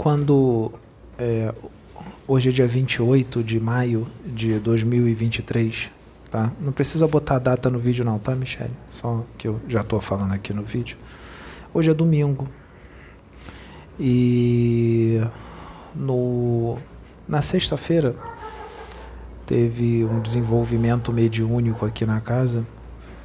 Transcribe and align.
quando 0.00 0.72
é, 1.18 1.54
hoje 2.26 2.48
é 2.48 2.52
dia 2.52 2.66
28 2.66 3.44
de 3.44 3.60
maio 3.60 4.06
de 4.24 4.58
2023, 4.58 5.90
tá? 6.30 6.54
Não 6.58 6.72
precisa 6.72 7.06
botar 7.06 7.36
a 7.36 7.38
data 7.38 7.68
no 7.68 7.78
vídeo 7.78 8.02
não, 8.02 8.18
tá, 8.18 8.34
Michele? 8.34 8.70
Só 8.88 9.22
que 9.36 9.46
eu 9.46 9.60
já 9.68 9.82
estou 9.82 10.00
falando 10.00 10.32
aqui 10.32 10.54
no 10.54 10.62
vídeo. 10.62 10.96
Hoje 11.74 11.90
é 11.90 11.92
domingo. 11.92 12.48
E 13.98 15.20
no 15.94 16.78
na 17.28 17.42
sexta-feira 17.42 18.16
teve 19.44 20.06
um 20.06 20.18
desenvolvimento 20.18 21.12
mediúnico 21.12 21.84
aqui 21.84 22.06
na 22.06 22.22
casa, 22.22 22.66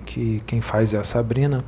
que 0.05 0.43
quem 0.45 0.59
faz 0.59 0.93
é 0.93 0.98
a 0.98 1.05
Sabrina 1.05 1.63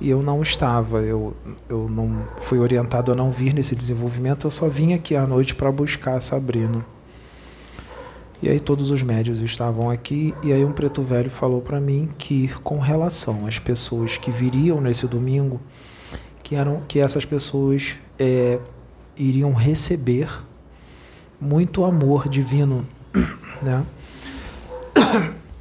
e 0.00 0.10
eu 0.10 0.22
não 0.22 0.42
estava, 0.42 1.02
eu, 1.02 1.34
eu 1.68 1.88
não 1.88 2.26
fui 2.40 2.58
orientado 2.58 3.12
a 3.12 3.14
não 3.14 3.30
vir 3.30 3.54
nesse 3.54 3.74
desenvolvimento, 3.74 4.46
eu 4.46 4.50
só 4.50 4.68
vim 4.68 4.92
aqui 4.92 5.14
à 5.14 5.26
noite 5.26 5.54
para 5.54 5.70
buscar 5.70 6.16
a 6.16 6.20
Sabrina. 6.20 6.84
E 8.42 8.48
aí 8.48 8.60
todos 8.60 8.90
os 8.90 9.02
médios 9.02 9.40
estavam 9.40 9.88
aqui 9.88 10.34
e 10.42 10.52
aí 10.52 10.64
um 10.64 10.72
preto 10.72 11.02
velho 11.02 11.30
falou 11.30 11.62
para 11.62 11.80
mim 11.80 12.10
que 12.18 12.48
com 12.62 12.78
relação 12.78 13.46
às 13.46 13.58
pessoas 13.58 14.18
que 14.18 14.30
viriam 14.30 14.80
nesse 14.80 15.06
domingo, 15.06 15.60
que 16.42 16.54
eram 16.54 16.82
que 16.86 16.98
essas 16.98 17.24
pessoas 17.24 17.96
é, 18.18 18.58
iriam 19.16 19.52
receber 19.52 20.28
muito 21.40 21.84
amor 21.84 22.28
divino, 22.28 22.86
né? 23.62 23.84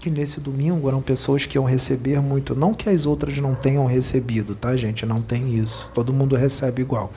Que 0.03 0.09
nesse 0.09 0.41
domingo 0.41 0.89
eram 0.89 1.01
pessoas 1.01 1.45
que 1.45 1.57
iam 1.57 1.63
receber 1.63 2.21
muito. 2.21 2.53
Não 2.53 2.73
que 2.73 2.89
as 2.89 3.05
outras 3.05 3.37
não 3.37 3.55
tenham 3.55 3.85
recebido, 3.85 4.53
tá, 4.53 4.75
gente? 4.75 5.05
Não 5.05 5.21
tem 5.21 5.55
isso. 5.55 5.89
Todo 5.93 6.11
mundo 6.11 6.35
recebe 6.35 6.81
igual. 6.81 7.09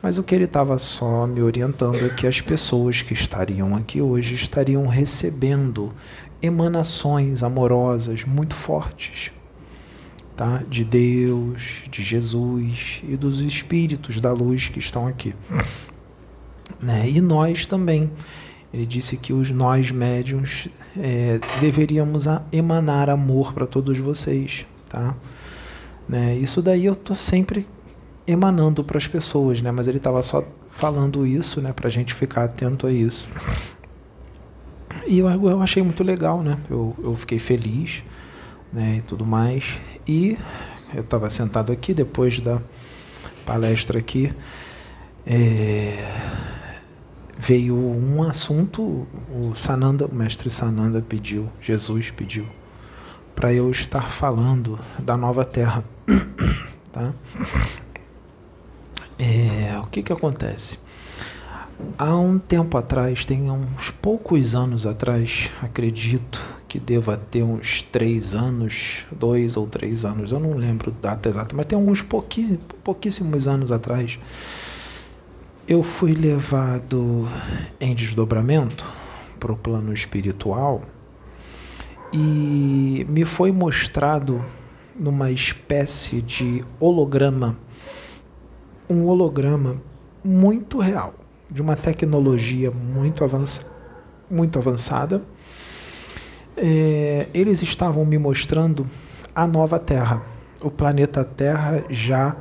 Mas 0.00 0.16
o 0.16 0.22
que 0.22 0.34
ele 0.34 0.44
estava 0.44 0.78
só 0.78 1.26
me 1.26 1.42
orientando 1.42 2.02
é 2.02 2.08
que 2.08 2.26
as 2.26 2.40
pessoas 2.40 3.02
que 3.02 3.12
estariam 3.12 3.76
aqui 3.76 4.00
hoje 4.00 4.34
estariam 4.34 4.86
recebendo 4.86 5.92
emanações 6.40 7.42
amorosas 7.42 8.24
muito 8.24 8.54
fortes. 8.54 9.30
Tá? 10.34 10.62
De 10.66 10.86
Deus, 10.86 11.82
de 11.90 12.02
Jesus 12.02 13.02
e 13.06 13.14
dos 13.14 13.40
espíritos 13.40 14.22
da 14.22 14.32
luz 14.32 14.68
que 14.68 14.78
estão 14.78 15.06
aqui. 15.06 15.34
Né? 16.80 17.10
E 17.10 17.20
nós 17.20 17.66
também 17.66 18.10
ele 18.72 18.86
disse 18.86 19.16
que 19.16 19.32
os 19.32 19.50
nós 19.50 19.90
médiums 19.90 20.68
é, 20.98 21.38
deveríamos 21.60 22.24
emanar 22.50 23.10
amor 23.10 23.52
para 23.52 23.66
todos 23.66 23.98
vocês, 23.98 24.66
tá? 24.88 25.14
Né? 26.08 26.36
Isso 26.36 26.62
daí 26.62 26.86
eu 26.86 26.94
tô 26.94 27.14
sempre 27.14 27.66
emanando 28.26 28.82
para 28.82 28.98
as 28.98 29.06
pessoas, 29.06 29.60
né? 29.60 29.70
Mas 29.70 29.88
ele 29.88 29.98
estava 29.98 30.22
só 30.22 30.44
falando 30.70 31.26
isso, 31.26 31.60
né? 31.60 31.72
Para 31.72 31.88
a 31.88 31.90
gente 31.90 32.14
ficar 32.14 32.44
atento 32.44 32.86
a 32.86 32.92
isso. 32.92 33.28
E 35.06 35.18
eu, 35.18 35.28
eu 35.28 35.60
achei 35.60 35.82
muito 35.82 36.02
legal, 36.02 36.42
né? 36.42 36.56
Eu, 36.70 36.96
eu 37.02 37.14
fiquei 37.14 37.38
feliz, 37.38 38.02
né? 38.72 38.96
E 38.98 39.02
tudo 39.02 39.26
mais. 39.26 39.80
E 40.06 40.38
eu 40.94 41.02
estava 41.02 41.28
sentado 41.28 41.72
aqui 41.72 41.92
depois 41.92 42.38
da 42.38 42.60
palestra 43.44 43.98
aqui. 43.98 44.32
É, 45.26 46.51
veio 47.36 47.74
um 47.76 48.22
assunto, 48.22 49.06
o 49.30 49.52
Sananda, 49.54 50.06
o 50.06 50.14
mestre 50.14 50.50
Sananda 50.50 51.02
pediu, 51.02 51.48
Jesus 51.60 52.10
pediu, 52.10 52.46
para 53.34 53.52
eu 53.52 53.70
estar 53.70 54.02
falando 54.02 54.78
da 54.98 55.16
nova 55.16 55.44
terra. 55.44 55.84
tá? 56.92 57.12
É, 59.18 59.78
o 59.78 59.86
que, 59.86 60.02
que 60.02 60.12
acontece? 60.12 60.78
Há 61.98 62.14
um 62.16 62.38
tempo 62.38 62.76
atrás, 62.76 63.24
tem 63.24 63.50
uns 63.50 63.90
poucos 63.90 64.54
anos 64.54 64.86
atrás, 64.86 65.50
acredito 65.60 66.40
que 66.68 66.78
deva 66.78 67.16
ter 67.16 67.42
uns 67.42 67.82
três 67.82 68.34
anos, 68.34 69.04
dois 69.10 69.56
ou 69.56 69.66
três 69.66 70.04
anos, 70.04 70.32
eu 70.32 70.40
não 70.40 70.54
lembro 70.54 70.90
data 70.90 71.28
exata, 71.28 71.54
mas 71.54 71.66
tem 71.66 71.78
alguns 71.78 72.02
pouquíssimos 72.02 73.46
anos 73.46 73.70
atrás 73.70 74.18
eu 75.66 75.82
fui 75.82 76.12
levado 76.12 77.28
em 77.80 77.94
desdobramento 77.94 78.84
para 79.38 79.52
o 79.52 79.56
plano 79.56 79.92
espiritual 79.92 80.82
e 82.12 83.06
me 83.08 83.24
foi 83.24 83.52
mostrado 83.52 84.44
numa 84.98 85.30
espécie 85.30 86.20
de 86.20 86.64
holograma, 86.80 87.56
um 88.90 89.06
holograma 89.06 89.80
muito 90.24 90.78
real, 90.78 91.14
de 91.48 91.62
uma 91.62 91.76
tecnologia 91.76 92.70
muito, 92.70 93.24
avança, 93.24 93.72
muito 94.28 94.58
avançada. 94.58 95.22
É, 96.56 97.28
eles 97.32 97.62
estavam 97.62 98.04
me 98.04 98.18
mostrando 98.18 98.84
a 99.34 99.46
nova 99.46 99.78
Terra, 99.78 100.22
o 100.60 100.70
planeta 100.70 101.24
Terra 101.24 101.84
já 101.88 102.36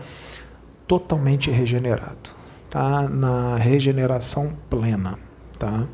totalmente 0.85 1.49
regenerado 1.49 2.40
tá? 2.71 3.07
na 3.07 3.57
regeneração 3.57 4.53
plena. 4.67 5.19
Tá? 5.59 5.85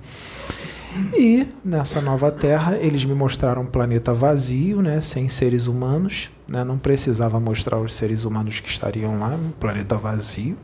E 1.13 1.45
nessa 1.65 1.99
nova 1.99 2.31
Terra, 2.31 2.77
eles 2.77 3.03
me 3.03 3.13
mostraram 3.13 3.63
um 3.63 3.65
planeta 3.65 4.13
vazio, 4.13 4.81
né, 4.81 5.01
sem 5.01 5.27
seres 5.27 5.67
humanos. 5.67 6.29
Né, 6.47 6.63
não 6.63 6.77
precisava 6.77 7.41
mostrar 7.41 7.77
os 7.77 7.93
seres 7.93 8.23
humanos 8.23 8.61
que 8.61 8.69
estariam 8.69 9.19
lá, 9.19 9.35
um 9.35 9.51
planeta 9.59 9.97
vazio. 9.97 10.55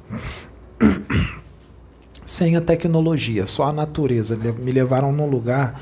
sem 2.26 2.56
a 2.56 2.62
tecnologia, 2.62 3.46
só 3.46 3.66
a 3.66 3.74
natureza. 3.74 4.38
Me 4.38 4.72
levaram 4.72 5.12
num 5.12 5.30
lugar 5.30 5.78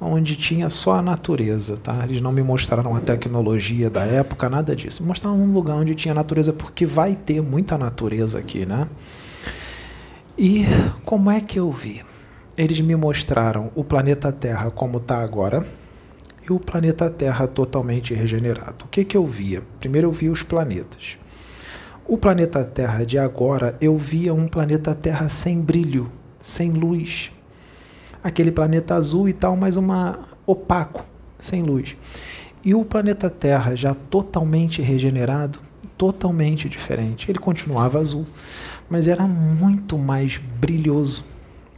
onde 0.00 0.34
tinha 0.34 0.68
só 0.68 0.96
a 0.96 1.02
natureza, 1.02 1.76
tá? 1.76 2.04
Eles 2.04 2.20
não 2.20 2.32
me 2.32 2.42
mostraram 2.42 2.94
a 2.94 3.00
tecnologia 3.00 3.88
da 3.88 4.02
época, 4.02 4.50
nada 4.50 4.74
disso. 4.74 5.04
Mostraram 5.04 5.40
um 5.40 5.52
lugar 5.52 5.76
onde 5.76 5.94
tinha 5.94 6.12
natureza, 6.12 6.52
porque 6.52 6.84
vai 6.84 7.14
ter 7.14 7.40
muita 7.40 7.78
natureza 7.78 8.38
aqui, 8.38 8.66
né? 8.66 8.88
E 10.38 10.66
como 11.02 11.30
é 11.30 11.40
que 11.40 11.58
eu 11.58 11.72
vi? 11.72 12.04
Eles 12.58 12.78
me 12.80 12.94
mostraram 12.94 13.72
o 13.74 13.82
planeta 13.82 14.30
Terra 14.30 14.70
como 14.70 14.98
está 14.98 15.22
agora 15.22 15.66
e 16.46 16.52
o 16.52 16.60
planeta 16.60 17.08
Terra 17.08 17.46
totalmente 17.46 18.12
regenerado. 18.12 18.84
O 18.84 18.88
que, 18.88 19.02
que 19.02 19.16
eu 19.16 19.26
via? 19.26 19.62
Primeiro 19.80 20.08
eu 20.08 20.12
via 20.12 20.30
os 20.30 20.42
planetas. 20.42 21.16
O 22.06 22.18
planeta 22.18 22.62
Terra 22.64 23.02
de 23.06 23.18
agora, 23.18 23.78
eu 23.80 23.96
via 23.96 24.34
um 24.34 24.46
planeta 24.46 24.94
Terra 24.94 25.30
sem 25.30 25.62
brilho, 25.62 26.12
sem 26.38 26.70
luz. 26.70 27.32
Aquele 28.22 28.52
planeta 28.52 28.94
azul 28.94 29.30
e 29.30 29.32
tal, 29.32 29.56
mas 29.56 29.76
uma 29.76 30.18
opaco, 30.46 31.02
sem 31.38 31.62
luz. 31.62 31.96
E 32.62 32.74
o 32.74 32.84
planeta 32.84 33.30
Terra 33.30 33.74
já 33.74 33.94
totalmente 33.94 34.82
regenerado, 34.82 35.60
totalmente 35.96 36.68
diferente. 36.68 37.30
Ele 37.30 37.38
continuava 37.38 37.98
azul, 37.98 38.24
mas 38.88 39.08
era 39.08 39.26
muito 39.26 39.98
mais 39.98 40.38
brilhoso. 40.38 41.24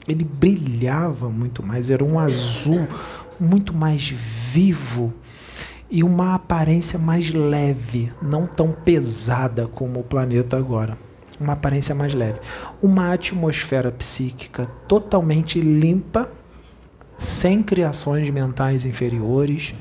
Ele 0.07 0.25
brilhava 0.25 1.29
muito 1.29 1.63
mais, 1.63 1.91
era 1.91 2.05
um 2.05 2.19
azul 2.19 2.87
muito 3.39 3.75
mais 3.75 4.09
vivo 4.09 5.13
e 5.91 6.03
uma 6.03 6.35
aparência 6.35 6.99
mais 6.99 7.31
leve, 7.31 8.13
não 8.21 8.47
tão 8.47 8.73
pesada 8.73 9.67
como 9.67 10.01
o 10.01 10.05
planeta 10.05 10.57
agora. 10.57 10.99
Uma 11.41 11.53
aparência 11.53 11.95
mais 11.95 12.15
leve. 12.15 12.41
Uma 12.83 13.13
atmosfera 13.13 13.93
psíquica 13.93 14.67
totalmente 14.89 15.61
limpa, 15.61 16.31
sem 17.17 17.63
criações 17.63 18.29
mentais 18.31 18.85
inferiores. 18.85 19.73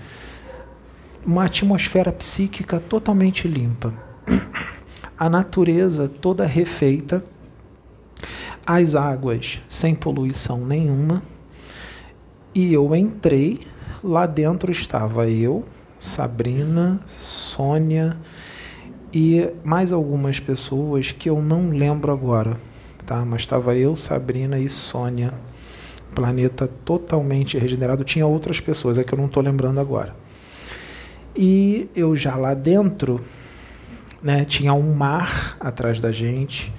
Uma 1.25 1.45
atmosfera 1.45 2.12
psíquica 2.12 2.80
totalmente 2.80 3.48
limpa 3.48 4.06
a 5.18 5.29
natureza 5.29 6.07
toda 6.07 6.45
refeita, 6.45 7.24
as 8.65 8.95
águas 8.95 9.62
sem 9.68 9.95
poluição 9.95 10.65
nenhuma, 10.65 11.24
e 12.53 12.74
eu 12.74 12.95
entrei, 12.95 13.59
lá 14.03 14.25
dentro 14.25 14.71
estava 14.71 15.29
eu, 15.29 15.63
Sabrina, 16.00 17.00
Sônia 17.07 18.19
e 19.13 19.51
mais 19.63 19.91
algumas 19.91 20.39
pessoas 20.39 21.12
que 21.12 21.30
eu 21.30 21.41
não 21.41 21.69
lembro 21.69 22.12
agora, 22.12 22.57
tá? 23.06 23.23
Mas 23.25 23.41
estava 23.41 23.75
eu, 23.75 23.95
Sabrina 23.95 24.59
e 24.59 24.68
Sônia. 24.69 25.33
Planeta 26.13 26.68
totalmente 26.83 27.57
regenerado. 27.57 28.03
Tinha 28.03 28.25
outras 28.25 28.59
pessoas, 28.59 28.97
é 28.97 29.03
que 29.03 29.13
eu 29.13 29.18
não 29.18 29.25
estou 29.25 29.44
lembrando 29.44 29.80
agora. 29.80 30.15
E 31.35 31.89
eu 31.95 32.15
já 32.15 32.35
lá 32.35 32.53
dentro 32.53 33.21
né? 34.22 34.46
Tinha 34.46 34.74
um 34.74 34.94
mar 34.94 35.58
atrás 35.60 36.00
da 36.00 36.12
gente, 36.12 36.74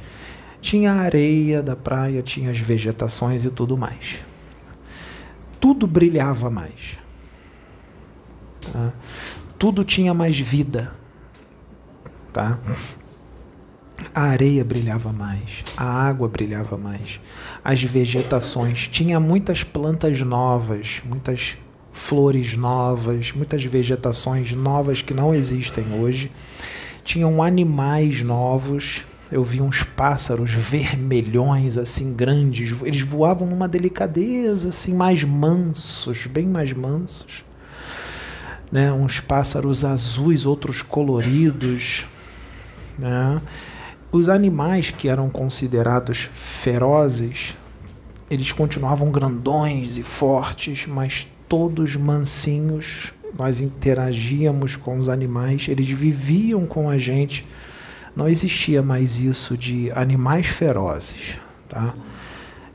tinha 0.61 0.93
a 0.93 1.01
areia 1.01 1.63
da 1.63 1.77
praia, 1.77 2.23
tinha 2.23 2.51
as 2.51 2.59
vegetações 2.59 3.45
e 3.45 3.51
tudo 3.51 3.77
mais. 3.77 4.23
Tudo 5.61 5.87
brilhava 5.87 6.51
mais. 6.51 6.99
Tá? 8.73 8.93
Tudo 9.59 9.85
tinha 9.85 10.15
mais 10.15 10.39
vida. 10.39 10.93
Tá? 12.33 12.59
a 14.15 14.23
areia 14.23 14.65
brilhava 14.65 15.13
mais, 15.13 15.65
a 15.77 15.85
água 15.85 16.29
brilhava 16.29 16.77
mais, 16.77 17.21
as 17.65 17.83
vegetações. 17.83 18.89
Tinha 18.89 19.19
muitas 19.19 19.63
plantas 19.65 20.21
novas, 20.21 21.03
muitas 21.05 21.57
flores 21.93 22.57
novas, 22.57 23.33
muitas 23.33 23.65
vegetações 23.65 24.53
novas 24.53 25.03
que 25.03 25.13
não 25.13 25.35
existem 25.35 25.85
hoje. 25.93 26.31
Tinham 27.09 27.43
animais 27.43 28.21
novos. 28.21 29.07
Eu 29.33 29.43
vi 29.43 29.63
uns 29.63 29.83
pássaros 29.83 30.51
vermelhões, 30.51 31.79
assim, 31.79 32.13
grandes. 32.13 32.83
Eles 32.83 33.01
voavam 33.01 33.49
numa 33.49 33.67
delicadeza, 33.67 34.69
assim, 34.69 34.95
mais 34.95 35.25
mansos, 35.25 36.27
bem 36.27 36.45
mais 36.45 36.75
mansos. 36.75 37.43
Né? 38.71 38.93
Uns 38.93 39.21
pássaros 39.21 39.87
azuis, 39.87 40.45
outros 40.45 40.83
coloridos. 40.83 42.05
Né? 42.99 43.41
Os 44.13 44.29
animais 44.29 44.91
que 44.91 45.09
eram 45.09 45.31
considerados 45.31 46.29
ferozes, 46.31 47.57
eles 48.31 48.53
continuavam 48.53 49.11
grandões 49.11 49.97
e 49.97 50.03
fortes, 50.03 50.87
mas 50.87 51.27
todos 51.49 51.97
mansinhos. 51.97 53.15
Nós 53.37 53.61
interagíamos 53.61 54.77
com 54.77 54.99
os 54.99 55.09
animais, 55.09 55.67
eles 55.69 55.89
viviam 55.89 56.67
com 56.67 56.89
a 56.89 56.97
gente. 56.97 57.47
Não 58.15 58.29
existia 58.29 58.83
mais 58.83 59.19
isso 59.19 59.57
de 59.57 59.91
animais 59.93 60.47
ferozes, 60.47 61.39
tá? 61.69 61.95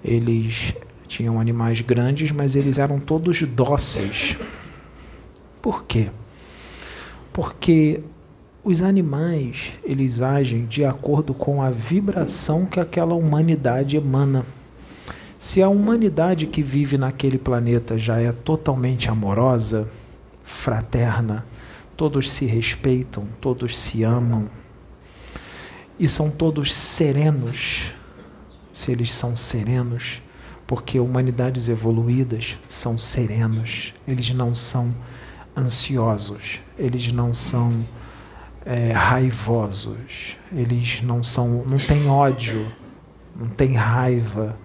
Eles 0.03 0.73
tinham 1.07 1.39
animais 1.39 1.81
grandes, 1.81 2.31
mas 2.31 2.55
eles 2.55 2.77
eram 2.77 2.99
todos 2.99 3.41
dóceis. 3.43 4.37
Por 5.61 5.85
quê? 5.85 6.09
Porque 7.31 8.01
os 8.63 8.81
animais, 8.81 9.73
eles 9.83 10.21
agem 10.21 10.65
de 10.65 10.85
acordo 10.85 11.33
com 11.33 11.61
a 11.61 11.69
vibração 11.69 12.65
que 12.65 12.79
aquela 12.79 13.13
humanidade 13.13 13.97
emana. 13.97 14.45
Se 15.37 15.61
a 15.61 15.67
humanidade 15.67 16.47
que 16.47 16.61
vive 16.61 16.97
naquele 16.97 17.37
planeta 17.37 17.97
já 17.97 18.21
é 18.21 18.31
totalmente 18.31 19.09
amorosa, 19.09 19.89
fraterna, 20.43 21.45
todos 21.95 22.31
se 22.31 22.45
respeitam, 22.45 23.27
todos 23.39 23.77
se 23.77 24.03
amam. 24.03 24.49
E 25.99 26.07
são 26.07 26.29
todos 26.29 26.73
serenos, 26.73 27.93
se 28.71 28.91
eles 28.91 29.13
são 29.13 29.35
serenos, 29.35 30.21
porque 30.65 30.99
humanidades 30.99 31.69
evoluídas 31.69 32.57
são 32.67 32.97
serenos, 32.97 33.93
eles 34.07 34.29
não 34.31 34.55
são 34.55 34.93
ansiosos, 35.55 36.61
eles 36.77 37.11
não 37.11 37.33
são 37.33 37.85
é, 38.65 38.91
raivosos, 38.91 40.37
eles 40.51 41.01
não 41.01 41.23
são, 41.23 41.63
não 41.69 41.77
têm 41.77 42.07
ódio, 42.07 42.71
não 43.35 43.47
têm 43.49 43.75
raiva, 43.75 44.57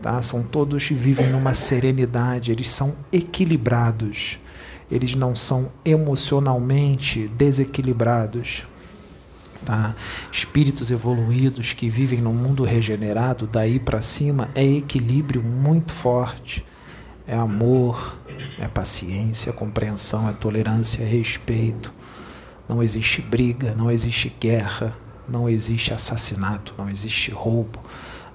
tá? 0.00 0.20
São 0.22 0.42
todos 0.42 0.88
vivem 0.88 1.28
numa 1.28 1.54
serenidade, 1.54 2.52
eles 2.52 2.68
são 2.68 2.94
equilibrados, 3.12 4.38
eles 4.90 5.14
não 5.14 5.36
são 5.36 5.70
emocionalmente 5.84 7.28
desequilibrados. 7.28 8.64
Tá? 9.64 9.94
Espíritos 10.32 10.90
evoluídos 10.90 11.72
que 11.72 11.88
vivem 11.88 12.20
no 12.20 12.32
mundo 12.32 12.64
regenerado, 12.64 13.46
daí 13.46 13.78
para 13.78 14.02
cima, 14.02 14.50
é 14.54 14.64
equilíbrio 14.64 15.42
muito 15.42 15.92
forte. 15.92 16.64
É 17.26 17.34
amor, 17.34 18.18
é 18.58 18.66
paciência, 18.66 19.52
compreensão, 19.52 20.28
é 20.28 20.32
tolerância, 20.32 21.02
é 21.02 21.06
respeito 21.06 21.94
não 22.70 22.80
existe 22.80 23.20
briga, 23.20 23.74
não 23.74 23.90
existe 23.90 24.32
guerra, 24.40 24.96
não 25.28 25.48
existe 25.48 25.92
assassinato, 25.92 26.72
não 26.78 26.88
existe 26.88 27.32
roubo, 27.32 27.80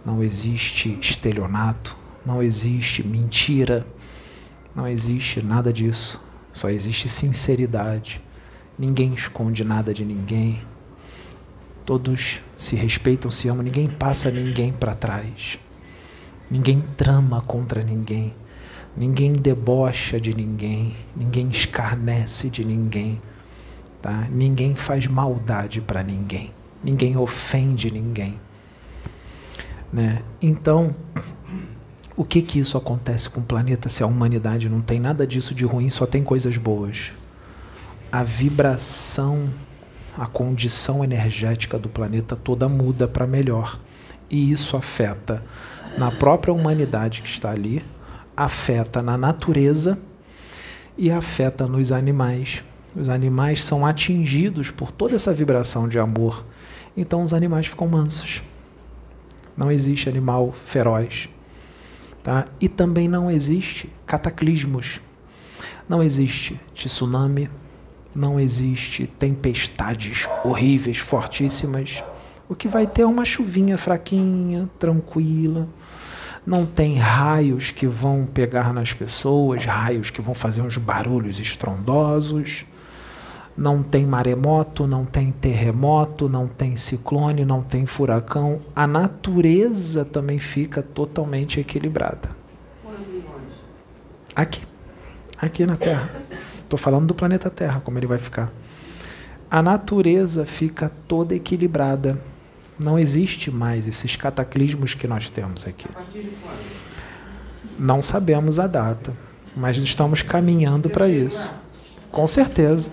não 0.06 0.22
existe 0.22 0.98
estelionato, 1.00 1.96
não 2.25 2.44
existe 2.44 3.02
mentira, 3.02 3.88
não 4.75 4.86
existe 4.86 5.42
nada 5.42 5.72
disso. 5.72 6.22
Só 6.56 6.69
existe 6.69 7.10
sinceridade. 7.10 8.22
Ninguém 8.80 9.13
esconde 9.13 9.62
nada 9.62 9.94
de 9.94 10.06
ninguém. 10.06 10.62
Todos 11.86 12.42
se 12.56 12.78
respeitam, 12.78 13.30
se 13.30 13.50
amam, 13.50 13.62
ninguém 13.62 13.90
passa 13.90 14.31
ninguém 14.31 14.72
para 14.72 14.96
trás. 14.96 15.60
Ninguém 16.50 16.80
trama 16.96 17.42
contra 17.42 17.84
ninguém. 17.84 18.34
Ninguém 18.96 19.34
debocha 19.34 20.18
de 20.18 20.34
ninguém. 20.34 20.96
Ninguém 21.13 21.50
escarnece 21.50 22.50
de 22.50 22.63
ninguém. 22.63 23.22
Tá? 24.02 24.30
Ninguém 24.31 24.75
faz 24.75 25.07
maldade 25.07 25.81
para 25.81 26.04
ninguém. 26.04 26.54
Ninguém 26.81 27.18
ofende 27.18 27.92
ninguém. 27.92 28.40
Né? 29.92 30.24
Então, 30.42 30.96
o 32.15 32.23
que 32.23 32.41
que 32.41 32.59
isso 32.59 32.77
acontece 32.77 33.29
com 33.29 33.41
o 33.41 33.44
planeta 33.44 33.89
se 33.89 34.03
a 34.03 34.07
humanidade 34.07 34.69
não 34.69 34.81
tem 34.81 35.00
nada 35.00 35.25
disso 35.25 35.53
de 35.53 35.65
ruim, 35.65 35.89
só 35.89 36.06
tem 36.06 36.23
coisas 36.23 36.57
boas? 36.57 37.12
A 38.12 38.23
vibração, 38.23 39.50
a 40.17 40.25
condição 40.25 41.03
energética 41.03 41.77
do 41.77 41.89
planeta 41.89 42.35
toda 42.35 42.69
muda 42.69 43.07
para 43.07 43.27
melhor. 43.27 43.79
E 44.29 44.51
isso 44.51 44.77
afeta 44.77 45.44
na 45.97 46.12
própria 46.12 46.53
humanidade 46.53 47.21
que 47.21 47.29
está 47.29 47.51
ali, 47.51 47.83
afeta 48.35 49.01
na 49.01 49.18
natureza 49.18 50.00
e 50.97 51.11
afeta 51.11 51.68
nos 51.68 51.91
animais 51.91 52.63
os 52.95 53.09
animais 53.09 53.63
são 53.63 53.85
atingidos 53.85 54.71
por 54.71 54.89
toda 54.89 55.15
essa 55.15 55.33
vibração 55.33 55.88
de 55.88 56.00
amor. 56.00 56.45
Então 56.95 57.23
os 57.23 57.33
animais 57.33 57.68
ficam 57.68 57.88
mansos. 57.88 58.41
Não 59.57 59.69
existe 59.69 60.07
animal 60.07 60.53
feroz. 60.53 61.29
Tá? 62.25 62.48
E 62.60 62.68
também 62.68 63.07
não 63.07 63.30
existe 63.30 63.88
cataclismos. 64.04 65.00
Não 65.88 66.01
existe 66.01 66.60
tsunami, 66.74 67.48
não 68.16 68.39
existe 68.39 69.06
tempestades 69.06 70.27
horríveis, 70.44 70.98
fortíssimas. 70.98 72.04
O 72.49 72.56
que 72.56 72.68
vai 72.68 72.88
ter 72.88 73.04
é 73.04 73.06
uma 73.06 73.26
chuvinha 73.26 73.78
fraquinha, 73.78 74.68
tranquila. 74.80 75.69
Não 76.44 76.66
tem 76.66 76.97
raios 76.97 77.69
que 77.69 77.85
vão 77.85 78.26
pegar 78.26 78.73
nas 78.73 78.92
pessoas, 78.92 79.64
raios 79.64 80.09
que 80.09 80.19
vão 80.19 80.33
fazer 80.33 80.61
uns 80.61 80.78
barulhos 80.78 81.40
estrondosos 81.40 82.66
não 83.57 83.81
tem 83.81 84.06
maremoto, 84.06 84.85
não 84.85 85.06
tem 85.06 85.31
terremoto, 85.31 86.28
não 86.28 86.47
tem 86.47 86.76
ciclone, 86.76 87.45
não 87.45 87.62
tem 87.62 87.85
furacão. 87.85 88.62
A 88.76 88.85
natureza 88.85 90.04
também 90.04 90.40
fica 90.40 90.81
totalmente 90.81 91.59
equilibrada. 91.59 92.30
Aqui. 94.35 94.62
Aqui 95.38 95.66
na 95.66 95.78
Terra. 95.78 96.09
Estou 96.64 96.78
falando 96.78 97.07
do 97.07 97.16
planeta 97.16 97.50
Terra, 97.50 97.80
como 97.80 97.97
ele 97.97 98.07
vai 98.07 98.18
ficar. 98.18 98.52
A 99.50 99.62
natureza 99.62 100.45
fica 100.45 100.92
toda 101.07 101.33
equilibrada. 101.33 102.19
Não 102.78 103.00
existe 103.00 103.50
mais 103.50 103.88
esses 103.88 104.18
cataclismos 104.18 104.94
que 104.94 105.07
nós 105.07 105.30
temos 105.30 105.66
aqui. 105.66 105.88
Não 107.80 108.04
sabemos 108.04 108.59
a 108.59 108.68
data, 108.68 109.14
mas 109.56 109.78
estamos 109.78 110.21
caminhando 110.21 110.90
para 110.90 111.07
isso. 111.07 111.50
Com 112.12 112.28
certeza. 112.28 112.92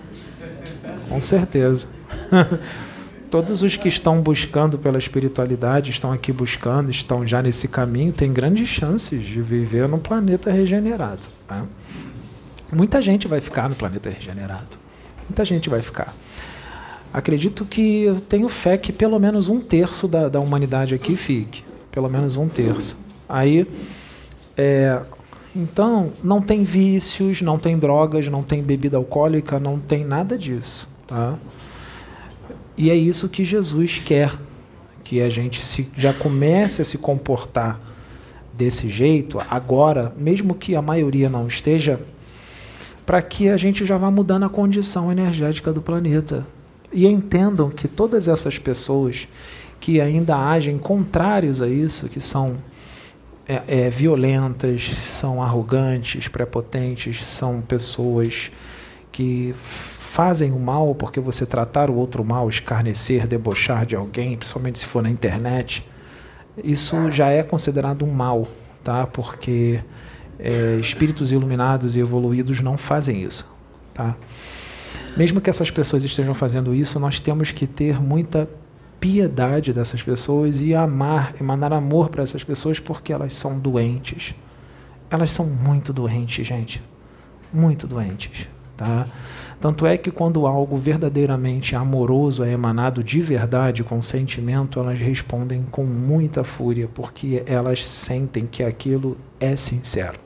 Com 1.09 1.19
certeza. 1.19 1.87
Todos 3.29 3.63
os 3.63 3.75
que 3.75 3.87
estão 3.87 4.21
buscando 4.21 4.77
pela 4.77 4.97
espiritualidade, 4.97 5.89
estão 5.89 6.11
aqui 6.11 6.31
buscando, 6.31 6.91
estão 6.91 7.25
já 7.25 7.41
nesse 7.41 7.67
caminho, 7.67 8.13
têm 8.13 8.31
grandes 8.31 8.69
chances 8.69 9.25
de 9.25 9.41
viver 9.41 9.87
num 9.87 9.97
planeta 9.97 10.51
regenerado. 10.51 11.21
Tá? 11.47 11.65
Muita 12.71 13.01
gente 13.01 13.27
vai 13.27 13.41
ficar 13.41 13.67
no 13.67 13.75
planeta 13.75 14.09
regenerado. 14.09 14.77
Muita 15.27 15.43
gente 15.43 15.67
vai 15.67 15.81
ficar. 15.81 16.13
Acredito 17.11 17.65
que 17.65 18.03
eu 18.03 18.19
tenho 18.19 18.47
fé 18.49 18.77
que 18.77 18.91
pelo 18.91 19.19
menos 19.19 19.47
um 19.47 19.59
terço 19.59 20.07
da, 20.07 20.29
da 20.29 20.39
humanidade 20.39 20.93
aqui 20.93 21.15
fique. 21.15 21.63
Pelo 21.91 22.09
menos 22.09 22.37
um 22.37 22.47
terço. 22.47 22.99
Aí, 23.27 23.67
é, 24.55 25.01
então, 25.55 26.11
não 26.23 26.41
tem 26.41 26.63
vícios, 26.63 27.41
não 27.41 27.57
tem 27.57 27.77
drogas, 27.77 28.27
não 28.27 28.43
tem 28.43 28.61
bebida 28.61 28.97
alcoólica, 28.97 29.59
não 29.59 29.79
tem 29.79 30.03
nada 30.03 30.37
disso. 30.37 30.92
Tá? 31.13 31.37
E 32.75 32.89
é 32.89 32.95
isso 32.95 33.29
que 33.29 33.45
Jesus 33.45 34.01
quer, 34.03 34.33
que 35.03 35.21
a 35.21 35.29
gente 35.29 35.63
se, 35.63 35.87
já 35.95 36.11
comece 36.11 36.81
a 36.81 36.85
se 36.85 36.97
comportar 36.97 37.79
desse 38.51 38.89
jeito, 38.89 39.37
agora, 39.47 40.11
mesmo 40.17 40.55
que 40.55 40.75
a 40.75 40.81
maioria 40.81 41.29
não 41.29 41.47
esteja, 41.47 42.01
para 43.05 43.21
que 43.21 43.47
a 43.47 43.57
gente 43.57 43.85
já 43.85 43.95
vá 43.95 44.09
mudando 44.09 44.45
a 44.45 44.49
condição 44.49 45.11
energética 45.11 45.71
do 45.71 45.83
planeta. 45.83 46.47
E 46.91 47.05
entendam 47.05 47.69
que 47.69 47.87
todas 47.87 48.27
essas 48.27 48.57
pessoas 48.57 49.27
que 49.79 50.01
ainda 50.01 50.35
agem 50.35 50.79
contrários 50.79 51.61
a 51.61 51.67
isso, 51.67 52.09
que 52.09 52.19
são 52.19 52.57
é, 53.47 53.61
é, 53.67 53.89
violentas, 53.89 54.89
são 55.05 55.43
arrogantes, 55.43 56.27
prepotentes, 56.27 57.23
são 57.23 57.61
pessoas 57.61 58.51
que 59.11 59.53
fazem 60.13 60.51
o 60.51 60.59
mal 60.59 60.93
porque 60.93 61.19
você 61.19 61.43
tratar 61.43 61.89
o 61.89 61.95
outro 61.95 62.23
mal, 62.23 62.47
escarnecer, 62.47 63.25
debochar 63.25 63.83
de 63.83 63.95
alguém, 63.95 64.37
principalmente 64.37 64.77
se 64.77 64.85
for 64.85 65.01
na 65.01 65.09
internet, 65.09 65.83
isso 66.63 67.09
já 67.09 67.29
é 67.29 67.41
considerado 67.41 68.05
um 68.05 68.11
mal, 68.11 68.47
tá? 68.83 69.07
Porque 69.07 69.83
é, 70.37 70.77
espíritos 70.79 71.31
iluminados 71.31 71.95
e 71.95 71.99
evoluídos 71.99 72.61
não 72.61 72.77
fazem 72.77 73.23
isso, 73.23 73.51
tá? 73.91 74.15
Mesmo 75.17 75.41
que 75.41 75.49
essas 75.49 75.71
pessoas 75.71 76.03
estejam 76.03 76.35
fazendo 76.35 76.75
isso, 76.75 76.99
nós 76.99 77.19
temos 77.19 77.49
que 77.49 77.65
ter 77.65 77.99
muita 77.99 78.47
piedade 78.99 79.73
dessas 79.73 80.03
pessoas 80.03 80.61
e 80.61 80.75
amar, 80.75 81.33
emanar 81.41 81.73
amor 81.73 82.09
para 82.09 82.21
essas 82.21 82.43
pessoas 82.43 82.79
porque 82.79 83.11
elas 83.11 83.35
são 83.35 83.57
doentes. 83.57 84.35
Elas 85.09 85.31
são 85.31 85.47
muito 85.47 85.91
doentes, 85.91 86.45
gente. 86.45 86.83
Muito 87.51 87.87
doentes, 87.87 88.47
tá? 88.75 89.07
Tanto 89.59 89.85
é 89.85 89.97
que 89.97 90.11
quando 90.11 90.45
algo 90.45 90.75
verdadeiramente 90.75 91.75
amoroso 91.75 92.43
é 92.43 92.51
emanado 92.51 93.03
de 93.03 93.21
verdade, 93.21 93.83
com 93.83 94.01
sentimento, 94.01 94.79
elas 94.79 94.99
respondem 94.99 95.63
com 95.63 95.85
muita 95.85 96.43
fúria, 96.43 96.89
porque 96.93 97.43
elas 97.45 97.85
sentem 97.85 98.45
que 98.45 98.63
aquilo 98.63 99.17
é 99.39 99.55
sincero, 99.55 100.19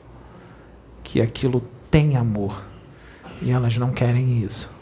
que 1.04 1.20
aquilo 1.20 1.62
tem 1.90 2.16
amor, 2.16 2.62
e 3.40 3.50
elas 3.50 3.76
não 3.78 3.90
querem 3.90 4.42
isso 4.42 4.78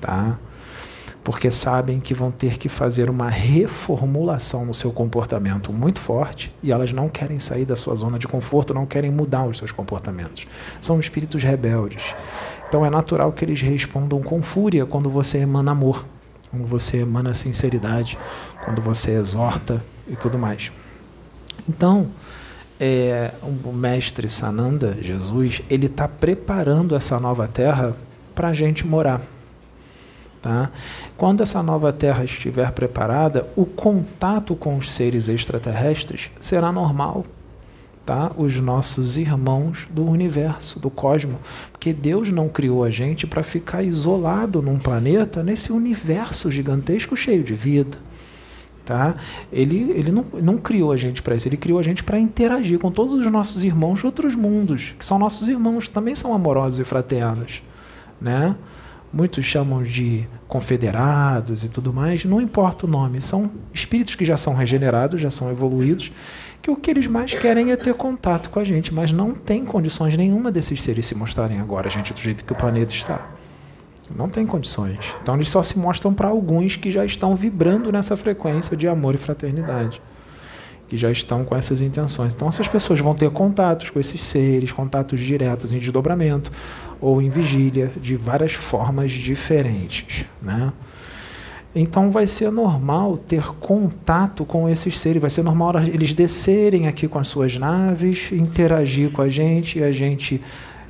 tá? 0.00 0.38
Porque 1.22 1.50
sabem 1.50 2.00
que 2.00 2.14
vão 2.14 2.30
ter 2.30 2.56
que 2.58 2.68
fazer 2.68 3.10
uma 3.10 3.28
reformulação 3.28 4.64
no 4.64 4.72
seu 4.72 4.90
comportamento 4.90 5.72
muito 5.72 6.00
forte 6.00 6.52
e 6.62 6.72
elas 6.72 6.92
não 6.92 7.08
querem 7.08 7.38
sair 7.38 7.64
da 7.64 7.76
sua 7.76 7.94
zona 7.94 8.18
de 8.18 8.26
conforto, 8.26 8.72
não 8.72 8.86
querem 8.86 9.10
mudar 9.10 9.46
os 9.46 9.58
seus 9.58 9.70
comportamentos. 9.70 10.46
São 10.80 10.98
espíritos 10.98 11.42
rebeldes. 11.42 12.14
Então 12.68 12.86
é 12.86 12.90
natural 12.90 13.32
que 13.32 13.44
eles 13.44 13.60
respondam 13.60 14.22
com 14.22 14.42
fúria 14.42 14.86
quando 14.86 15.10
você 15.10 15.38
emana 15.38 15.72
amor, 15.72 16.06
quando 16.50 16.66
você 16.66 16.98
emana 16.98 17.34
sinceridade, 17.34 18.16
quando 18.64 18.80
você 18.80 19.12
exorta 19.12 19.84
e 20.08 20.16
tudo 20.16 20.38
mais. 20.38 20.72
Então, 21.68 22.10
é, 22.78 23.32
o 23.42 23.72
mestre 23.72 24.28
Sananda, 24.28 24.96
Jesus, 25.02 25.60
ele 25.68 25.86
está 25.86 26.08
preparando 26.08 26.96
essa 26.96 27.20
nova 27.20 27.46
terra 27.46 27.94
para 28.34 28.48
a 28.48 28.54
gente 28.54 28.86
morar. 28.86 29.20
Tá? 30.42 30.70
Quando 31.18 31.42
essa 31.42 31.62
nova 31.62 31.92
Terra 31.92 32.24
estiver 32.24 32.70
preparada, 32.72 33.46
o 33.54 33.66
contato 33.66 34.56
com 34.56 34.76
os 34.76 34.90
seres 34.90 35.28
extraterrestres 35.28 36.30
será 36.40 36.72
normal. 36.72 37.26
Tá? 38.06 38.32
Os 38.36 38.56
nossos 38.56 39.18
irmãos 39.18 39.86
do 39.90 40.04
universo, 40.04 40.80
do 40.80 40.88
cosmos. 40.88 41.36
Porque 41.70 41.92
Deus 41.92 42.30
não 42.30 42.48
criou 42.48 42.82
a 42.82 42.90
gente 42.90 43.26
para 43.26 43.42
ficar 43.42 43.82
isolado 43.82 44.62
num 44.62 44.78
planeta, 44.78 45.42
nesse 45.42 45.70
universo 45.70 46.50
gigantesco 46.50 47.14
cheio 47.14 47.44
de 47.44 47.54
vida. 47.54 47.98
Tá? 48.84 49.14
Ele, 49.52 49.92
ele 49.92 50.10
não, 50.10 50.24
não 50.42 50.56
criou 50.56 50.90
a 50.90 50.96
gente 50.96 51.22
para 51.22 51.36
isso, 51.36 51.46
ele 51.46 51.58
criou 51.58 51.78
a 51.78 51.82
gente 51.82 52.02
para 52.02 52.18
interagir 52.18 52.78
com 52.78 52.90
todos 52.90 53.12
os 53.12 53.30
nossos 53.30 53.62
irmãos 53.62 54.00
de 54.00 54.06
outros 54.06 54.34
mundos, 54.34 54.94
que 54.98 55.04
são 55.04 55.18
nossos 55.18 55.46
irmãos, 55.46 55.88
também 55.88 56.14
são 56.16 56.34
amorosos 56.34 56.80
e 56.80 56.84
fraternos. 56.84 57.62
Né? 58.20 58.56
Muitos 59.12 59.44
chamam 59.44 59.82
de 59.82 60.26
confederados 60.46 61.64
e 61.64 61.68
tudo 61.68 61.92
mais, 61.92 62.24
não 62.24 62.40
importa 62.40 62.86
o 62.86 62.88
nome, 62.88 63.20
são 63.20 63.50
espíritos 63.72 64.14
que 64.14 64.24
já 64.24 64.36
são 64.36 64.54
regenerados, 64.54 65.20
já 65.20 65.30
são 65.30 65.50
evoluídos, 65.50 66.12
que 66.62 66.70
o 66.70 66.76
que 66.76 66.90
eles 66.90 67.06
mais 67.06 67.32
querem 67.32 67.72
é 67.72 67.76
ter 67.76 67.94
contato 67.94 68.50
com 68.50 68.58
a 68.58 68.64
gente, 68.64 68.92
mas 68.92 69.12
não 69.12 69.34
tem 69.34 69.64
condições 69.64 70.16
nenhuma 70.16 70.52
desses 70.52 70.82
seres 70.82 71.06
se 71.06 71.14
mostrarem 71.14 71.60
agora, 71.60 71.88
gente, 71.90 72.12
do 72.12 72.20
jeito 72.20 72.44
que 72.44 72.52
o 72.52 72.56
planeta 72.56 72.92
está. 72.92 73.28
Não 74.14 74.28
tem 74.28 74.44
condições. 74.46 74.98
Então 75.22 75.36
eles 75.36 75.48
só 75.48 75.62
se 75.62 75.78
mostram 75.78 76.12
para 76.12 76.28
alguns 76.28 76.76
que 76.76 76.90
já 76.90 77.04
estão 77.04 77.36
vibrando 77.36 77.92
nessa 77.92 78.16
frequência 78.16 78.76
de 78.76 78.88
amor 78.88 79.14
e 79.14 79.18
fraternidade 79.18 80.02
que 80.90 80.96
já 80.96 81.08
estão 81.08 81.44
com 81.44 81.54
essas 81.54 81.80
intenções. 81.80 82.34
Então, 82.34 82.48
essas 82.48 82.66
pessoas 82.66 82.98
vão 82.98 83.14
ter 83.14 83.30
contatos 83.30 83.90
com 83.90 84.00
esses 84.00 84.20
seres, 84.20 84.72
contatos 84.72 85.20
diretos 85.20 85.72
em 85.72 85.78
desdobramento 85.78 86.50
ou 87.00 87.22
em 87.22 87.30
vigília, 87.30 87.92
de 88.02 88.16
várias 88.16 88.54
formas 88.54 89.12
diferentes. 89.12 90.26
Né? 90.42 90.72
Então, 91.72 92.10
vai 92.10 92.26
ser 92.26 92.50
normal 92.50 93.16
ter 93.16 93.52
contato 93.60 94.44
com 94.44 94.68
esses 94.68 94.98
seres, 94.98 95.20
vai 95.20 95.30
ser 95.30 95.44
normal 95.44 95.78
eles 95.78 96.12
descerem 96.12 96.88
aqui 96.88 97.06
com 97.06 97.20
as 97.20 97.28
suas 97.28 97.56
naves, 97.56 98.32
interagir 98.32 99.12
com 99.12 99.22
a 99.22 99.28
gente 99.28 99.78
e 99.78 99.84
a 99.84 99.92
gente 99.92 100.40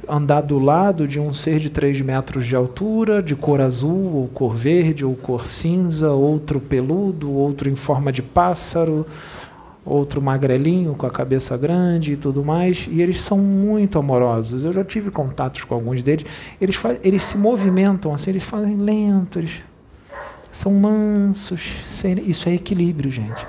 andar 0.09 0.41
do 0.41 0.59
lado 0.59 1.07
de 1.07 1.21
um 1.21 1.35
ser 1.35 1.59
de 1.59 1.69
3 1.69 2.01
metros 2.01 2.47
de 2.47 2.57
altura, 2.57 3.23
de 3.23 3.37
cor 3.37 3.61
azul, 3.61 4.17
ou 4.17 4.29
cor 4.29 4.57
verde, 4.57 5.05
ou 5.05 5.15
cor 5.15 5.47
cinza, 5.47 6.11
outro 6.11 6.59
peludo, 6.59 7.31
outro 7.31 7.69
em 7.69 7.77
forma 7.77 8.11
de 8.11 8.23
pássaro 8.23 9.05
outro 9.85 10.21
magrelinho 10.21 10.95
com 10.95 11.07
a 11.07 11.11
cabeça 11.11 11.57
grande 11.57 12.13
e 12.13 12.17
tudo 12.17 12.45
mais, 12.45 12.87
e 12.91 13.01
eles 13.01 13.21
são 13.21 13.39
muito 13.39 13.99
amorosos. 13.99 14.65
Eu 14.65 14.73
já 14.73 14.85
tive 14.85 15.11
contatos 15.11 15.65
com 15.65 15.75
alguns 15.75 16.03
deles. 16.03 16.25
Eles, 16.61 16.79
eles 17.03 17.23
se 17.23 17.39
movimentam 17.39 18.13
assim, 18.13 18.31
eles 18.31 18.45
fazem 18.45 18.77
lento, 18.77 19.39
eles 19.39 19.63
são 20.51 20.73
mansos. 20.73 21.77
Isso 22.27 22.49
é 22.49 22.55
equilíbrio, 22.55 23.11
gente. 23.11 23.47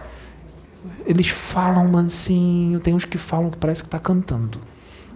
Eles 1.06 1.28
falam 1.28 1.88
mansinho, 1.88 2.80
tem 2.80 2.94
uns 2.94 3.06
que 3.06 3.18
falam 3.18 3.50
que 3.50 3.58
parece 3.58 3.82
que 3.82 3.88
está 3.88 4.00
cantando. 4.00 4.60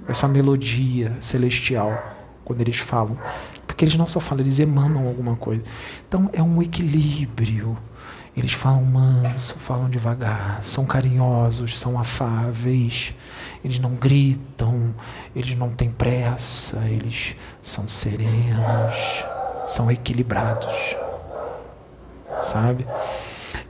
Essa 0.08 0.28
melodia 0.28 1.16
celestial 1.20 2.16
quando 2.44 2.62
eles 2.62 2.78
falam. 2.78 3.18
Porque 3.66 3.84
eles 3.84 3.98
não 3.98 4.08
só 4.08 4.20
falam, 4.20 4.44
eles 4.44 4.60
emanam 4.60 5.08
alguma 5.08 5.36
coisa. 5.36 5.64
Então 6.08 6.30
é 6.32 6.42
um 6.42 6.62
equilíbrio. 6.62 7.78
Eles 8.38 8.52
falam 8.52 8.84
manso, 8.84 9.56
falam 9.56 9.90
devagar, 9.90 10.62
são 10.62 10.86
carinhosos, 10.86 11.78
são 11.78 11.98
afáveis, 11.98 13.14
eles 13.64 13.80
não 13.80 13.96
gritam, 13.96 14.94
eles 15.34 15.56
não 15.56 15.70
têm 15.70 15.90
pressa, 15.90 16.80
eles 16.86 17.36
são 17.62 17.88
serenos, 17.88 19.24
são 19.66 19.90
equilibrados. 19.90 20.98
Sabe? 22.40 22.86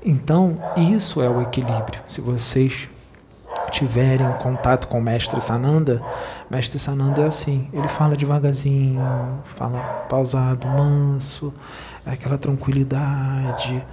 Então, 0.03 0.59
isso 0.75 1.21
é 1.21 1.29
o 1.29 1.43
equilíbrio. 1.43 2.01
Se 2.07 2.19
vocês 2.19 2.89
tiverem 3.69 4.31
contato 4.33 4.87
com 4.87 4.97
o 4.97 5.01
mestre 5.01 5.39
Sananda, 5.39 6.01
mestre 6.49 6.79
Sananda 6.79 7.21
é 7.21 7.25
assim, 7.25 7.69
ele 7.71 7.87
fala 7.87 8.17
devagarzinho, 8.17 8.99
fala 9.43 9.79
pausado, 10.09 10.67
manso, 10.67 11.53
é 12.03 12.11
aquela 12.11 12.37
tranquilidade 12.37 13.85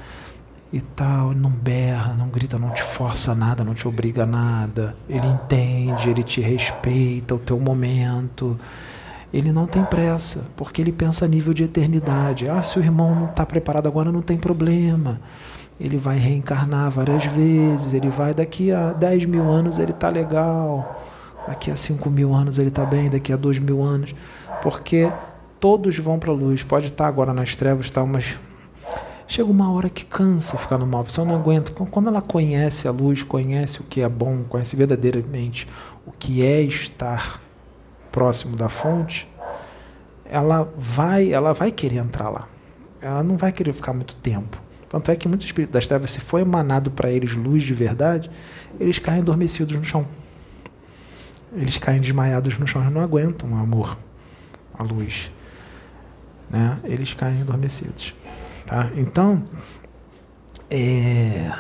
e 0.73 0.81
tal, 0.81 1.35
não 1.35 1.51
berra, 1.51 2.15
não 2.15 2.29
grita, 2.29 2.59
não 2.59 2.71
te 2.71 2.83
força 2.83 3.35
nada, 3.35 3.63
não 3.63 3.75
te 3.75 3.87
obriga 3.87 4.23
a 4.23 4.27
nada. 4.27 4.97
Ele 5.07 5.27
entende, 5.27 6.09
ele 6.09 6.23
te 6.23 6.41
respeita 6.41 7.35
o 7.35 7.39
teu 7.39 7.61
momento. 7.61 8.59
Ele 9.33 9.53
não 9.53 9.67
tem 9.67 9.85
pressa, 9.85 10.47
porque 10.57 10.81
ele 10.81 10.93
pensa 10.93 11.27
a 11.27 11.29
nível 11.29 11.53
de 11.53 11.65
eternidade. 11.65 12.49
Ah, 12.49 12.63
se 12.63 12.79
o 12.79 12.83
irmão 12.83 13.15
não 13.15 13.27
está 13.27 13.45
preparado 13.45 13.87
agora, 13.87 14.11
não 14.11 14.23
tem 14.23 14.39
problema. 14.39 15.21
Ele 15.79 15.99
vai 15.99 16.19
reencarnar 16.19 16.91
várias 16.91 17.27
vezes, 17.27 17.93
ele 17.93 18.09
vai 18.09 18.33
daqui 18.33 18.73
a 18.73 18.93
10 18.93 19.27
mil 19.27 19.51
anos 19.51 19.79
ele 19.79 19.91
está 19.91 20.09
legal, 20.09 21.03
daqui 21.47 21.71
a 21.71 21.77
5 21.77 22.09
mil 22.09 22.35
anos 22.35 22.59
ele 22.59 22.69
está 22.69 22.85
bem, 22.85 23.11
daqui 23.11 23.33
a 23.33 23.37
2 23.37 23.59
mil 23.59 23.83
anos, 23.83 24.15
porque 24.63 25.11
todos 25.59 25.99
vão 25.99 26.19
para 26.19 26.31
a 26.31 26.35
luz. 26.35 26.63
Pode 26.63 26.87
estar 26.87 27.05
tá 27.05 27.09
agora 27.09 27.35
nas 27.35 27.57
trevas, 27.57 27.91
tá, 27.91 28.05
mas 28.07 28.39
Chega 29.27 29.51
uma 29.51 29.73
hora 29.73 29.89
que 29.89 30.05
cansa 30.05 30.59
ficar 30.59 30.79
no 30.79 30.87
mal, 30.87 31.03
a 31.03 31.05
pessoa 31.05 31.27
não 31.27 31.37
aguenta. 31.37 31.73
Quando 31.73 32.09
ela 32.09 32.21
conhece 32.21 32.87
a 32.87 32.91
luz, 32.91 33.23
conhece 33.23 33.81
o 33.81 33.85
que 33.85 34.01
é 34.01 34.09
bom, 34.09 34.45
conhece 34.45 34.77
verdadeiramente 34.77 35.67
o 36.07 36.13
que 36.13 36.43
é 36.43 36.61
estar 36.63 37.41
próximo 38.11 38.57
da 38.57 38.69
fonte, 38.69 39.29
ela 40.25 40.71
vai, 40.77 41.33
ela 41.33 41.53
vai 41.53 41.71
querer 41.71 41.97
entrar 41.97 42.29
lá. 42.29 42.49
Ela 43.01 43.23
não 43.23 43.37
vai 43.37 43.51
querer 43.51 43.73
ficar 43.73 43.93
muito 43.93 44.15
tempo. 44.17 44.61
Tanto 44.89 45.11
é 45.11 45.17
que 45.17 45.27
muitos 45.27 45.47
espíritos 45.47 45.73
das 45.73 45.87
trevas, 45.87 46.11
se 46.11 46.21
foi 46.21 46.43
emanado 46.43 46.91
para 46.91 47.11
eles 47.11 47.35
luz 47.35 47.63
de 47.63 47.73
verdade, 47.73 48.31
eles 48.79 48.99
caem 48.99 49.21
adormecidos 49.21 49.75
no 49.75 49.83
chão. 49.83 50.07
Eles 51.55 51.79
caem 51.79 52.01
desmaiados 52.01 52.59
no 52.59 52.67
chão, 52.67 52.83
eles 52.83 52.93
não 52.93 53.01
aguentam 53.01 53.53
o 53.53 53.57
amor, 53.57 53.97
a 54.79 54.83
luz. 54.83 55.31
Né? 56.51 56.79
Eles 56.85 57.15
caem 57.15 57.41
adormecidos. 57.41 58.15
Tá? 58.73 58.91
Então, 58.97 59.45
é, 60.71 61.53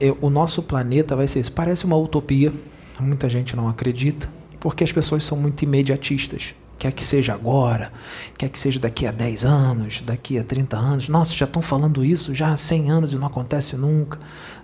é, 0.00 0.12
o 0.20 0.28
nosso 0.28 0.60
planeta 0.60 1.14
vai 1.14 1.28
ser 1.28 1.38
isso. 1.38 1.52
Parece 1.52 1.84
uma 1.84 1.96
utopia, 1.96 2.52
muita 3.00 3.28
gente 3.28 3.54
não 3.54 3.68
acredita, 3.68 4.28
porque 4.58 4.82
as 4.82 4.90
pessoas 4.90 5.22
são 5.22 5.38
muito 5.38 5.62
imediatistas. 5.62 6.52
Quer 6.80 6.90
que 6.90 7.04
seja 7.04 7.32
agora, 7.32 7.92
quer 8.36 8.48
que 8.48 8.58
seja 8.58 8.80
daqui 8.80 9.06
a 9.06 9.12
10 9.12 9.44
anos, 9.44 10.02
daqui 10.04 10.36
a 10.36 10.42
30 10.42 10.76
anos. 10.76 11.08
Nossa, 11.08 11.32
já 11.32 11.44
estão 11.44 11.62
falando 11.62 12.04
isso 12.04 12.34
já 12.34 12.52
há 12.52 12.56
100 12.56 12.90
anos 12.90 13.12
e 13.12 13.16
não 13.16 13.28
acontece 13.28 13.76
nunca. 13.76 14.18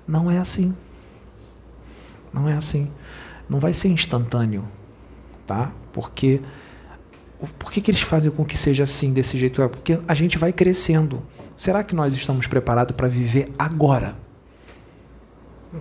Não 0.08 0.28
é 0.28 0.38
assim. 0.38 0.76
Não 2.32 2.48
é 2.48 2.54
assim. 2.54 2.90
Não 3.48 3.60
vai 3.60 3.72
ser 3.72 3.86
instantâneo, 3.86 4.66
tá? 5.46 5.70
Porque 5.92 6.40
por 7.58 7.72
que, 7.72 7.80
que 7.80 7.90
eles 7.90 8.02
fazem 8.02 8.30
com 8.30 8.44
que 8.44 8.56
seja 8.56 8.84
assim, 8.84 9.12
desse 9.12 9.38
jeito? 9.38 9.66
Porque 9.68 10.00
a 10.06 10.14
gente 10.14 10.36
vai 10.38 10.52
crescendo. 10.52 11.22
Será 11.56 11.82
que 11.82 11.94
nós 11.94 12.14
estamos 12.14 12.46
preparados 12.46 12.94
para 12.96 13.08
viver 13.08 13.50
agora? 13.58 14.16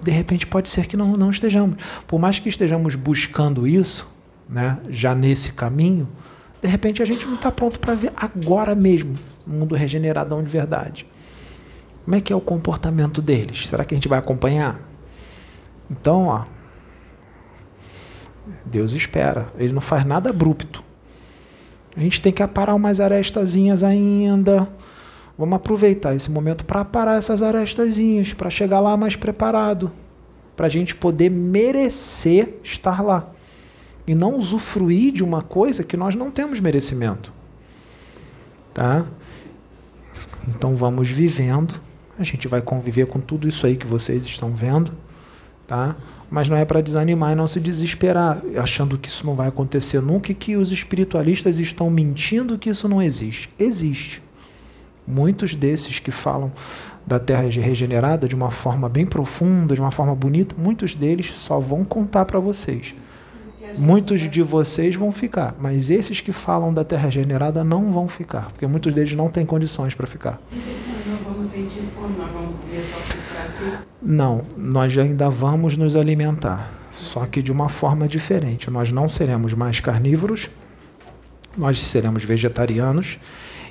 De 0.03 0.11
repente 0.11 0.45
pode 0.45 0.69
ser 0.69 0.87
que 0.87 0.95
não, 0.95 1.17
não 1.17 1.31
estejamos. 1.31 1.77
Por 2.05 2.19
mais 2.19 2.39
que 2.39 2.47
estejamos 2.47 2.95
buscando 2.95 3.67
isso, 3.67 4.09
né, 4.47 4.79
já 4.89 5.15
nesse 5.15 5.53
caminho, 5.53 6.09
de 6.61 6.67
repente 6.67 7.01
a 7.01 7.05
gente 7.05 7.25
não 7.25 7.35
está 7.35 7.51
pronto 7.51 7.79
para 7.79 7.95
ver 7.95 8.11
agora 8.15 8.75
mesmo 8.75 9.15
um 9.47 9.59
mundo 9.59 9.75
regeneradão 9.75 10.43
de 10.43 10.49
verdade. 10.49 11.07
Como 12.05 12.15
é 12.15 12.21
que 12.21 12.31
é 12.31 12.35
o 12.35 12.41
comportamento 12.41 13.21
deles? 13.21 13.67
Será 13.67 13.83
que 13.83 13.93
a 13.93 13.97
gente 13.97 14.07
vai 14.07 14.19
acompanhar? 14.19 14.81
Então, 15.89 16.27
ó, 16.27 16.45
Deus 18.65 18.93
espera. 18.93 19.51
Ele 19.57 19.73
não 19.73 19.81
faz 19.81 20.05
nada 20.05 20.29
abrupto. 20.29 20.83
A 21.99 22.01
gente 22.01 22.21
tem 22.21 22.31
que 22.31 22.41
aparar 22.41 22.75
umas 22.75 23.01
arestazinhas 23.01 23.83
ainda. 23.83 24.69
Vamos 25.37 25.57
aproveitar 25.57 26.15
esse 26.15 26.31
momento 26.31 26.63
para 26.63 26.79
aparar 26.79 27.17
essas 27.17 27.43
arestazinhas, 27.43 28.31
para 28.31 28.49
chegar 28.49 28.79
lá 28.79 28.95
mais 28.95 29.17
preparado, 29.17 29.91
para 30.55 30.67
a 30.67 30.69
gente 30.69 30.95
poder 30.95 31.29
merecer 31.29 32.53
estar 32.63 33.03
lá 33.03 33.29
e 34.07 34.15
não 34.15 34.39
usufruir 34.39 35.11
de 35.11 35.25
uma 35.25 35.41
coisa 35.41 35.83
que 35.83 35.97
nós 35.97 36.15
não 36.15 36.31
temos 36.31 36.61
merecimento, 36.61 37.33
tá? 38.73 39.05
Então 40.47 40.77
vamos 40.77 41.09
vivendo. 41.11 41.81
A 42.17 42.23
gente 42.23 42.47
vai 42.47 42.61
conviver 42.61 43.07
com 43.07 43.19
tudo 43.19 43.45
isso 43.45 43.67
aí 43.67 43.75
que 43.75 43.85
vocês 43.85 44.23
estão 44.23 44.55
vendo, 44.55 44.93
tá? 45.69 45.95
mas 46.29 46.47
não 46.47 46.55
é 46.55 46.63
para 46.63 46.81
desanimar 46.81 47.31
e 47.31 47.35
não 47.35 47.47
se 47.47 47.59
desesperar, 47.59 48.41
achando 48.57 48.97
que 48.97 49.09
isso 49.09 49.25
não 49.25 49.35
vai 49.35 49.47
acontecer 49.47 50.01
nunca 50.01 50.31
e 50.31 50.35
que 50.35 50.55
os 50.55 50.71
espiritualistas 50.71 51.57
estão 51.59 51.89
mentindo 51.89 52.57
que 52.57 52.69
isso 52.69 52.87
não 52.87 53.01
existe. 53.01 53.49
Existe. 53.57 54.21
Muitos 55.07 55.55
desses 55.55 55.97
que 55.97 56.11
falam 56.11 56.51
da 57.05 57.17
Terra 57.17 57.49
regenerada 57.49 58.27
de 58.27 58.35
uma 58.35 58.51
forma 58.51 58.87
bem 58.87 59.05
profunda, 59.05 59.73
de 59.73 59.81
uma 59.81 59.89
forma 59.89 60.13
bonita, 60.13 60.55
muitos 60.57 60.93
deles 60.93 61.31
só 61.35 61.59
vão 61.59 61.83
contar 61.83 62.25
para 62.25 62.39
vocês. 62.39 62.93
Muitos 63.77 64.21
de 64.29 64.41
vocês 64.41 64.95
vão 64.95 65.11
ficar, 65.11 65.55
mas 65.59 65.91
esses 65.91 66.21
que 66.21 66.31
falam 66.31 66.73
da 66.73 66.83
Terra 66.83 67.05
regenerada 67.05 67.63
não 67.63 67.91
vão 67.91 68.07
ficar, 68.07 68.51
porque 68.51 68.65
muitos 68.67 68.93
deles 68.93 69.13
não 69.13 69.29
têm 69.29 69.45
condições 69.45 69.95
para 69.95 70.07
ficar. 70.07 70.39
Não 70.51 71.17
vamos 71.31 71.47
sentir 71.47 71.81
fome, 71.95 72.15
nós 72.17 72.31
vamos 72.31 72.55
Não, 74.01 74.43
nós 74.57 74.97
ainda 74.97 75.29
vamos 75.29 75.75
nos 75.75 75.95
alimentar, 75.95 76.71
só 76.91 77.25
que 77.25 77.41
de 77.41 77.51
uma 77.51 77.69
forma 77.69 78.07
diferente. 78.07 78.69
Nós 78.69 78.91
não 78.91 79.07
seremos 79.07 79.53
mais 79.53 79.79
carnívoros, 79.79 80.49
nós 81.57 81.79
seremos 81.79 82.23
vegetarianos 82.23 83.19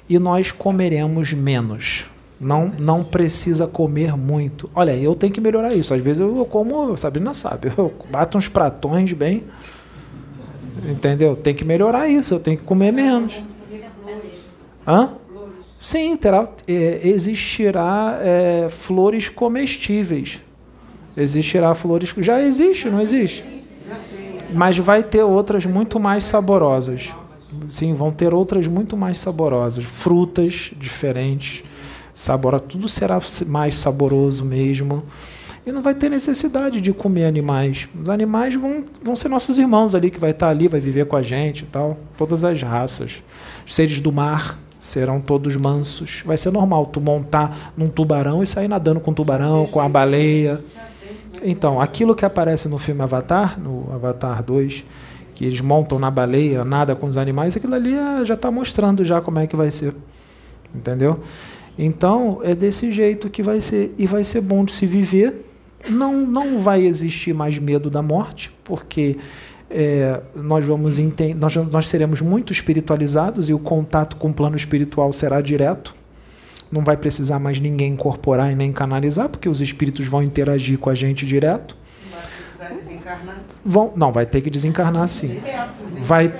e 0.08 0.18
nós 0.18 0.52
comeremos 0.52 1.32
menos. 1.32 2.06
Não, 2.40 2.72
não 2.78 3.02
precisa 3.02 3.66
comer 3.66 4.16
muito. 4.16 4.70
Olha, 4.74 4.96
eu 4.96 5.16
tenho 5.16 5.32
que 5.32 5.40
melhorar 5.40 5.74
isso. 5.74 5.92
Às 5.92 6.00
vezes 6.00 6.20
eu, 6.20 6.46
como, 6.46 6.96
Sabrina 6.96 7.34
sabe, 7.34 7.72
eu 7.76 7.92
bato 8.10 8.38
uns 8.38 8.48
pratões 8.48 9.12
bem 9.12 9.44
Entendeu? 10.86 11.34
Tem 11.34 11.54
que 11.54 11.64
melhorar 11.64 12.08
isso, 12.08 12.34
eu 12.34 12.40
tenho 12.40 12.56
que 12.56 12.64
comer 12.64 12.92
menos. 12.92 13.34
Hã? 14.86 15.12
Sim, 15.80 16.16
terá, 16.16 16.48
é, 16.66 17.00
existirá 17.08 18.18
é, 18.20 18.68
flores 18.68 19.28
comestíveis. 19.28 20.40
Existirá 21.16 21.74
flores. 21.74 22.14
Já 22.18 22.40
existe, 22.42 22.88
não 22.88 23.00
existe? 23.00 23.44
Mas 24.52 24.78
vai 24.78 25.02
ter 25.02 25.22
outras 25.22 25.64
muito 25.66 26.00
mais 26.00 26.24
saborosas. 26.24 27.14
Sim, 27.68 27.94
vão 27.94 28.10
ter 28.10 28.34
outras 28.34 28.66
muito 28.66 28.96
mais 28.96 29.18
saborosas. 29.18 29.84
Frutas 29.84 30.70
diferentes. 30.76 31.62
Sabor, 32.12 32.60
tudo 32.60 32.88
será 32.88 33.20
mais 33.46 33.76
saboroso 33.76 34.44
mesmo 34.44 35.04
e 35.68 35.72
não 35.72 35.82
vai 35.82 35.94
ter 35.94 36.08
necessidade 36.08 36.80
de 36.80 36.92
comer 36.92 37.26
animais. 37.26 37.88
Os 38.02 38.08
animais 38.08 38.54
vão, 38.54 38.84
vão 39.02 39.14
ser 39.14 39.28
nossos 39.28 39.58
irmãos 39.58 39.94
ali, 39.94 40.10
que 40.10 40.18
vai 40.18 40.30
estar 40.30 40.48
ali, 40.48 40.66
vai 40.66 40.80
viver 40.80 41.06
com 41.06 41.14
a 41.14 41.22
gente 41.22 41.62
e 41.62 41.66
tal. 41.66 41.98
Todas 42.16 42.42
as 42.42 42.62
raças. 42.62 43.22
Os 43.66 43.74
seres 43.74 44.00
do 44.00 44.10
mar 44.10 44.58
serão 44.78 45.20
todos 45.20 45.56
mansos. 45.56 46.22
Vai 46.24 46.36
ser 46.36 46.50
normal 46.50 46.86
tu 46.86 47.00
montar 47.00 47.72
num 47.76 47.88
tubarão 47.88 48.42
e 48.42 48.46
sair 48.46 48.68
nadando 48.68 49.00
com 49.00 49.10
o 49.10 49.14
tubarão, 49.14 49.66
com 49.66 49.80
a 49.80 49.88
baleia. 49.88 50.62
Então, 51.42 51.80
aquilo 51.80 52.14
que 52.14 52.24
aparece 52.24 52.68
no 52.68 52.78
filme 52.78 53.02
Avatar, 53.02 53.60
no 53.60 53.92
Avatar 53.92 54.42
2, 54.42 54.84
que 55.34 55.44
eles 55.44 55.60
montam 55.60 55.98
na 55.98 56.10
baleia, 56.10 56.64
nada 56.64 56.96
com 56.96 57.06
os 57.06 57.16
animais, 57.16 57.56
aquilo 57.56 57.74
ali 57.74 57.94
é, 57.94 58.24
já 58.24 58.34
está 58.34 58.50
mostrando 58.50 59.04
já 59.04 59.20
como 59.20 59.38
é 59.38 59.46
que 59.46 59.56
vai 59.56 59.70
ser. 59.70 59.94
Entendeu? 60.74 61.20
Então, 61.78 62.40
é 62.42 62.54
desse 62.54 62.90
jeito 62.90 63.30
que 63.30 63.42
vai 63.42 63.60
ser. 63.60 63.94
E 63.96 64.06
vai 64.06 64.24
ser 64.24 64.40
bom 64.40 64.64
de 64.64 64.72
se 64.72 64.86
viver 64.86 65.44
não, 65.88 66.26
não 66.26 66.58
vai 66.58 66.84
existir 66.84 67.32
mais 67.32 67.58
medo 67.58 67.90
da 67.90 68.02
morte, 68.02 68.52
porque 68.64 69.16
é, 69.70 70.20
nós 70.34 70.64
vamos 70.64 70.98
nós, 71.36 71.56
nós 71.56 71.88
seremos 71.88 72.20
muito 72.20 72.52
espiritualizados 72.52 73.48
e 73.48 73.54
o 73.54 73.58
contato 73.58 74.16
com 74.16 74.30
o 74.30 74.34
plano 74.34 74.56
espiritual 74.56 75.12
será 75.12 75.40
direto. 75.40 75.94
Não 76.70 76.82
vai 76.82 76.96
precisar 76.96 77.38
mais 77.38 77.60
ninguém 77.60 77.92
incorporar 77.92 78.50
e 78.52 78.54
nem 78.54 78.72
canalizar, 78.72 79.28
porque 79.28 79.48
os 79.48 79.60
espíritos 79.60 80.06
vão 80.06 80.22
interagir 80.22 80.78
com 80.78 80.90
a 80.90 80.94
gente 80.94 81.24
direto. 81.24 81.76
Vai 82.10 82.20
precisar 82.20 82.74
desencarnar? 82.74 83.36
Vão, 83.64 83.92
não, 83.96 84.12
vai 84.12 84.26
ter 84.26 84.40
que 84.40 84.50
desencarnar 84.50 85.08
sim. 85.08 85.40
Vai, 86.02 86.32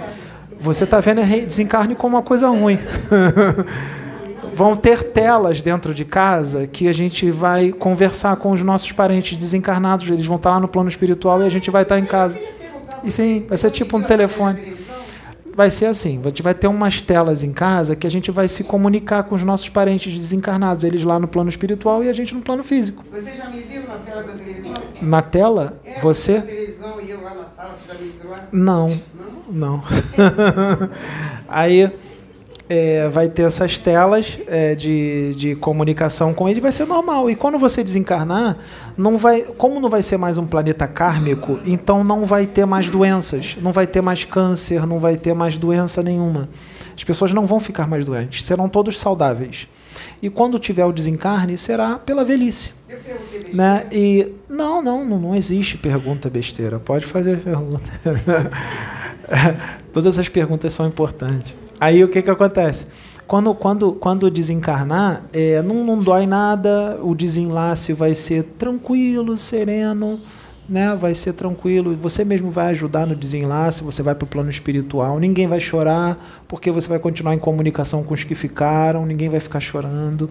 você 0.61 0.85
está 0.85 1.01
vendo 1.01 1.23
desencarne 1.23 1.95
como 1.95 2.17
uma 2.17 2.23
coisa 2.23 2.49
ruim. 2.49 2.79
vão 4.55 4.77
ter 4.77 5.05
telas 5.13 5.63
dentro 5.63 5.95
de 5.95 6.05
casa 6.05 6.67
que 6.67 6.89
a 6.89 6.93
gente 6.93 7.31
vai 7.31 7.73
conversar 7.73 8.37
com 8.37 8.51
os 8.51 8.63
nossos 8.63 8.93
parentes 8.93 9.37
desencarnados. 9.37 10.11
Eles 10.11 10.27
vão 10.27 10.37
estar 10.37 10.51
lá 10.51 10.61
no 10.61 10.69
plano 10.69 10.89
espiritual 10.89 11.43
e 11.43 11.47
a 11.47 11.51
gente 11.51 11.71
vai 11.71 11.85
estar 11.85 11.99
em 11.99 12.05
casa. 12.05 12.39
E 13.05 13.11
sim, 13.11 13.47
vai 13.49 13.59
ser 13.59 13.71
tipo 13.71 13.97
um 13.97 14.03
telefone. 14.03 14.75
Vai 15.55 15.71
ser 15.71 15.87
assim, 15.87 16.21
a 16.21 16.29
gente 16.29 16.41
vai 16.41 16.55
ter 16.55 16.69
umas 16.69 17.03
telas 17.03 17.43
em 17.43 17.53
casa 17.53 17.97
que 17.97 18.07
a 18.07 18.11
gente 18.11 18.31
vai 18.31 18.47
se 18.47 18.63
comunicar 18.63 19.25
com 19.25 19.35
os 19.35 19.43
nossos 19.43 19.69
parentes 19.69 20.15
desencarnados, 20.15 20.85
eles 20.85 21.03
lá 21.03 21.19
no 21.19 21.27
plano 21.27 21.49
espiritual 21.49 22.05
e 22.05 22.09
a 22.09 22.13
gente 22.13 22.33
no 22.33 22.41
plano 22.41 22.63
físico. 22.63 23.05
Você 23.11 23.35
já 23.35 23.47
me 23.51 23.63
viu 23.63 23.83
na 23.83 23.97
tela 23.97 24.23
da 24.23 24.35
televisão? 24.35 24.75
Na 25.03 25.21
tela? 25.21 25.81
É, 25.85 26.01
você? 26.01 26.35
Na 26.35 26.43
televisão 26.43 27.01
e 27.01 27.11
eu 27.11 27.21
lá 27.23 27.35
na 27.35 27.47
sala, 27.47 27.75
você 27.77 27.93
já 27.93 27.99
me 27.99 28.09
viu 28.09 28.31
lá? 28.31 28.37
Não. 28.53 28.87
Não. 29.51 29.75
não. 29.77 29.83
Aí 31.49 31.91
é, 32.69 33.09
vai 33.09 33.29
ter 33.29 33.43
essas 33.43 33.79
telas 33.79 34.39
é, 34.47 34.75
de, 34.75 35.35
de 35.35 35.55
comunicação 35.57 36.35
com 36.35 36.49
ele, 36.49 36.61
vai 36.61 36.71
ser 36.71 36.87
normal. 36.87 37.31
E 37.31 37.37
quando 37.37 37.59
você 37.59 37.83
desencarnar, 37.83 38.59
não 38.97 39.17
vai, 39.17 39.43
como 39.43 39.81
não 39.81 39.89
vai 39.89 40.03
ser 40.03 40.17
mais 40.17 40.37
um 40.39 40.47
planeta 40.47 40.87
kármico, 40.87 41.59
então 41.65 42.05
não 42.05 42.27
vai 42.27 42.47
ter 42.47 42.67
mais 42.67 42.89
doenças, 42.89 43.57
não 43.61 43.73
vai 43.73 43.87
ter 43.87 44.03
mais 44.03 44.25
câncer, 44.25 44.87
não 44.87 45.01
vai 45.01 45.17
ter 45.17 45.35
mais 45.35 45.57
doença 45.57 46.03
nenhuma. 46.03 46.49
As 46.95 47.05
pessoas 47.05 47.33
não 47.33 47.47
vão 47.47 47.61
ficar 47.61 47.87
mais 47.87 48.07
doentes, 48.07 48.45
serão 48.45 48.69
todos 48.69 48.99
saudáveis. 48.99 49.69
E 50.21 50.29
quando 50.29 50.59
tiver 50.59 50.85
o 50.85 50.93
desencarne, 50.93 51.57
será 51.57 51.97
pela 51.99 52.25
velhice. 52.25 52.75
Né? 53.53 53.85
E 53.91 54.33
não, 54.49 54.83
não, 54.83 55.05
não 55.05 55.35
existe 55.35 55.79
pergunta 55.79 56.29
besteira. 56.29 56.79
Pode 56.79 57.07
fazer 57.07 57.39
pergunta. 57.39 57.89
Todas 59.93 60.19
as 60.19 60.29
perguntas 60.29 60.73
são 60.73 60.87
importantes. 60.87 61.55
Aí 61.81 62.03
o 62.03 62.09
que, 62.09 62.23
que 62.23 62.31
acontece? 62.31 62.87
Quando, 63.27 63.55
quando, 63.55 63.93
quando 63.93 64.31
desencarnar, 64.31 65.25
é, 65.33 65.61
não, 65.63 65.85
não 65.85 66.03
dói 66.03 66.27
nada, 66.27 66.99
o 67.03 67.15
desenlace 67.15 67.93
vai 67.93 68.15
ser 68.15 68.43
tranquilo, 68.59 69.37
sereno, 69.37 70.19
né? 70.69 70.97
vai 70.97 71.15
ser 71.15 71.35
tranquilo. 71.35 71.95
Você 71.97 72.25
mesmo 72.25 72.51
vai 72.51 72.71
ajudar 72.71 73.07
no 73.07 73.15
desenlace, 73.15 73.85
você 73.85 74.03
vai 74.03 74.15
para 74.15 74.25
o 74.25 74.29
plano 74.29 74.49
espiritual, 74.51 75.21
ninguém 75.21 75.47
vai 75.47 75.61
chorar, 75.61 76.43
porque 76.49 76.71
você 76.71 76.89
vai 76.89 76.99
continuar 76.99 77.35
em 77.35 77.39
comunicação 77.39 78.03
com 78.03 78.15
os 78.15 78.25
que 78.25 78.35
ficaram, 78.35 79.07
ninguém 79.07 79.29
vai 79.29 79.41
ficar 79.41 79.61
chorando. 79.61 80.29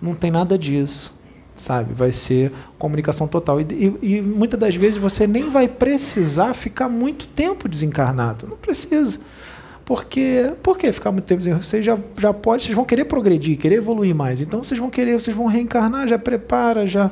Não 0.00 0.14
tem 0.14 0.30
nada 0.30 0.56
disso 0.56 1.16
sabe? 1.56 1.94
Vai 1.94 2.12
ser 2.12 2.52
comunicação 2.78 3.26
total. 3.26 3.60
E, 3.60 3.66
e, 3.70 4.16
e, 4.16 4.20
muitas 4.20 4.60
das 4.60 4.76
vezes 4.76 4.98
você 4.98 5.26
nem 5.26 5.48
vai 5.48 5.66
precisar 5.66 6.52
ficar 6.52 6.86
muito 6.86 7.26
tempo 7.28 7.66
desencarnado. 7.66 8.46
Não 8.46 8.58
precisa. 8.58 9.20
Porque, 9.86 10.52
por 10.64 10.76
que 10.76 10.90
ficar 10.90 11.12
muito 11.12 11.26
tempo 11.26 11.38
desencarnado? 11.38 11.64
Vocês 11.64 11.86
já, 11.86 11.96
já 12.18 12.34
pode, 12.34 12.64
vocês 12.64 12.74
vão 12.74 12.84
querer 12.84 13.04
progredir, 13.04 13.56
querer 13.56 13.76
evoluir 13.76 14.14
mais. 14.16 14.40
Então 14.40 14.62
vocês 14.62 14.78
vão 14.78 14.90
querer, 14.90 15.12
vocês 15.18 15.34
vão 15.34 15.46
reencarnar, 15.46 16.08
já 16.08 16.18
prepara, 16.18 16.86
já 16.88 17.08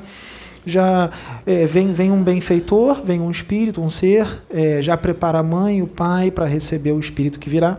já 0.66 1.10
é, 1.44 1.66
vem, 1.66 1.92
vem 1.92 2.10
um 2.10 2.22
benfeitor, 2.24 3.04
vem 3.04 3.20
um 3.20 3.30
espírito, 3.30 3.82
um 3.82 3.90
ser, 3.90 4.26
é, 4.50 4.80
já 4.80 4.96
prepara 4.96 5.38
a 5.38 5.42
mãe 5.42 5.78
e 5.78 5.82
o 5.82 5.86
pai 5.86 6.30
para 6.30 6.46
receber 6.46 6.92
o 6.92 6.98
espírito 6.98 7.38
que 7.38 7.50
virá, 7.50 7.78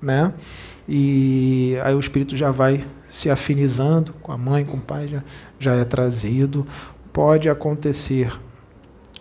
né? 0.00 0.32
E 0.88 1.76
aí 1.82 1.94
o 1.94 2.00
espírito 2.00 2.36
já 2.36 2.50
vai 2.50 2.84
se 3.08 3.28
afinizando 3.28 4.12
com 4.22 4.32
a 4.32 4.38
mãe, 4.38 4.64
com 4.64 4.76
o 4.76 4.80
pai, 4.80 5.08
já, 5.08 5.24
já 5.58 5.74
é 5.74 5.84
trazido. 5.84 6.66
Pode 7.12 7.50
acontecer. 7.50 8.32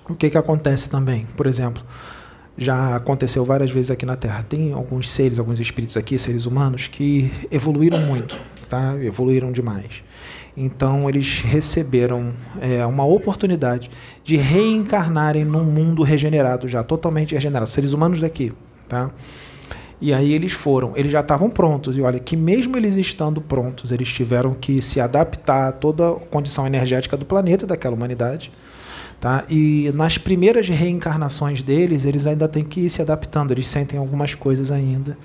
O 0.08 0.15
que, 0.15 0.29
que 0.29 0.38
acontece 0.38 0.89
também? 0.89 1.27
Por 1.36 1.45
exemplo, 1.45 1.84
já 2.60 2.95
aconteceu 2.95 3.45
várias 3.45 3.72
vezes 3.72 3.89
aqui 3.89 4.06
na 4.06 4.15
Terra. 4.15 4.43
Tem 4.43 4.74
alguns 4.74 5.10
seres, 5.10 5.39
alguns 5.39 5.60
espíritos 5.60 5.95
aqui, 5.95 6.19
seres 6.19 6.45
humanos, 6.45 6.88
que 6.88 7.32
evoluíram 7.50 8.00
muito, 8.00 8.38
tá? 8.67 8.95
Evoluíram 9.02 9.52
demais. 9.52 10.04
Então 10.56 11.10
eles 11.10 11.39
receberam 11.39 12.34
é, 12.60 12.86
uma 12.86 13.06
oportunidade 13.06 13.89
de 14.24 14.36
reencarnarem 14.36 15.45
num 15.45 15.63
mundo 15.63 16.04
regenerado 16.04 16.67
já, 16.67 16.84
totalmente 16.84 17.34
regenerado, 17.34 17.69
seres 17.69 17.93
humanos 17.93 18.19
daqui, 18.19 18.52
tá? 18.88 19.10
E 20.02 20.13
aí 20.13 20.34
eles 20.34 20.54
foram, 20.54 20.93
eles 20.95 21.12
já 21.12 21.19
estavam 21.19 21.50
prontos. 21.50 21.98
E 21.98 22.02
olha 22.02 22.19
que 22.19 22.36
mesmo 22.36 22.78
eles 22.78 22.95
estando 22.95 23.41
prontos, 23.41 23.91
eles 23.91 24.12
tiveram 24.12 24.54
que 24.54 24.82
se 24.82 25.00
adaptar 25.00 25.69
a 25.69 25.72
toda 25.72 26.12
a 26.12 26.13
condição 26.15 26.65
energética 26.65 27.17
do 27.17 27.26
planeta, 27.26 27.65
daquela 27.67 27.95
humanidade. 27.95 28.52
Tá? 29.19 29.43
E 29.49 29.91
nas 29.93 30.17
primeiras 30.17 30.69
reencarnações 30.69 31.62
deles, 31.62 32.05
eles 32.05 32.25
ainda 32.25 32.47
têm 32.47 32.63
que 32.63 32.82
ir 32.82 32.89
se 32.89 33.01
adaptando, 33.01 33.51
eles 33.51 33.67
sentem 33.67 33.99
algumas 33.99 34.34
coisas 34.34 34.71
ainda. 34.71 35.17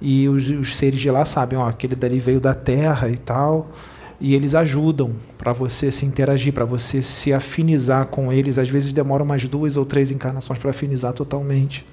E 0.00 0.28
os, 0.28 0.48
os 0.48 0.76
seres 0.76 1.00
de 1.00 1.10
lá 1.10 1.24
sabem, 1.24 1.58
ó, 1.58 1.68
aquele 1.68 1.94
dali 1.94 2.18
veio 2.18 2.40
da 2.40 2.54
Terra 2.54 3.08
e 3.10 3.16
tal. 3.16 3.70
E 4.18 4.34
eles 4.34 4.54
ajudam 4.54 5.12
para 5.36 5.52
você 5.52 5.92
se 5.92 6.06
interagir, 6.06 6.52
para 6.52 6.64
você 6.64 7.02
se 7.02 7.32
afinizar 7.32 8.06
com 8.06 8.32
eles. 8.32 8.56
Às 8.56 8.70
vezes 8.70 8.92
demora 8.92 9.22
umas 9.22 9.46
duas 9.46 9.76
ou 9.76 9.84
três 9.84 10.10
encarnações 10.10 10.58
para 10.58 10.70
afinizar 10.70 11.12
totalmente. 11.12 11.84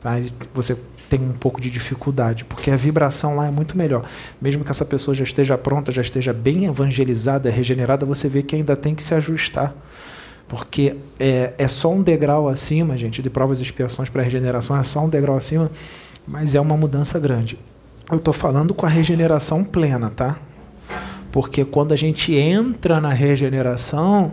Tá? 0.00 0.12
Você 0.54 0.78
tem 1.10 1.20
um 1.20 1.32
pouco 1.32 1.60
de 1.60 1.70
dificuldade, 1.70 2.44
porque 2.44 2.70
a 2.70 2.76
vibração 2.76 3.34
lá 3.34 3.48
é 3.48 3.50
muito 3.50 3.76
melhor. 3.76 4.04
Mesmo 4.40 4.64
que 4.64 4.70
essa 4.70 4.84
pessoa 4.84 5.14
já 5.14 5.24
esteja 5.24 5.58
pronta, 5.58 5.90
já 5.90 6.02
esteja 6.02 6.32
bem 6.32 6.66
evangelizada, 6.66 7.50
regenerada, 7.50 8.06
você 8.06 8.28
vê 8.28 8.42
que 8.44 8.54
ainda 8.54 8.76
tem 8.76 8.94
que 8.94 9.02
se 9.02 9.14
ajustar. 9.14 9.74
Porque 10.48 10.96
é, 11.20 11.52
é 11.58 11.68
só 11.68 11.92
um 11.92 12.02
degrau 12.02 12.48
acima, 12.48 12.96
gente, 12.96 13.20
de 13.20 13.28
provas 13.28 13.60
e 13.60 13.62
expiações 13.62 14.08
para 14.08 14.22
regeneração, 14.22 14.76
é 14.78 14.82
só 14.82 15.04
um 15.04 15.08
degrau 15.08 15.36
acima, 15.36 15.70
mas 16.26 16.54
é 16.54 16.60
uma 16.60 16.76
mudança 16.76 17.18
grande. 17.18 17.58
Eu 18.10 18.16
estou 18.16 18.32
falando 18.32 18.72
com 18.72 18.86
a 18.86 18.88
regeneração 18.88 19.62
plena, 19.62 20.08
tá? 20.08 20.38
Porque 21.30 21.64
quando 21.64 21.92
a 21.92 21.96
gente 21.96 22.34
entra 22.34 23.00
na 23.00 23.12
regeneração, 23.12 24.32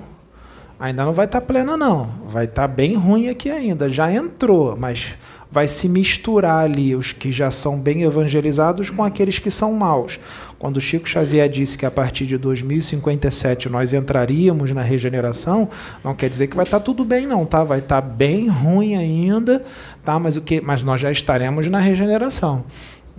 ainda 0.80 1.06
não 1.06 1.14
vai 1.14 1.26
estar 1.26 1.42
tá 1.42 1.46
plena, 1.46 1.78
não. 1.78 2.10
Vai 2.28 2.46
estar 2.46 2.64
tá 2.64 2.68
bem 2.68 2.96
ruim 2.96 3.30
aqui 3.30 3.50
ainda. 3.50 3.90
Já 3.90 4.12
entrou, 4.12 4.76
mas 4.78 5.16
vai 5.52 5.68
se 5.68 5.88
misturar 5.88 6.66
ali 6.66 6.96
os 6.96 7.14
que 7.14 7.32
já 7.32 7.50
são 7.50 7.80
bem 7.80 8.04
evangelizados 8.04 8.90
com 8.90 9.04
aqueles 9.04 9.40
que 9.40 9.50
são 9.50 9.72
maus. 9.74 10.20
Quando 10.60 10.82
Chico 10.82 11.08
Xavier 11.08 11.48
disse 11.48 11.78
que 11.78 11.86
a 11.86 11.92
partir 11.92 12.26
de 12.26 12.38
2057 12.38 13.70
nós 13.70 13.94
entraríamos 13.94 14.72
na 14.72 14.82
regeneração, 14.82 15.70
não 16.04 16.16
quer 16.16 16.30
dizer 16.30 16.48
que 16.48 16.56
vai 16.56 16.66
estar 16.66 16.80
tá 16.80 16.84
tudo 16.84 17.06
bem 17.06 17.26
não, 17.26 17.46
tá? 17.46 17.64
Vai 17.64 17.80
estar 17.80 18.02
tá 18.02 18.08
bem 18.08 18.48
ruim 18.48 18.96
ainda, 18.96 19.64
tá? 20.04 20.20
Mas 20.20 20.36
o 20.36 20.42
que? 20.42 20.60
Mas 20.60 20.82
nós 20.82 21.00
já 21.00 21.12
estaremos 21.12 21.68
na 21.68 21.80
regeneração. 21.80 22.66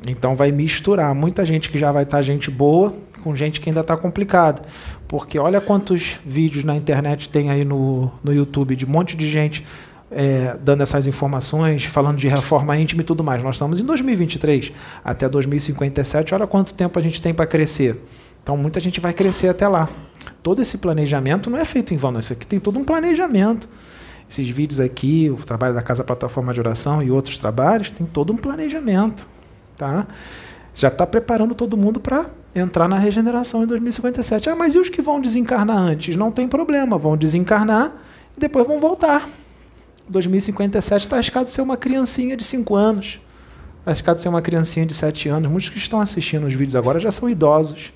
Então 0.07 0.37
vai 0.37 0.53
misturar 0.53 1.15
muita 1.15 1.45
gente 1.45 1.71
que 1.71 1.79
já 1.79 1.91
vai 1.91 2.03
estar 2.03 2.19
tá 2.19 2.23
gente 2.23 2.51
boa 2.51 2.93
com 3.27 3.35
gente 3.35 3.61
que 3.61 3.69
ainda 3.69 3.81
está 3.81 3.97
complicada. 3.97 4.63
Porque 5.09 5.37
olha 5.37 5.61
quantos 5.61 6.21
vídeos 6.25 6.63
na 6.63 6.77
internet 6.77 7.29
tem 7.29 7.51
aí 7.51 7.65
no, 7.65 8.09
no 8.23 8.33
YouTube 8.33 8.77
de 8.77 8.85
um 8.85 8.89
monte 8.89 9.17
de 9.17 9.29
gente 9.29 9.67
é, 10.13 10.57
dando 10.63 10.85
essas 10.85 11.09
informações, 11.09 11.85
falando 11.85 12.19
de 12.19 12.29
reforma 12.29 12.77
íntima 12.79 13.03
e 13.03 13.05
tudo 13.05 13.25
mais. 13.25 13.43
Nós 13.43 13.57
estamos 13.57 13.81
em 13.81 13.85
2023, 13.85 14.71
até 15.05 15.29
2057, 15.29 16.35
olha 16.37 16.47
quanto 16.47 16.73
tempo 16.73 16.97
a 17.01 17.03
gente 17.03 17.21
tem 17.21 17.35
para 17.35 17.49
crescer. 17.49 18.01
Então, 18.41 18.57
muita 18.57 18.79
gente 18.79 19.01
vai 19.01 19.13
crescer 19.13 19.49
até 19.49 19.67
lá. 19.67 19.89
Todo 20.41 20.63
esse 20.63 20.79
planejamento 20.79 21.51
não 21.51 21.59
é 21.59 21.65
feito 21.65 21.93
em 21.93 21.97
vão. 21.97 22.17
Isso 22.21 22.33
aqui 22.33 22.47
tem 22.47 22.61
todo 22.61 22.79
um 22.79 22.85
planejamento. 22.85 23.69
Esses 24.31 24.49
vídeos 24.49 24.79
aqui, 24.79 25.29
o 25.31 25.45
trabalho 25.45 25.75
da 25.75 25.83
Casa 25.83 26.05
Plataforma 26.05 26.55
de 26.55 26.61
Oração 26.61 27.03
e 27.03 27.11
outros 27.11 27.39
trabalhos, 27.39 27.91
tem 27.91 28.07
todo 28.07 28.33
um 28.33 28.37
planejamento. 28.37 29.27
Tá? 29.77 30.07
Já 30.77 30.89
está 30.89 31.07
preparando 31.07 31.55
todo 31.55 31.75
mundo 31.75 31.99
para 31.99 32.27
entrar 32.55 32.87
na 32.87 32.99
regeneração 32.99 33.63
em 33.63 33.67
2057. 33.67 34.51
Ah, 34.51 34.55
mas 34.55 34.75
e 34.75 34.79
os 34.79 34.91
que 34.91 35.01
vão 35.01 35.21
desencarnar 35.21 35.79
antes? 35.79 36.17
Não 36.17 36.31
tem 36.31 36.47
problema, 36.47 36.99
vão 36.99 37.17
desencarnar 37.17 37.95
e 38.37 38.41
depois 38.41 38.67
vão 38.67 38.79
voltar. 38.79 39.27
2057 40.07 41.03
está 41.03 41.17
arriscado 41.17 41.49
ser 41.49 41.63
uma 41.63 41.79
criancinha 41.79 42.37
de 42.37 42.45
5 42.45 42.75
anos. 42.75 43.21
Está 43.79 43.91
arriscado 43.91 44.21
ser 44.21 44.29
uma 44.29 44.43
criancinha 44.43 44.85
de 44.85 44.93
7 44.93 45.31
anos. 45.31 45.51
Muitos 45.51 45.71
que 45.71 45.79
estão 45.79 45.99
assistindo 45.99 46.47
os 46.47 46.53
vídeos 46.53 46.77
agora 46.77 47.01
já 47.01 47.11
são 47.11 47.29
idosos. 47.31 47.93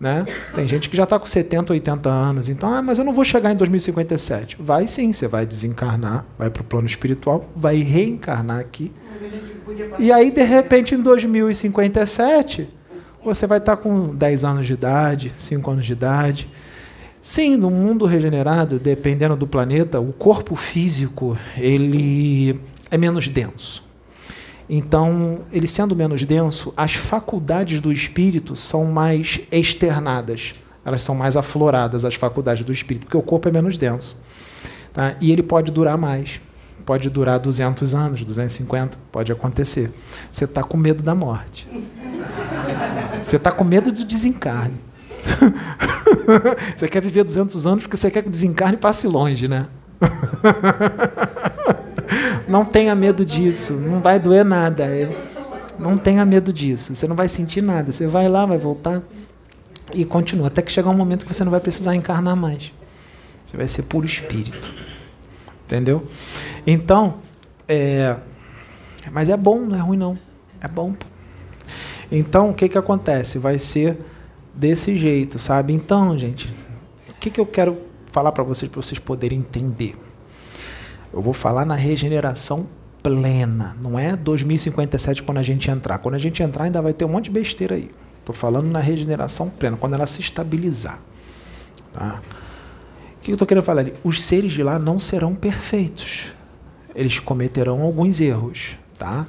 Né? 0.00 0.24
Tem 0.54 0.66
gente 0.66 0.88
que 0.88 0.96
já 0.96 1.04
está 1.04 1.18
com 1.18 1.26
70, 1.26 1.74
80 1.74 2.08
anos. 2.08 2.48
Então, 2.48 2.72
ah, 2.72 2.80
mas 2.80 2.98
eu 2.98 3.04
não 3.04 3.12
vou 3.12 3.22
chegar 3.22 3.52
em 3.52 3.56
2057. 3.56 4.56
Vai 4.58 4.86
sim, 4.86 5.12
você 5.12 5.28
vai 5.28 5.44
desencarnar, 5.44 6.24
vai 6.38 6.48
para 6.48 6.62
o 6.62 6.64
plano 6.64 6.86
espiritual, 6.86 7.48
vai 7.54 7.76
reencarnar 7.76 8.58
aqui. 8.58 8.90
E 9.98 10.10
aí, 10.10 10.30
de 10.30 10.42
repente, 10.42 10.94
em 10.94 11.02
2057, 11.02 12.66
você 13.22 13.46
vai 13.46 13.58
estar 13.58 13.76
tá 13.76 13.82
com 13.82 14.14
10 14.14 14.44
anos 14.44 14.66
de 14.66 14.72
idade, 14.72 15.32
5 15.36 15.70
anos 15.70 15.84
de 15.84 15.92
idade 15.92 16.48
Sim, 17.20 17.54
no 17.54 17.70
mundo 17.70 18.06
regenerado, 18.06 18.78
dependendo 18.78 19.36
do 19.36 19.46
planeta, 19.46 20.00
o 20.00 20.10
corpo 20.10 20.56
físico 20.56 21.36
ele 21.58 22.58
é 22.90 22.96
menos 22.96 23.28
denso. 23.28 23.89
Então, 24.72 25.40
ele 25.52 25.66
sendo 25.66 25.96
menos 25.96 26.22
denso, 26.22 26.72
as 26.76 26.94
faculdades 26.94 27.80
do 27.80 27.90
espírito 27.90 28.54
são 28.54 28.84
mais 28.84 29.40
externadas, 29.50 30.54
elas 30.84 31.02
são 31.02 31.12
mais 31.12 31.36
afloradas, 31.36 32.04
as 32.04 32.14
faculdades 32.14 32.64
do 32.64 32.70
espírito, 32.70 33.06
porque 33.06 33.16
o 33.16 33.22
corpo 33.22 33.48
é 33.48 33.50
menos 33.50 33.76
denso. 33.76 34.16
Tá? 34.92 35.16
E 35.20 35.32
ele 35.32 35.42
pode 35.42 35.72
durar 35.72 35.98
mais. 35.98 36.40
Pode 36.86 37.10
durar 37.10 37.40
200 37.40 37.96
anos, 37.96 38.24
250, 38.24 38.96
pode 39.10 39.32
acontecer. 39.32 39.92
Você 40.30 40.44
está 40.44 40.62
com 40.62 40.76
medo 40.76 41.02
da 41.02 41.16
morte. 41.16 41.68
Você 43.20 43.36
está 43.36 43.50
com 43.50 43.64
medo 43.64 43.90
do 43.90 44.04
desencarne. 44.04 44.80
você 46.76 46.88
quer 46.88 47.02
viver 47.02 47.24
200 47.24 47.66
anos 47.66 47.82
porque 47.82 47.96
você 47.96 48.08
quer 48.08 48.22
que 48.22 48.30
desencarne 48.30 48.76
e 48.76 48.80
passe 48.80 49.08
longe, 49.08 49.48
né? 49.48 49.66
não 52.48 52.64
tenha 52.64 52.94
medo 52.94 53.24
disso, 53.24 53.74
não 53.74 54.00
vai 54.00 54.18
doer 54.18 54.44
nada. 54.44 54.86
Não 55.78 55.96
tenha 55.96 56.26
medo 56.26 56.52
disso, 56.52 56.94
você 56.94 57.06
não 57.06 57.16
vai 57.16 57.28
sentir 57.28 57.62
nada. 57.62 57.90
Você 57.90 58.06
vai 58.06 58.28
lá, 58.28 58.44
vai 58.44 58.58
voltar 58.58 59.02
e 59.94 60.04
continua, 60.04 60.48
até 60.48 60.62
que 60.62 60.70
chegar 60.70 60.90
um 60.90 60.94
momento 60.94 61.26
que 61.26 61.34
você 61.34 61.42
não 61.42 61.50
vai 61.50 61.60
precisar 61.60 61.94
encarnar 61.94 62.36
mais. 62.36 62.72
Você 63.44 63.56
vai 63.56 63.66
ser 63.66 63.82
puro 63.82 64.06
espírito. 64.06 64.74
Entendeu? 65.64 66.06
Então, 66.66 67.18
é, 67.66 68.16
mas 69.10 69.28
é 69.28 69.36
bom, 69.36 69.60
não 69.60 69.76
é 69.76 69.80
ruim 69.80 69.96
não. 69.96 70.18
É 70.60 70.68
bom. 70.68 70.94
Então, 72.12 72.50
o 72.50 72.54
que, 72.54 72.68
que 72.68 72.76
acontece? 72.76 73.38
Vai 73.38 73.58
ser 73.58 73.98
desse 74.54 74.98
jeito, 74.98 75.38
sabe? 75.38 75.72
Então, 75.72 76.18
gente, 76.18 76.52
o 77.08 77.14
que, 77.14 77.30
que 77.30 77.40
eu 77.40 77.46
quero 77.46 77.78
falar 78.12 78.32
para 78.32 78.42
vocês, 78.42 78.70
para 78.70 78.82
vocês 78.82 78.98
poderem 78.98 79.38
entender? 79.38 79.94
Eu 81.12 81.20
vou 81.20 81.32
falar 81.32 81.64
na 81.64 81.74
regeneração 81.74 82.68
plena, 83.02 83.76
não 83.82 83.98
é 83.98 84.14
2057 84.14 85.22
quando 85.22 85.38
a 85.38 85.42
gente 85.42 85.70
entrar. 85.70 85.98
Quando 85.98 86.14
a 86.14 86.18
gente 86.18 86.42
entrar, 86.42 86.64
ainda 86.64 86.80
vai 86.82 86.92
ter 86.92 87.04
um 87.04 87.08
monte 87.08 87.24
de 87.24 87.30
besteira 87.30 87.74
aí. 87.74 87.90
Estou 88.18 88.34
falando 88.34 88.66
na 88.66 88.78
regeneração 88.78 89.48
plena, 89.48 89.76
quando 89.76 89.94
ela 89.94 90.06
se 90.06 90.20
estabilizar. 90.20 91.00
Tá? 91.92 92.20
O 93.16 93.20
que 93.20 93.32
eu 93.32 93.34
estou 93.34 93.46
querendo 93.46 93.64
falar 93.64 93.80
ali? 93.80 93.94
Os 94.04 94.22
seres 94.22 94.52
de 94.52 94.62
lá 94.62 94.78
não 94.78 95.00
serão 95.00 95.34
perfeitos. 95.34 96.32
Eles 96.94 97.18
cometerão 97.18 97.82
alguns 97.82 98.20
erros, 98.20 98.76
tá? 98.98 99.26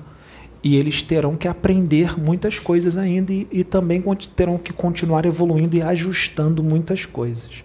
e 0.64 0.76
eles 0.76 1.02
terão 1.02 1.36
que 1.36 1.48
aprender 1.48 2.20
muitas 2.20 2.60
coisas 2.60 2.98
ainda 2.98 3.34
e, 3.34 3.48
e, 3.52 3.64
também 3.64 4.04
terão 4.36 4.58
que 4.58 4.72
continuar 4.72 5.26
evoluindo 5.26 5.76
e 5.76 5.82
ajustando 5.82 6.64
muitas 6.64 7.06
coisas. 7.06 7.64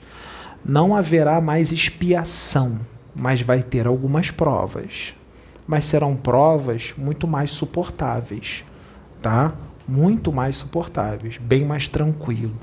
Não 0.64 0.96
haverá 0.96 1.40
mais 1.40 1.72
expiação, 1.72 2.80
mas 3.16 3.40
vai 3.40 3.62
ter 3.62 3.86
algumas 3.86 4.30
provas. 4.30 5.14
Mas 5.66 5.84
serão 5.84 6.14
provas 6.14 6.94
muito 6.96 7.26
mais 7.26 7.50
suportáveis, 7.50 8.62
tá? 9.20 9.54
Muito 9.88 10.32
mais 10.32 10.56
suportáveis, 10.56 11.38
bem 11.38 11.64
mais 11.64 11.88
tranquilo. 11.88 12.54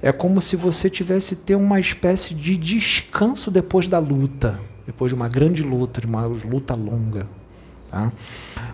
É 0.00 0.10
como 0.10 0.40
se 0.40 0.56
você 0.56 0.88
tivesse 0.88 1.36
ter 1.36 1.54
uma 1.54 1.78
espécie 1.78 2.34
de 2.34 2.56
descanso 2.56 3.50
depois 3.50 3.86
da 3.86 3.98
luta, 3.98 4.60
depois 4.86 5.10
de 5.10 5.14
uma 5.14 5.28
grande 5.28 5.62
luta, 5.62 6.00
de 6.00 6.06
uma 6.06 6.26
luta 6.26 6.74
longa, 6.74 7.28
Tá? 7.90 8.12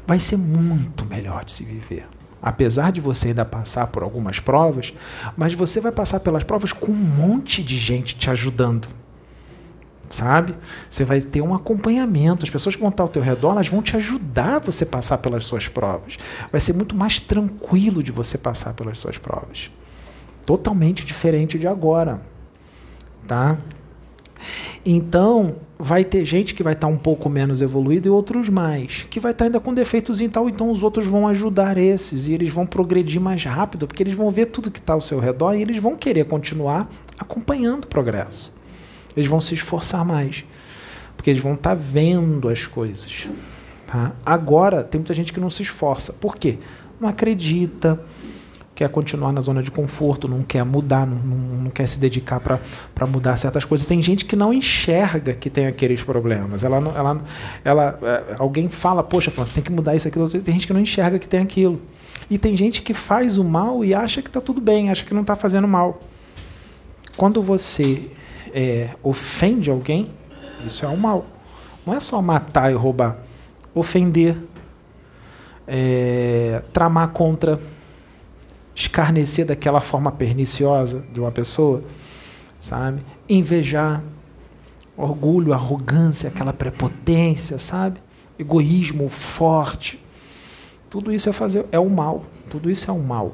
Vai 0.07 0.19
ser 0.19 0.37
muito 0.37 1.07
melhor 1.07 1.45
de 1.45 1.53
se 1.53 1.65
viver. 1.65 2.07
Apesar 2.43 2.93
de 2.93 3.01
você 3.01 3.29
ainda 3.29 3.45
passar 3.45 3.87
por 3.87 4.03
algumas 4.03 4.39
provas, 4.39 4.93
mas 5.37 5.55
você 5.55 5.81
vai 5.81 5.93
passar 5.93 6.21
pelas 6.21 6.45
provas 6.45 6.73
com 6.73 6.93
um 6.93 6.95
monte 6.95 7.63
de 7.63 7.79
gente 7.79 8.17
te 8.17 8.29
ajudando. 8.29 8.89
Sabe? 10.09 10.55
Você 10.89 11.05
vai 11.05 11.21
ter 11.21 11.41
um 11.41 11.55
acompanhamento. 11.55 12.45
As 12.45 12.51
pessoas 12.51 12.75
que 12.75 12.81
vão 12.81 12.91
estar 12.91 13.03
ao 13.03 13.09
teu 13.09 13.23
redor, 13.23 13.53
elas 13.53 13.69
vão 13.69 13.83
te 13.83 13.97
ajudar 13.97 14.57
a 14.57 14.59
você 14.59 14.85
passar 14.87 15.19
pelas 15.19 15.47
suas 15.47 15.69
provas. 15.69 16.17
Vai 16.51 16.61
ser 16.61 16.73
muito 16.75 16.97
mais 16.97 17.21
tranquilo 17.21 18.03
de 18.03 18.13
você 18.13 18.39
passar 18.39 18.75
pelas 18.75 18.99
suas 18.99 19.19
provas. 19.19 19.71
Totalmente 20.47 21.05
diferente 21.05 21.59
de 21.59 21.67
agora. 21.67 22.21
Tá? 23.27 23.59
Então, 24.85 25.57
vai 25.79 26.05
ter 26.05 26.25
gente 26.25 26.55
que 26.55 26.63
vai 26.63 26.75
estar 26.75 26.87
um 26.87 26.97
pouco 26.97 27.29
menos 27.29 27.63
evoluído 27.63 28.09
e 28.09 28.11
outros 28.11 28.49
mais, 28.49 29.07
que 29.09 29.19
vai 29.19 29.33
estar 29.33 29.47
ainda 29.47 29.59
com 29.59 29.73
defeitos 29.73 30.21
e 30.21 30.29
tal, 30.29 30.49
então 30.49 30.71
os 30.71 30.83
outros 30.83 31.07
vão 31.07 31.27
ajudar 31.29 31.79
esses 31.79 32.27
e 32.27 32.35
eles 32.35 32.51
vão 32.51 32.67
progredir 32.67 33.21
mais 33.21 33.43
rápido, 33.45 33.87
porque 33.87 34.03
eles 34.03 34.15
vão 34.15 34.31
ver 34.31 34.47
tudo 34.47 34.71
que 34.71 34.79
está 34.79 34.93
ao 34.93 35.01
seu 35.01 35.19
redor 35.19 35.55
e 35.55 35.63
eles 35.63 35.79
vão 35.79 35.97
querer 35.97 36.27
continuar 36.27 36.89
acompanhando 37.19 37.85
o 37.85 37.89
progresso. 37.89 38.55
Eles 39.17 39.29
vão 39.29 39.41
se 39.41 39.55
esforçar 39.55 40.05
mais, 40.05 40.45
porque 41.17 41.31
eles 41.31 41.43
vão 41.43 41.55
estar 41.55 41.71
tá 41.71 41.75
vendo 41.75 42.49
as 42.49 42.67
coisas. 42.67 43.29
Tá? 43.87 44.13
Agora, 44.25 44.83
tem 44.83 44.99
muita 44.99 45.15
gente 45.15 45.33
que 45.33 45.41
não 45.41 45.51
se 45.51 45.63
esforça. 45.63 46.13
Por 46.15 46.37
quê? 46.37 46.59
Não 47.01 47.09
acredita, 47.09 48.01
quer 48.75 48.89
continuar 48.89 49.33
na 49.33 49.41
zona 49.41 49.63
de 49.63 49.71
conforto, 49.71 50.27
não 50.27 50.43
quer 50.43 50.65
mudar, 50.65 51.07
não, 51.07 51.17
não, 51.17 51.37
não 51.63 51.71
quer 51.71 51.87
se 51.87 51.99
dedicar 51.99 52.41
para 52.41 53.07
mudar 53.07 53.37
certas 53.37 53.65
coisas. 53.65 53.87
Tem 53.87 54.03
gente 54.03 54.25
que 54.25 54.35
não 54.35 54.53
enxerga 54.53 55.33
que 55.33 55.49
tem 55.49 55.67
aqueles 55.67 56.03
problemas. 56.03 56.65
Ela, 56.65 56.79
ela, 56.79 57.23
ela, 57.65 57.99
é, 58.03 58.37
alguém 58.39 58.69
fala, 58.69 59.03
poxa, 59.03 59.31
você 59.31 59.53
tem 59.53 59.63
que 59.63 59.71
mudar 59.71 59.95
isso, 59.95 60.09
aquilo. 60.09 60.29
Tem 60.29 60.55
gente 60.55 60.67
que 60.67 60.73
não 60.73 60.81
enxerga 60.81 61.19
que 61.19 61.29
tem 61.29 61.41
aquilo. 61.41 61.81
E 62.29 62.39
tem 62.39 62.57
gente 62.57 62.83
que 62.83 62.95
faz 62.95 63.39
o 63.39 63.45
mal 63.45 63.85
e 63.85 63.95
acha 63.95 64.21
que 64.23 64.29
está 64.29 64.41
tudo 64.41 64.61
bem, 64.61 64.91
acha 64.91 65.05
que 65.05 65.15
não 65.15 65.23
está 65.23 65.37
fazendo 65.37 65.69
mal. 65.69 66.01
Quando 67.17 67.41
você 67.41 68.11
é, 68.55 68.91
ofende 69.03 69.69
alguém, 69.69 70.09
isso 70.65 70.87
é 70.87 70.89
o 70.89 70.97
mal. 70.97 71.27
Não 71.85 71.93
é 71.93 71.99
só 71.99 72.23
matar 72.23 72.71
e 72.71 72.75
roubar. 72.75 73.19
Ofender, 73.75 74.37
é, 75.67 76.63
tramar 76.73 77.09
contra 77.09 77.61
escarnecer 78.75 79.47
daquela 79.47 79.81
forma 79.81 80.13
perniciosa 80.13 81.05
de 81.13 81.19
uma 81.21 81.33
pessoa, 81.33 81.83
sabe? 82.61 83.03
Invejar, 83.29 84.03
orgulho, 84.97 85.53
arrogância, 85.53 86.29
aquela 86.29 86.53
prepotência, 86.53 87.59
sabe? 87.59 88.01
Egoísmo 88.39 89.09
forte. 89.09 90.01
Tudo 90.89 91.13
isso 91.13 91.29
é 91.29 91.33
fazer 91.33 91.67
é 91.73 91.79
o 91.79 91.91
mal. 91.91 92.25
Tudo 92.49 92.71
isso 92.71 92.89
é 92.89 92.95
o 92.95 93.03
mal. 93.03 93.33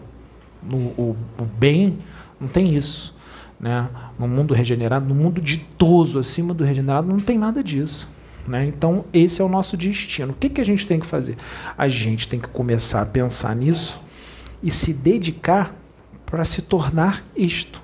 No, 0.62 0.76
o, 0.76 1.16
o 1.38 1.44
bem 1.44 1.98
não 2.40 2.48
tem 2.48 2.74
isso, 2.74 3.14
né? 3.60 3.88
No 4.18 4.26
mundo 4.26 4.54
regenerado, 4.54 5.06
no 5.06 5.14
mundo 5.14 5.40
ditoso 5.40 6.18
acima 6.18 6.54
do 6.54 6.64
regenerado, 6.64 7.08
não 7.08 7.20
tem 7.20 7.38
nada 7.38 7.62
disso. 7.62 8.10
Né? 8.48 8.66
Então, 8.66 9.04
esse 9.12 9.40
é 9.40 9.44
o 9.44 9.48
nosso 9.48 9.76
destino. 9.76 10.32
O 10.32 10.34
que, 10.34 10.48
que 10.48 10.60
a 10.60 10.64
gente 10.64 10.86
tem 10.86 10.98
que 10.98 11.06
fazer? 11.06 11.36
A 11.76 11.88
gente 11.88 12.26
tem 12.26 12.40
que 12.40 12.48
começar 12.48 13.02
a 13.02 13.06
pensar 13.06 13.54
nisso 13.54 14.00
e 14.62 14.70
se 14.70 14.94
dedicar 14.94 15.74
para 16.24 16.44
se 16.44 16.62
tornar 16.62 17.24
isto, 17.36 17.82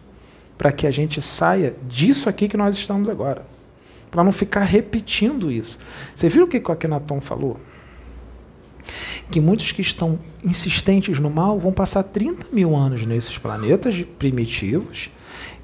para 0.56 0.72
que 0.72 0.86
a 0.86 0.90
gente 0.90 1.20
saia 1.20 1.76
disso 1.88 2.28
aqui 2.28 2.48
que 2.48 2.56
nós 2.56 2.76
estamos 2.76 3.08
agora, 3.08 3.44
para 4.10 4.24
não 4.24 4.32
ficar 4.32 4.62
repetindo 4.62 5.50
isso. 5.50 5.78
Você 6.14 6.28
viu 6.28 6.44
o 6.44 6.48
que 6.48 6.58
o 6.58 6.72
Akhenaton 6.72 7.20
falou? 7.20 7.60
Que 9.30 9.40
muitos 9.40 9.72
que 9.72 9.80
estão 9.80 10.18
insistentes 10.44 11.18
no 11.18 11.30
mal 11.30 11.58
vão 11.58 11.72
passar 11.72 12.02
30 12.02 12.46
mil 12.52 12.74
anos 12.76 13.04
nesses 13.04 13.36
planetas 13.38 14.04
primitivos 14.18 15.10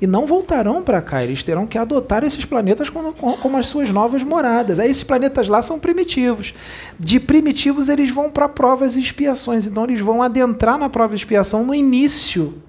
e 0.03 0.07
não 0.07 0.27
voltarão 0.27 0.83
para 0.83 1.01
cá. 1.01 1.23
Eles 1.23 1.45
terão 1.45 1.65
que 1.65 1.79
adotar 1.79 2.25
esses 2.25 2.45
planetas 2.45 2.91
como, 2.91 3.13
como, 3.13 3.57
as 3.57 3.69
suas 3.69 3.91
novas 3.91 4.25
moradas. 4.25 4.81
Aí 4.81 4.91
esses 4.91 5.05
planetas 5.05 5.47
lá 5.47 5.63
são 5.63 5.79
primitivos. 5.79 6.53
De 6.99 7.21
primitivos 7.21 7.89
eles 7.89 8.11
vão 8.11 8.29
para 8.29 8.49
provas 8.49 8.97
e 8.97 9.01
expiações. 9.01 9.65
Então 9.65 9.85
eles 9.85 10.01
vão 10.01 10.21
adentrar 10.21 10.77
na 10.77 10.89
prova 10.89 11.15
e 11.15 11.17
expiação 11.17 11.65
no 11.65 11.73
início. 11.73 12.61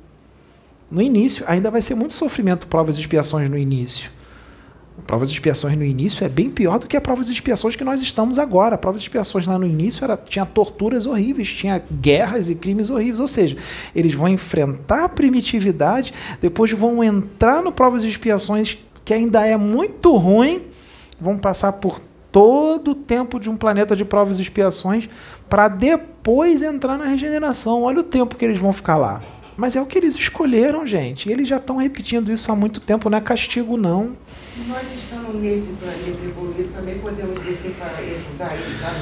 No 0.91 1.01
início. 1.01 1.43
Ainda 1.47 1.71
vai 1.71 1.81
ser 1.81 1.95
muito 1.95 2.13
sofrimento 2.13 2.67
provas 2.67 2.97
e 2.97 2.99
expiações 2.99 3.49
no 3.49 3.57
início. 3.57 4.11
Provas 5.07 5.29
e 5.29 5.33
expiações 5.33 5.77
no 5.77 5.83
início 5.83 6.23
é 6.23 6.29
bem 6.29 6.49
pior 6.49 6.77
do 6.77 6.87
que 6.87 6.95
a 6.95 7.01
provas 7.01 7.27
e 7.27 7.31
expiações 7.31 7.75
que 7.75 7.83
nós 7.83 8.01
estamos 8.01 8.37
agora. 8.37 8.77
Provas 8.77 9.01
e 9.01 9.05
expiações 9.05 9.47
lá 9.47 9.57
no 9.57 9.65
início 9.65 10.03
era, 10.03 10.15
tinha 10.15 10.45
torturas 10.45 11.07
horríveis, 11.07 11.51
tinha 11.51 11.83
guerras 11.91 12.49
e 12.49 12.55
crimes 12.55 12.89
horríveis. 12.89 13.19
Ou 13.19 13.27
seja, 13.27 13.57
eles 13.95 14.13
vão 14.13 14.27
enfrentar 14.27 15.05
a 15.05 15.09
primitividade, 15.09 16.13
depois 16.39 16.71
vão 16.71 17.03
entrar 17.03 17.61
no 17.63 17.71
provas 17.71 18.03
e 18.03 18.07
expiações 18.07 18.77
que 19.03 19.13
ainda 19.13 19.45
é 19.45 19.57
muito 19.57 20.15
ruim, 20.15 20.63
vão 21.19 21.37
passar 21.37 21.73
por 21.73 21.99
todo 22.31 22.91
o 22.91 22.95
tempo 22.95 23.39
de 23.39 23.49
um 23.49 23.57
planeta 23.57 23.95
de 23.95 24.05
provas 24.05 24.39
e 24.39 24.41
expiações 24.41 25.09
para 25.49 25.67
depois 25.67 26.61
entrar 26.61 26.97
na 26.97 27.05
regeneração. 27.05 27.83
Olha 27.83 27.99
o 27.99 28.03
tempo 28.03 28.35
que 28.35 28.45
eles 28.45 28.59
vão 28.59 28.71
ficar 28.71 28.97
lá. 28.97 29.21
Mas 29.55 29.75
é 29.75 29.81
o 29.81 29.85
que 29.85 29.97
eles 29.97 30.15
escolheram, 30.15 30.85
gente. 30.87 31.29
E 31.29 31.31
eles 31.31 31.47
já 31.47 31.57
estão 31.57 31.77
repetindo 31.77 32.31
isso 32.31 32.51
há 32.51 32.55
muito 32.55 32.79
tempo, 32.79 33.09
não 33.09 33.17
é 33.17 33.21
castigo, 33.21 33.77
não. 33.77 34.17
Nós 34.67 34.83
estamos 34.93 35.41
nesse 35.41 35.69
planeta 35.73 36.25
evoluído, 36.25 36.69
também 36.73 36.99
podemos 36.99 37.41
descer 37.41 37.71
para 37.71 37.87
ajudar 37.87 38.53
ele, 38.53 38.79
tá? 38.79 38.93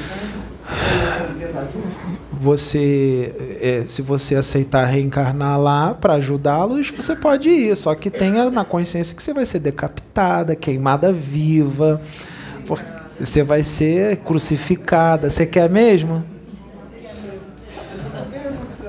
Você, 2.31 3.35
é, 3.61 3.83
se 3.85 4.01
você 4.01 4.35
aceitar 4.35 4.85
reencarnar 4.85 5.59
lá 5.59 5.93
para 5.93 6.13
ajudá-los, 6.13 6.89
você 6.89 7.17
pode 7.17 7.49
ir. 7.49 7.75
Só 7.75 7.93
que 7.95 8.09
tenha 8.09 8.49
na 8.49 8.63
consciência 8.63 9.13
que 9.13 9.21
você 9.21 9.33
vai 9.33 9.45
ser 9.45 9.59
decapitada, 9.59 10.55
queimada 10.55 11.11
viva, 11.11 12.01
você 13.19 13.43
vai 13.43 13.61
ser 13.61 14.17
crucificada. 14.17 15.29
Você 15.29 15.45
quer 15.45 15.69
mesmo? 15.69 16.23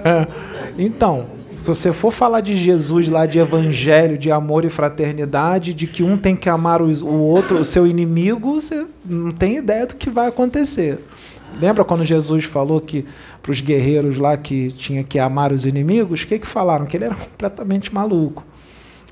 É. 0.04 0.26
Então, 0.78 1.26
se 1.62 1.66
você 1.66 1.92
for 1.92 2.10
falar 2.10 2.40
de 2.40 2.56
Jesus 2.56 3.08
lá, 3.08 3.24
de 3.24 3.38
evangelho, 3.38 4.18
de 4.18 4.32
amor 4.32 4.64
e 4.64 4.68
fraternidade, 4.68 5.72
de 5.72 5.86
que 5.86 6.02
um 6.02 6.18
tem 6.18 6.34
que 6.34 6.48
amar 6.48 6.82
o 6.82 7.14
outro, 7.18 7.60
o 7.60 7.64
seu 7.64 7.86
inimigo, 7.86 8.60
você 8.60 8.84
não 9.08 9.30
tem 9.30 9.58
ideia 9.58 9.86
do 9.86 9.94
que 9.94 10.10
vai 10.10 10.26
acontecer. 10.26 10.98
Lembra 11.60 11.84
quando 11.84 12.04
Jesus 12.04 12.44
falou 12.44 12.80
que 12.80 13.04
para 13.40 13.52
os 13.52 13.60
guerreiros 13.60 14.18
lá 14.18 14.36
que 14.36 14.72
tinha 14.72 15.04
que 15.04 15.20
amar 15.20 15.52
os 15.52 15.64
inimigos? 15.64 16.22
O 16.22 16.26
que, 16.26 16.40
que 16.40 16.46
falaram? 16.48 16.84
Que 16.84 16.96
ele 16.96 17.04
era 17.04 17.14
completamente 17.14 17.94
maluco. 17.94 18.42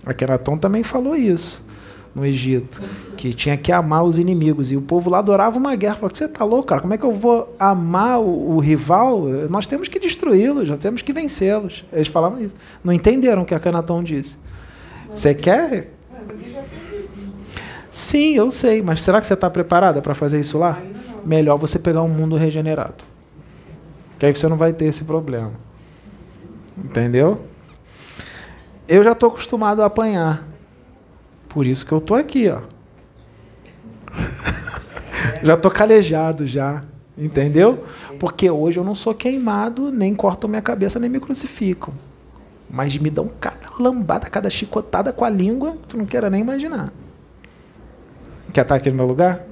Akenaton 0.04 0.58
também 0.58 0.82
falou 0.82 1.14
isso 1.14 1.69
no 2.14 2.24
Egito, 2.24 2.82
que 3.16 3.32
tinha 3.32 3.56
que 3.56 3.70
amar 3.70 4.04
os 4.04 4.18
inimigos. 4.18 4.72
E 4.72 4.76
o 4.76 4.82
povo 4.82 5.10
lá 5.10 5.18
adorava 5.18 5.58
uma 5.58 5.74
guerra. 5.76 5.94
Falou: 5.94 6.10
Você 6.14 6.24
está 6.24 6.44
louco, 6.44 6.68
cara? 6.68 6.80
Como 6.80 6.92
é 6.92 6.98
que 6.98 7.04
eu 7.04 7.12
vou 7.12 7.54
amar 7.58 8.20
o, 8.20 8.56
o 8.56 8.58
rival? 8.58 9.22
Nós 9.48 9.66
temos 9.66 9.88
que 9.88 9.98
destruí-los, 9.98 10.68
nós 10.68 10.78
temos 10.78 11.02
que 11.02 11.12
vencê-los. 11.12 11.84
Eles 11.92 12.08
falavam 12.08 12.40
isso. 12.40 12.54
Não 12.82 12.92
entenderam 12.92 13.42
o 13.42 13.46
que 13.46 13.54
a 13.54 13.60
Canaton 13.60 14.02
disse. 14.02 14.38
Você 15.14 15.34
quer? 15.34 15.90
Sim, 17.90 18.36
eu 18.36 18.48
sei, 18.50 18.82
mas 18.82 19.02
será 19.02 19.20
que 19.20 19.26
você 19.26 19.34
está 19.34 19.50
preparada 19.50 20.00
para 20.00 20.14
fazer 20.14 20.38
isso 20.38 20.58
lá? 20.58 20.80
Melhor 21.24 21.56
você 21.56 21.78
pegar 21.78 22.02
um 22.02 22.08
mundo 22.08 22.36
regenerado. 22.36 23.04
Que 24.18 24.26
aí 24.26 24.34
você 24.34 24.46
não 24.48 24.56
vai 24.56 24.72
ter 24.72 24.84
esse 24.84 25.04
problema. 25.04 25.52
Entendeu? 26.78 27.44
Eu 28.86 29.02
já 29.02 29.12
estou 29.12 29.28
acostumado 29.28 29.82
a 29.82 29.86
apanhar. 29.86 30.49
Por 31.50 31.66
isso 31.66 31.84
que 31.84 31.92
eu 31.92 32.00
tô 32.00 32.14
aqui, 32.14 32.48
ó. 32.48 32.60
já 35.42 35.56
tô 35.56 35.68
calejado 35.68 36.46
já, 36.46 36.84
entendeu? 37.18 37.84
Porque 38.20 38.48
hoje 38.48 38.78
eu 38.78 38.84
não 38.84 38.94
sou 38.94 39.12
queimado, 39.12 39.90
nem 39.90 40.14
cortam 40.14 40.48
minha 40.48 40.62
cabeça, 40.62 41.00
nem 41.00 41.10
me 41.10 41.18
crucificam. 41.18 41.92
Mas 42.70 42.96
me 42.96 43.10
dão 43.10 43.28
cada 43.40 43.66
lambada, 43.80 44.30
cada 44.30 44.48
chicotada 44.48 45.12
com 45.12 45.24
a 45.24 45.28
língua, 45.28 45.76
tu 45.88 45.98
não 45.98 46.06
queira 46.06 46.30
nem 46.30 46.40
imaginar. 46.40 46.92
Quer 48.52 48.62
estar 48.62 48.76
aqui 48.76 48.90
no 48.90 48.96
meu 48.96 49.06
lugar? 49.06 49.44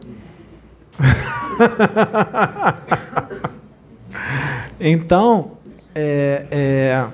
então, 4.78 5.52
é, 5.96 6.46
é 6.50 7.06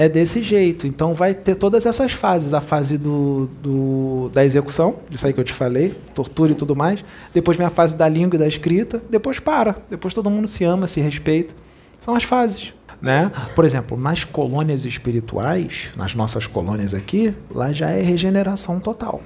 é 0.00 0.08
desse 0.08 0.42
jeito. 0.42 0.86
Então 0.86 1.14
vai 1.14 1.34
ter 1.34 1.54
todas 1.54 1.84
essas 1.84 2.12
fases. 2.12 2.54
A 2.54 2.60
fase 2.62 2.96
do, 2.96 3.50
do, 3.62 4.30
da 4.32 4.42
execução, 4.42 4.96
isso 5.10 5.26
aí 5.26 5.32
que 5.34 5.38
eu 5.38 5.44
te 5.44 5.52
falei, 5.52 5.94
tortura 6.14 6.52
e 6.52 6.54
tudo 6.54 6.74
mais. 6.74 7.04
Depois 7.34 7.58
vem 7.58 7.66
a 7.66 7.70
fase 7.70 7.94
da 7.96 8.08
língua 8.08 8.36
e 8.36 8.38
da 8.38 8.48
escrita. 8.48 9.02
Depois 9.10 9.38
para. 9.38 9.76
Depois 9.90 10.14
todo 10.14 10.30
mundo 10.30 10.48
se 10.48 10.64
ama, 10.64 10.86
se 10.86 11.02
respeita. 11.02 11.54
São 11.98 12.14
as 12.14 12.22
fases. 12.22 12.72
Né? 13.02 13.30
Por 13.54 13.66
exemplo, 13.66 13.94
nas 13.94 14.24
colônias 14.24 14.86
espirituais, 14.86 15.90
nas 15.94 16.14
nossas 16.14 16.46
colônias 16.46 16.94
aqui, 16.94 17.34
lá 17.54 17.70
já 17.70 17.90
é 17.90 18.00
regeneração 18.00 18.80
total. 18.80 19.20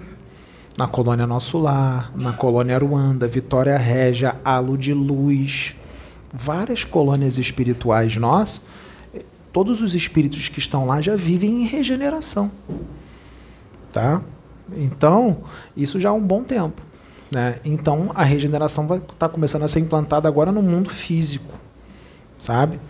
Na 0.77 0.89
colônia 0.89 1.25
Nosso 1.25 1.57
Lar, 1.57 2.11
na 2.17 2.33
colônia 2.33 2.77
Ruanda, 2.79 3.29
Vitória 3.29 3.79
Régia, 3.79 4.35
Halo 4.45 4.77
de 4.77 4.93
Luz, 4.93 5.77
várias 6.33 6.83
colônias 6.83 7.39
espirituais 7.39 8.17
nossas 8.17 8.84
todos 9.55 9.81
os 9.81 9.95
espíritos 9.95 10.49
que 10.49 10.59
estão 10.59 10.85
lá 10.85 11.01
já 11.01 11.15
vivem 11.15 11.63
em 11.63 11.65
regeneração. 11.65 12.51
Tá? 13.93 14.21
Então, 14.77 15.45
isso 15.77 16.01
já 16.01 16.11
há 16.11 16.13
um 16.13 16.21
bom 16.21 16.43
tempo. 16.43 16.83
Né? 17.31 17.61
Então, 17.65 18.11
a 18.17 18.25
regeneração 18.25 18.89
vai 18.89 18.99
estar 18.99 19.15
tá 19.15 19.29
começando 19.29 19.63
a 19.63 19.69
ser 19.69 19.79
implantada 19.79 20.27
agora 20.27 20.51
no 20.51 20.61
mundo 20.61 20.91
físico. 20.91 21.55
Sabe? 22.37 22.81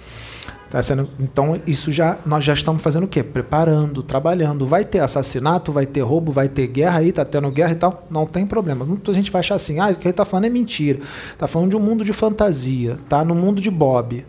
Tá 0.71 0.81
sendo, 0.81 1.07
então, 1.21 1.61
isso 1.67 1.93
já 1.93 2.19
nós 2.25 2.43
já 2.43 2.55
estamos 2.55 2.83
fazendo 2.83 3.05
o 3.05 3.09
quê? 3.09 3.23
Preparando, 3.23 4.03
trabalhando. 4.03 4.65
Vai 4.65 4.87
ter 4.87 5.01
assassinato, 5.01 5.71
vai 5.71 5.85
ter 5.85 6.01
roubo, 6.01 6.33
vai 6.33 6.49
ter 6.49 6.67
guerra 6.67 7.01
aí, 7.01 7.13
tá 7.13 7.27
tendo 7.27 7.51
guerra 7.51 7.73
e 7.73 7.77
tal. 7.77 8.07
Não 8.11 8.27
tem 8.27 8.47
problema. 8.47 8.87
Muita 8.87 9.13
gente 9.13 9.31
vai 9.31 9.41
achar 9.41 9.57
assim, 9.57 9.81
ah, 9.81 9.91
o 9.91 9.95
que 9.95 10.07
ele 10.07 10.13
está 10.13 10.25
falando 10.25 10.47
é 10.47 10.51
mentira. 10.51 11.01
Está 11.31 11.47
falando 11.47 11.71
de 11.71 11.77
um 11.77 11.81
mundo 11.81 12.03
de 12.07 12.15
fantasia, 12.15 12.97
tá? 13.07 13.23
No 13.23 13.35
mundo 13.35 13.61
de 13.61 13.71
Bob. 13.71 14.25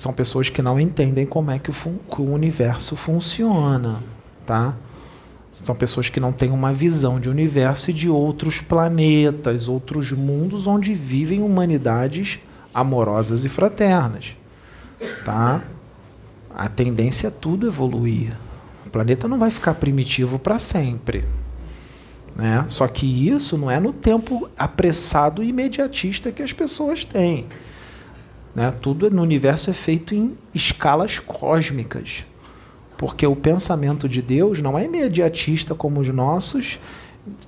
São 0.00 0.14
pessoas 0.14 0.48
que 0.48 0.62
não 0.62 0.80
entendem 0.80 1.26
como 1.26 1.50
é 1.50 1.58
que 1.58 1.68
o, 1.68 1.74
que 1.74 2.22
o 2.22 2.32
universo 2.32 2.96
funciona, 2.96 4.02
tá? 4.46 4.74
São 5.50 5.74
pessoas 5.74 6.08
que 6.08 6.18
não 6.18 6.32
têm 6.32 6.50
uma 6.50 6.72
visão 6.72 7.20
de 7.20 7.28
universo 7.28 7.90
e 7.90 7.92
de 7.92 8.08
outros 8.08 8.62
planetas, 8.62 9.68
outros 9.68 10.10
mundos 10.10 10.66
onde 10.66 10.94
vivem 10.94 11.42
humanidades 11.42 12.38
amorosas 12.72 13.44
e 13.44 13.50
fraternas. 13.50 14.34
Tá? 15.22 15.62
A 16.54 16.66
tendência 16.66 17.28
é 17.28 17.30
tudo 17.30 17.66
evoluir. 17.66 18.32
O 18.86 18.88
planeta 18.88 19.28
não 19.28 19.38
vai 19.38 19.50
ficar 19.50 19.74
primitivo 19.74 20.38
para 20.38 20.58
sempre. 20.58 21.26
Né? 22.34 22.64
Só 22.68 22.88
que 22.88 23.28
isso 23.28 23.58
não 23.58 23.70
é 23.70 23.78
no 23.78 23.92
tempo 23.92 24.48
apressado 24.56 25.44
e 25.44 25.50
imediatista 25.50 26.32
que 26.32 26.42
as 26.42 26.54
pessoas 26.54 27.04
têm. 27.04 27.46
Né? 28.54 28.72
Tudo 28.80 29.10
no 29.10 29.22
universo 29.22 29.70
é 29.70 29.72
feito 29.72 30.14
em 30.14 30.36
escalas 30.54 31.18
cósmicas. 31.18 32.24
Porque 32.96 33.26
o 33.26 33.34
pensamento 33.34 34.08
de 34.08 34.20
Deus 34.20 34.60
não 34.60 34.78
é 34.78 34.84
imediatista 34.84 35.74
como 35.74 36.00
os 36.00 36.08
nossos 36.08 36.78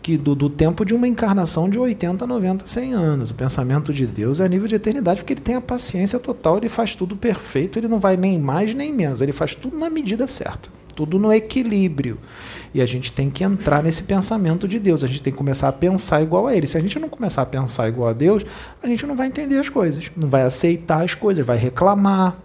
que 0.02 0.16
do, 0.16 0.34
do, 0.34 0.50
tempo 0.50 0.84
de 0.84 0.94
uma 0.94 1.08
encarnação 1.08 1.68
de 1.68 1.78
80, 1.78 2.26
90, 2.26 2.66
100 2.66 2.92
anos. 2.94 3.30
O 3.30 3.34
pensamento 3.34 3.92
de 3.92 4.06
Deus 4.06 4.40
é 4.40 4.44
a 4.44 4.48
nível 4.48 4.68
de 4.68 4.74
eternidade, 4.74 5.20
porque 5.20 5.32
ele 5.32 5.40
tem 5.40 5.54
a 5.54 5.60
paciência 5.60 6.18
total, 6.18 6.58
ele 6.58 6.68
faz 6.68 6.94
tudo 6.94 7.16
perfeito, 7.16 7.78
ele 7.78 7.88
não 7.88 7.98
vai 7.98 8.16
nem 8.16 8.38
mais 8.38 8.74
nem 8.74 8.92
menos, 8.92 9.20
ele 9.20 9.32
faz 9.32 9.54
tudo 9.54 9.78
na 9.78 9.88
medida 9.88 10.26
certa, 10.26 10.68
tudo 10.94 11.18
no 11.18 11.32
equilíbrio. 11.32 12.18
E 12.74 12.80
a 12.80 12.86
gente 12.86 13.12
tem 13.12 13.28
que 13.28 13.44
entrar 13.44 13.82
nesse 13.82 14.04
pensamento 14.04 14.66
de 14.66 14.78
Deus, 14.78 15.04
a 15.04 15.06
gente 15.06 15.22
tem 15.22 15.32
que 15.32 15.38
começar 15.38 15.68
a 15.68 15.72
pensar 15.72 16.22
igual 16.22 16.46
a 16.46 16.56
ele. 16.56 16.66
Se 16.66 16.78
a 16.78 16.80
gente 16.80 16.98
não 16.98 17.08
começar 17.08 17.42
a 17.42 17.46
pensar 17.46 17.88
igual 17.88 18.08
a 18.08 18.12
Deus, 18.12 18.44
a 18.82 18.86
gente 18.86 19.06
não 19.06 19.14
vai 19.14 19.26
entender 19.26 19.58
as 19.58 19.68
coisas, 19.68 20.10
não 20.16 20.28
vai 20.28 20.42
aceitar 20.42 21.02
as 21.04 21.14
coisas, 21.14 21.44
vai 21.44 21.58
reclamar 21.58 22.36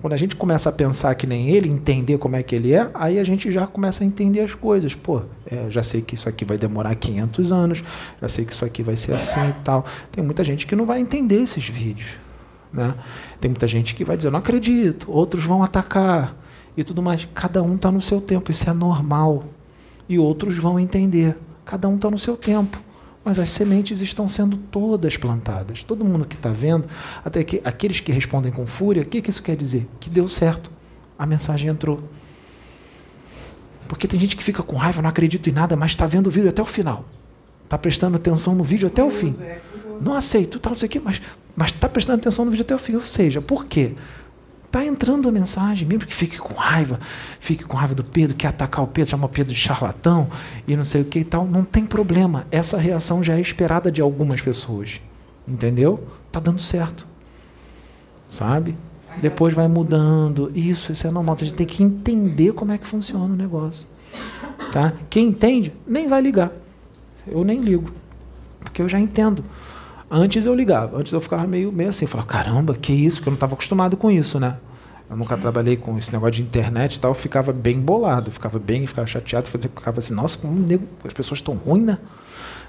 quando 0.00 0.12
a 0.12 0.16
gente 0.16 0.36
começa 0.36 0.68
a 0.68 0.72
pensar 0.72 1.14
que 1.14 1.26
nem 1.26 1.50
ele, 1.50 1.68
entender 1.68 2.18
como 2.18 2.36
é 2.36 2.42
que 2.42 2.54
ele 2.54 2.72
é, 2.72 2.90
aí 2.94 3.18
a 3.18 3.24
gente 3.24 3.50
já 3.50 3.66
começa 3.66 4.04
a 4.04 4.06
entender 4.06 4.40
as 4.40 4.54
coisas. 4.54 4.94
Pô, 4.94 5.22
é, 5.50 5.70
já 5.70 5.82
sei 5.82 6.02
que 6.02 6.14
isso 6.14 6.28
aqui 6.28 6.44
vai 6.44 6.58
demorar 6.58 6.94
500 6.94 7.52
anos, 7.52 7.84
já 8.20 8.28
sei 8.28 8.44
que 8.44 8.52
isso 8.52 8.64
aqui 8.64 8.82
vai 8.82 8.96
ser 8.96 9.14
assim 9.14 9.48
e 9.48 9.54
tal. 9.64 9.84
Tem 10.12 10.22
muita 10.22 10.44
gente 10.44 10.66
que 10.66 10.76
não 10.76 10.84
vai 10.84 11.00
entender 11.00 11.42
esses 11.42 11.66
vídeos. 11.66 12.10
Né? 12.72 12.94
Tem 13.40 13.50
muita 13.50 13.66
gente 13.66 13.94
que 13.94 14.04
vai 14.04 14.16
dizer, 14.16 14.30
não 14.30 14.38
acredito, 14.38 15.10
outros 15.10 15.42
vão 15.44 15.62
atacar 15.62 16.36
e 16.76 16.84
tudo 16.84 17.02
mais. 17.02 17.26
Cada 17.34 17.62
um 17.62 17.76
está 17.76 17.90
no 17.90 18.00
seu 18.00 18.20
tempo, 18.20 18.50
isso 18.50 18.68
é 18.68 18.72
normal. 18.72 19.44
E 20.08 20.18
outros 20.18 20.56
vão 20.56 20.78
entender. 20.78 21.36
Cada 21.64 21.88
um 21.88 21.96
está 21.96 22.10
no 22.10 22.18
seu 22.18 22.36
tempo 22.36 22.80
mas 23.26 23.40
as 23.40 23.50
sementes 23.50 24.00
estão 24.00 24.28
sendo 24.28 24.56
todas 24.56 25.16
plantadas. 25.16 25.82
Todo 25.82 26.04
mundo 26.04 26.24
que 26.24 26.36
está 26.36 26.50
vendo, 26.50 26.86
até 27.24 27.42
que 27.42 27.60
aqueles 27.64 27.98
que 27.98 28.12
respondem 28.12 28.52
com 28.52 28.64
fúria, 28.68 29.02
o 29.02 29.04
que, 29.04 29.20
que 29.20 29.30
isso 29.30 29.42
quer 29.42 29.56
dizer? 29.56 29.88
Que 29.98 30.08
deu 30.08 30.28
certo. 30.28 30.70
A 31.18 31.26
mensagem 31.26 31.68
entrou. 31.68 32.00
Porque 33.88 34.06
tem 34.06 34.20
gente 34.20 34.36
que 34.36 34.44
fica 34.44 34.62
com 34.62 34.76
raiva, 34.76 35.02
não 35.02 35.08
acredito 35.08 35.50
em 35.50 35.52
nada, 35.52 35.74
mas 35.74 35.90
está 35.90 36.06
vendo 36.06 36.28
o 36.28 36.30
vídeo 36.30 36.48
até 36.48 36.62
o 36.62 36.66
final. 36.66 37.04
Está 37.64 37.76
prestando 37.76 38.16
atenção 38.16 38.54
no 38.54 38.62
vídeo 38.62 38.86
até 38.86 39.02
o 39.02 39.10
fim. 39.10 39.36
Não 40.00 40.14
aceito, 40.14 40.60
tal, 40.60 40.70
não 40.70 40.78
sei 40.78 40.86
o 40.86 40.90
quê, 40.90 41.02
mas 41.02 41.20
está 41.66 41.88
prestando 41.88 42.20
atenção 42.20 42.44
no 42.44 42.52
vídeo 42.52 42.62
até 42.62 42.76
o 42.76 42.78
fim. 42.78 42.94
Ou 42.94 43.00
seja, 43.00 43.42
por 43.42 43.66
quê? 43.66 43.96
Está 44.76 44.86
entrando 44.86 45.26
a 45.26 45.32
mensagem, 45.32 45.88
mesmo 45.88 46.04
que 46.04 46.12
fique 46.12 46.36
com 46.36 46.52
raiva, 46.52 47.00
fique 47.40 47.64
com 47.64 47.78
raiva 47.78 47.94
do 47.94 48.04
Pedro, 48.04 48.36
quer 48.36 48.48
atacar 48.48 48.84
o 48.84 48.86
Pedro, 48.86 49.10
chama 49.10 49.24
o 49.24 49.28
Pedro 49.30 49.54
de 49.54 49.58
charlatão 49.58 50.28
e 50.68 50.76
não 50.76 50.84
sei 50.84 51.00
o 51.00 51.06
que 51.06 51.20
e 51.20 51.24
tal, 51.24 51.46
não 51.46 51.64
tem 51.64 51.86
problema. 51.86 52.46
Essa 52.50 52.76
reação 52.76 53.24
já 53.24 53.38
é 53.38 53.40
esperada 53.40 53.90
de 53.90 54.02
algumas 54.02 54.42
pessoas. 54.42 55.00
Entendeu? 55.48 56.06
Tá 56.30 56.40
dando 56.40 56.60
certo. 56.60 57.08
Sabe? 58.28 58.76
Depois 59.16 59.54
vai 59.54 59.66
mudando. 59.66 60.52
Isso, 60.54 60.92
isso 60.92 61.06
é 61.06 61.10
normal. 61.10 61.36
A 61.40 61.44
gente 61.44 61.54
tem 61.54 61.66
que 61.66 61.82
entender 61.82 62.52
como 62.52 62.70
é 62.70 62.76
que 62.76 62.86
funciona 62.86 63.24
o 63.24 63.28
negócio. 63.34 63.88
Tá? 64.72 64.92
Quem 65.08 65.28
entende, 65.28 65.72
nem 65.86 66.06
vai 66.06 66.20
ligar. 66.20 66.52
Eu 67.26 67.44
nem 67.44 67.62
ligo. 67.62 67.90
Porque 68.60 68.82
eu 68.82 68.90
já 68.90 69.00
entendo. 69.00 69.42
Antes 70.10 70.44
eu 70.44 70.54
ligava, 70.54 70.98
antes 70.98 71.12
eu 71.12 71.20
ficava 71.20 71.46
meio, 71.46 71.72
meio 71.72 71.88
assim, 71.88 72.06
falava, 72.06 72.28
caramba, 72.28 72.74
que 72.74 72.92
isso, 72.92 73.16
porque 73.16 73.30
eu 73.30 73.32
não 73.32 73.36
estava 73.36 73.54
acostumado 73.54 73.96
com 73.96 74.10
isso, 74.10 74.38
né? 74.38 74.58
Eu 75.08 75.16
nunca 75.16 75.36
trabalhei 75.36 75.76
com 75.76 75.96
esse 75.96 76.12
negócio 76.12 76.34
de 76.34 76.42
internet 76.42 76.96
e 76.96 77.00
tal, 77.00 77.12
eu 77.12 77.14
ficava 77.14 77.52
bem 77.52 77.80
bolado, 77.80 78.30
ficava 78.30 78.58
bem, 78.58 78.86
ficava 78.86 79.06
chateado, 79.06 79.48
ficava 79.48 79.98
assim, 79.98 80.14
nossa, 80.14 80.36
como 80.36 80.66
as 81.04 81.12
pessoas 81.12 81.38
estão 81.38 81.54
ruins, 81.54 81.84
né? 81.84 81.98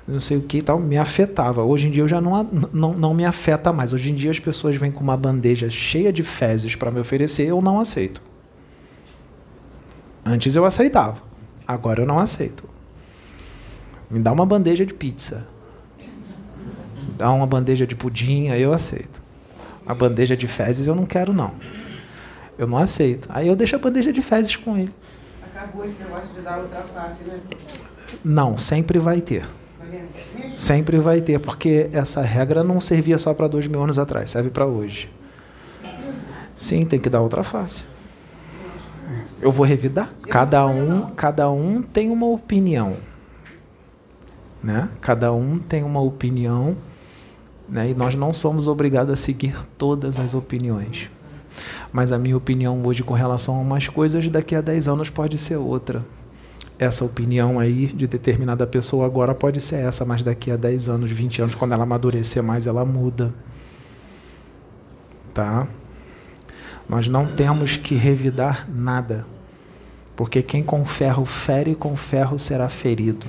Não 0.07 0.21
sei 0.21 0.37
o 0.37 0.41
que 0.41 0.59
e 0.59 0.61
tal, 0.61 0.79
me 0.79 0.97
afetava. 0.97 1.63
Hoje 1.63 1.87
em 1.87 1.91
dia 1.91 2.03
eu 2.03 2.07
já 2.07 2.21
não, 2.21 2.43
não, 2.71 2.93
não 2.93 3.13
me 3.13 3.25
afeta 3.25 3.73
mais. 3.73 3.91
Hoje 3.91 4.11
em 4.11 4.15
dia 4.15 4.31
as 4.31 4.39
pessoas 4.39 4.75
vêm 4.75 4.91
com 4.91 5.03
uma 5.03 5.17
bandeja 5.17 5.67
cheia 5.69 6.13
de 6.13 6.23
fezes 6.23 6.75
para 6.75 6.91
me 6.91 6.99
oferecer, 6.99 7.47
eu 7.47 7.61
não 7.61 7.79
aceito. 7.79 8.21
Antes 10.23 10.55
eu 10.55 10.63
aceitava, 10.63 11.21
agora 11.67 12.01
eu 12.01 12.05
não 12.05 12.19
aceito. 12.19 12.63
Me 14.09 14.19
dá 14.19 14.31
uma 14.31 14.45
bandeja 14.45 14.85
de 14.85 14.93
pizza 14.93 15.47
dá 17.17 17.31
uma 17.31 17.47
bandeja 17.47 17.87
de 17.87 17.95
pudim, 17.95 18.49
aí 18.49 18.61
eu 18.61 18.71
aceito. 18.71 19.21
A 19.85 19.93
bandeja 19.93 20.37
de 20.37 20.47
fezes 20.47 20.87
eu 20.87 20.95
não 20.95 21.05
quero, 21.05 21.33
não. 21.33 21.53
Eu 22.57 22.67
não 22.67 22.77
aceito. 22.77 23.27
Aí 23.31 23.47
eu 23.47 23.55
deixo 23.55 23.75
a 23.75 23.79
bandeja 23.79 24.11
de 24.11 24.21
fezes 24.21 24.55
com 24.55 24.77
ele. 24.77 24.93
Acabou 25.43 25.83
esse 25.83 26.01
negócio 26.01 26.33
de 26.33 26.41
dar 26.41 26.57
outra 26.59 26.81
face, 26.81 27.23
né? 27.23 27.39
Não, 28.23 28.57
sempre 28.57 28.99
vai 28.99 29.21
ter. 29.21 29.47
Sempre 30.55 30.99
vai 30.99 31.21
ter, 31.21 31.39
porque 31.39 31.89
essa 31.93 32.21
regra 32.21 32.63
não 32.63 32.81
servia 32.81 33.17
só 33.17 33.33
para 33.33 33.47
dois 33.47 33.67
mil 33.67 33.81
anos 33.81 33.97
atrás, 33.97 34.31
serve 34.31 34.49
para 34.49 34.65
hoje. 34.65 35.09
Sim, 36.55 36.85
tem 36.85 36.99
que 36.99 37.09
dar 37.09 37.21
outra 37.21 37.43
face. 37.43 37.85
Eu 39.39 39.51
vou 39.51 39.65
revidar. 39.65 40.11
Cada 40.23 40.65
um, 40.65 41.09
cada 41.11 41.49
um 41.51 41.81
tem 41.81 42.09
uma 42.09 42.25
opinião, 42.25 42.97
né? 44.61 44.89
Cada 44.99 45.31
um 45.31 45.59
tem 45.59 45.83
uma 45.83 46.01
opinião 46.01 46.75
né? 47.67 47.89
E 47.89 47.93
nós 47.93 48.15
não 48.15 48.31
somos 48.31 48.67
obrigados 48.67 49.13
a 49.13 49.15
seguir 49.15 49.57
todas 49.77 50.19
as 50.19 50.33
opiniões. 50.33 51.09
Mas 51.91 52.11
a 52.11 52.17
minha 52.17 52.37
opinião 52.37 52.83
hoje 52.85 53.03
com 53.03 53.13
relação 53.13 53.55
a 53.55 53.59
umas 53.59 53.87
coisas, 53.87 54.27
daqui 54.27 54.55
a 54.55 54.61
10 54.61 54.87
anos 54.87 55.09
pode 55.09 55.37
ser 55.37 55.57
outra. 55.57 56.05
Essa 56.79 57.03
opinião 57.03 57.59
aí 57.59 57.87
de 57.87 58.05
determinada 58.05 58.67
pessoa 58.67 59.05
agora 59.05 59.33
pode 59.33 59.59
ser 59.59 59.77
essa, 59.77 60.05
mas 60.05 60.23
daqui 60.23 60.51
a 60.51 60.55
10 60.55 60.89
anos, 60.89 61.11
20 61.11 61.41
anos, 61.41 61.55
quando 61.55 61.73
ela 61.73 61.83
amadurecer 61.83 62.43
mais, 62.43 62.67
ela 62.67 62.85
muda. 62.85 63.33
Tá? 65.33 65.67
Nós 66.87 67.07
não 67.07 67.25
temos 67.25 67.75
que 67.75 67.95
revidar 67.95 68.67
nada. 68.69 69.25
Porque 70.15 70.41
quem 70.41 70.63
com 70.63 70.85
ferro 70.85 71.25
fere, 71.25 71.75
com 71.75 71.95
ferro 71.95 72.39
será 72.39 72.69
ferido. 72.69 73.27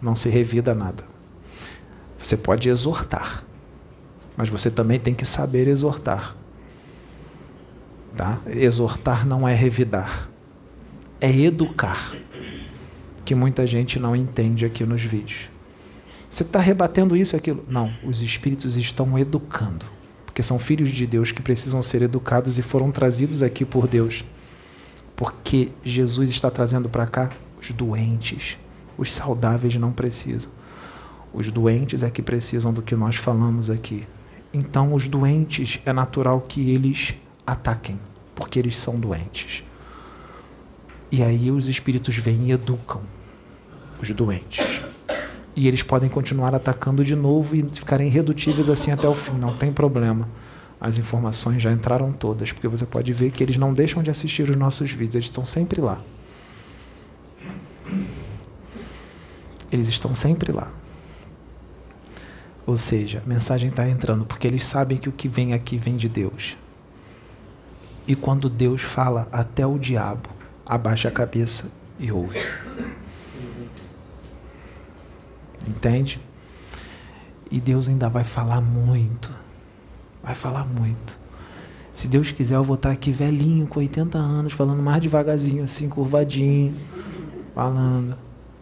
Não 0.00 0.14
se 0.14 0.28
revida 0.28 0.74
nada. 0.74 1.04
Você 2.18 2.36
pode 2.36 2.68
exortar, 2.68 3.44
mas 4.38 4.48
você 4.48 4.70
também 4.70 5.00
tem 5.00 5.12
que 5.12 5.24
saber 5.24 5.66
exortar. 5.66 6.36
Tá? 8.16 8.38
Exortar 8.46 9.26
não 9.26 9.48
é 9.48 9.52
revidar, 9.52 10.30
é 11.20 11.28
educar, 11.28 12.12
que 13.24 13.34
muita 13.34 13.66
gente 13.66 13.98
não 13.98 14.14
entende 14.14 14.64
aqui 14.64 14.84
nos 14.84 15.02
vídeos. 15.02 15.50
Você 16.30 16.44
está 16.44 16.60
rebatendo 16.60 17.16
isso 17.16 17.34
e 17.34 17.36
aquilo? 17.36 17.64
Não, 17.68 17.92
os 18.04 18.22
espíritos 18.22 18.76
estão 18.76 19.18
educando, 19.18 19.84
porque 20.24 20.42
são 20.42 20.56
filhos 20.56 20.90
de 20.90 21.04
Deus 21.04 21.32
que 21.32 21.42
precisam 21.42 21.82
ser 21.82 22.02
educados 22.02 22.58
e 22.58 22.62
foram 22.62 22.92
trazidos 22.92 23.42
aqui 23.42 23.64
por 23.64 23.88
Deus. 23.88 24.24
Porque 25.16 25.70
Jesus 25.82 26.30
está 26.30 26.48
trazendo 26.48 26.88
para 26.88 27.08
cá 27.08 27.30
os 27.60 27.70
doentes, 27.70 28.56
os 28.96 29.12
saudáveis 29.12 29.74
não 29.74 29.90
precisam. 29.90 30.52
Os 31.34 31.50
doentes 31.50 32.04
é 32.04 32.10
que 32.10 32.22
precisam 32.22 32.72
do 32.72 32.82
que 32.82 32.94
nós 32.94 33.16
falamos 33.16 33.68
aqui. 33.68 34.06
Então, 34.52 34.94
os 34.94 35.08
doentes 35.08 35.80
é 35.84 35.92
natural 35.92 36.40
que 36.40 36.70
eles 36.70 37.14
ataquem, 37.46 38.00
porque 38.34 38.58
eles 38.58 38.76
são 38.76 38.98
doentes. 38.98 39.62
E 41.10 41.22
aí 41.22 41.50
os 41.50 41.68
espíritos 41.68 42.16
vêm 42.16 42.48
e 42.48 42.52
educam 42.52 43.00
os 44.00 44.10
doentes. 44.10 44.82
E 45.56 45.66
eles 45.66 45.82
podem 45.82 46.08
continuar 46.08 46.54
atacando 46.54 47.04
de 47.04 47.16
novo 47.16 47.56
e 47.56 47.62
ficarem 47.72 48.06
irredutíveis 48.06 48.70
assim 48.70 48.90
até 48.90 49.08
o 49.08 49.14
fim, 49.14 49.32
não 49.32 49.54
tem 49.54 49.72
problema. 49.72 50.28
As 50.80 50.96
informações 50.96 51.62
já 51.62 51.72
entraram 51.72 52.12
todas, 52.12 52.52
porque 52.52 52.68
você 52.68 52.86
pode 52.86 53.12
ver 53.12 53.32
que 53.32 53.42
eles 53.42 53.58
não 53.58 53.74
deixam 53.74 54.02
de 54.02 54.10
assistir 54.10 54.48
os 54.48 54.56
nossos 54.56 54.90
vídeos, 54.90 55.16
eles 55.16 55.26
estão 55.26 55.44
sempre 55.44 55.80
lá. 55.80 56.00
Eles 59.72 59.88
estão 59.88 60.14
sempre 60.14 60.52
lá. 60.52 60.70
Ou 62.68 62.76
seja, 62.76 63.22
a 63.24 63.26
mensagem 63.26 63.70
está 63.70 63.88
entrando, 63.88 64.26
porque 64.26 64.46
eles 64.46 64.66
sabem 64.66 64.98
que 64.98 65.08
o 65.08 65.12
que 65.12 65.26
vem 65.26 65.54
aqui 65.54 65.78
vem 65.78 65.96
de 65.96 66.06
Deus. 66.06 66.54
E 68.06 68.14
quando 68.14 68.50
Deus 68.50 68.82
fala, 68.82 69.26
até 69.32 69.66
o 69.66 69.78
diabo 69.78 70.28
abaixa 70.66 71.08
a 71.08 71.10
cabeça 71.10 71.72
e 71.98 72.12
ouve. 72.12 72.38
Entende? 75.66 76.20
E 77.50 77.58
Deus 77.58 77.88
ainda 77.88 78.06
vai 78.10 78.22
falar 78.22 78.60
muito. 78.60 79.30
Vai 80.22 80.34
falar 80.34 80.66
muito. 80.66 81.18
Se 81.94 82.06
Deus 82.06 82.30
quiser, 82.32 82.56
eu 82.56 82.64
vou 82.64 82.76
estar 82.76 82.90
aqui 82.90 83.10
velhinho, 83.10 83.66
com 83.66 83.80
80 83.80 84.18
anos, 84.18 84.52
falando 84.52 84.82
mais 84.82 85.00
devagarzinho, 85.00 85.64
assim, 85.64 85.88
curvadinho, 85.88 86.76
falando. 87.54 88.14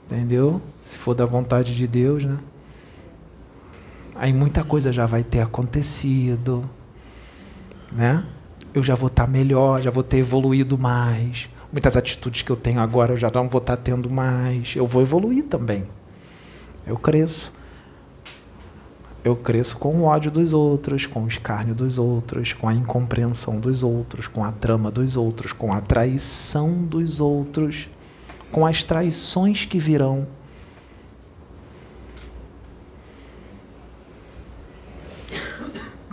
Entendeu? 0.04 0.62
Se 0.80 0.96
for 0.96 1.12
da 1.12 1.26
vontade 1.26 1.74
de 1.74 1.88
Deus, 1.88 2.24
né? 2.24 2.38
Aí 4.18 4.32
muita 4.32 4.64
coisa 4.64 4.92
já 4.92 5.04
vai 5.04 5.22
ter 5.22 5.40
acontecido, 5.40 6.68
né? 7.92 8.26
Eu 8.72 8.82
já 8.82 8.94
vou 8.94 9.08
estar 9.08 9.26
melhor, 9.26 9.82
já 9.82 9.90
vou 9.90 10.02
ter 10.02 10.18
evoluído 10.18 10.78
mais. 10.78 11.48
Muitas 11.70 11.96
atitudes 11.96 12.42
que 12.42 12.50
eu 12.50 12.56
tenho 12.56 12.80
agora 12.80 13.12
eu 13.12 13.18
já 13.18 13.30
não 13.30 13.48
vou 13.48 13.60
estar 13.60 13.76
tendo 13.76 14.08
mais. 14.08 14.74
Eu 14.74 14.86
vou 14.86 15.02
evoluir 15.02 15.44
também. 15.44 15.84
Eu 16.86 16.96
cresço. 16.96 17.52
Eu 19.22 19.36
cresço 19.36 19.76
com 19.76 19.96
o 19.96 20.04
ódio 20.04 20.30
dos 20.30 20.52
outros, 20.52 21.04
com 21.04 21.24
o 21.24 21.28
escárnio 21.28 21.74
dos 21.74 21.98
outros, 21.98 22.52
com 22.52 22.68
a 22.68 22.72
incompreensão 22.72 23.58
dos 23.58 23.82
outros, 23.82 24.28
com 24.28 24.44
a 24.44 24.52
trama 24.52 24.90
dos 24.90 25.16
outros, 25.16 25.52
com 25.52 25.72
a 25.72 25.80
traição 25.80 26.84
dos 26.84 27.20
outros, 27.20 27.88
com 28.52 28.64
as 28.64 28.84
traições 28.84 29.64
que 29.64 29.78
virão. 29.78 30.26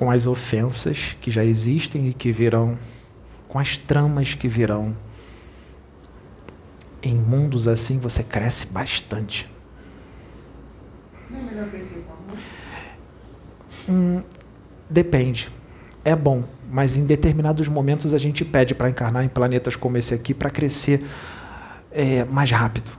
Com 0.03 0.11
as 0.11 0.27
ofensas 0.27 1.15
que 1.21 1.31
já 1.31 1.45
existem 1.45 2.09
e 2.09 2.13
que 2.13 2.29
virão, 2.29 2.77
com 3.47 3.57
as 3.57 3.77
tramas 3.77 4.33
que 4.33 4.49
virão. 4.49 4.93
Em 7.01 7.15
mundos 7.15 7.69
assim 7.69 7.99
você 7.99 8.21
cresce 8.21 8.65
bastante. 8.65 9.49
Não 11.29 11.39
é 11.39 11.41
melhor 11.43 11.69
crescer? 11.69 12.03
Hum, 13.87 14.21
depende. 14.89 15.49
É 16.03 16.13
bom, 16.17 16.43
mas 16.69 16.97
em 16.97 17.05
determinados 17.05 17.69
momentos 17.69 18.13
a 18.13 18.17
gente 18.17 18.43
pede 18.43 18.75
para 18.75 18.89
encarnar 18.89 19.23
em 19.23 19.29
planetas 19.29 19.77
como 19.77 19.97
esse 19.97 20.13
aqui 20.13 20.33
para 20.33 20.49
crescer 20.49 21.01
é, 21.91 22.25
mais 22.25 22.51
rápido. 22.51 22.91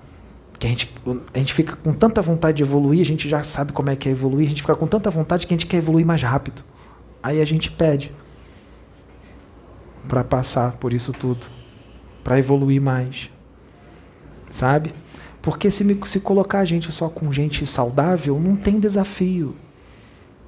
Que 0.59 0.67
a 0.67 0.71
gente, 0.71 0.95
a 1.35 1.39
gente 1.39 1.53
fica 1.53 1.77
com 1.77 1.93
tanta 1.93 2.23
vontade 2.23 2.57
de 2.57 2.63
evoluir, 2.63 3.03
a 3.03 3.05
gente 3.05 3.29
já 3.29 3.43
sabe 3.43 3.75
como 3.75 3.91
é 3.91 3.97
que 3.97 4.09
é 4.09 4.13
evoluir, 4.13 4.47
a 4.47 4.49
gente 4.49 4.63
fica 4.63 4.75
com 4.75 4.87
tanta 4.87 5.11
vontade 5.11 5.47
que 5.47 5.53
a 5.53 5.57
gente 5.57 5.67
quer 5.67 5.77
evoluir 5.77 6.07
mais 6.07 6.23
rápido. 6.23 6.65
Aí 7.25 7.41
a 7.41 7.45
gente 7.47 7.71
pede 7.71 8.13
para 10.07 10.23
passar 10.23 10.73
por 10.73 10.93
isso 10.93 11.11
tudo, 11.11 11.47
para 12.23 12.39
evoluir 12.39 12.83
mais. 12.83 13.31
Sabe? 14.51 14.93
Porque 15.41 15.71
se, 15.71 15.85
me, 15.85 15.99
se 16.05 16.21
colocar 16.21 16.59
a 16.59 16.65
gente 16.67 16.93
só 16.93 17.09
com 17.09 17.33
gente 17.33 17.67
saudável, 17.67 18.39
não 18.39 18.55
tem 18.55 18.79
desafio. 18.79 19.57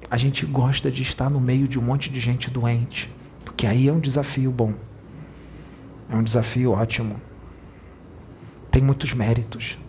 A 0.07 0.17
gente 0.17 0.45
gosta 0.45 0.91
de 0.91 1.01
estar 1.01 1.31
no 1.31 1.41
meio 1.41 1.67
de 1.67 1.79
um 1.79 1.81
monte 1.81 2.11
de 2.11 2.19
gente 2.19 2.47
doente. 2.51 3.11
Porque 3.43 3.65
aí 3.65 3.87
é 3.87 3.91
um 3.91 3.99
desafio 3.99 4.51
bom. 4.51 4.75
É 6.11 6.15
um 6.15 6.21
desafio 6.21 6.73
ótimo. 6.73 7.19
Tem 8.69 8.83
muitos 8.83 9.15
méritos. 9.15 9.79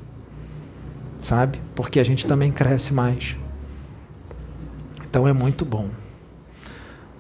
Sabe? 1.21 1.61
Porque 1.75 2.01
a 2.01 2.05
gente 2.05 2.27
também 2.27 2.51
cresce 2.51 2.95
mais. 2.95 3.37
Então 5.03 5.29
é 5.29 5.35
muito 5.35 5.67
bom. 5.67 6.08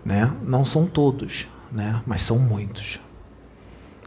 Né? 0.08 0.34
Não 0.42 0.64
são 0.64 0.86
todos, 0.86 1.46
né? 1.70 2.02
mas 2.06 2.22
são 2.22 2.38
muitos. 2.38 2.98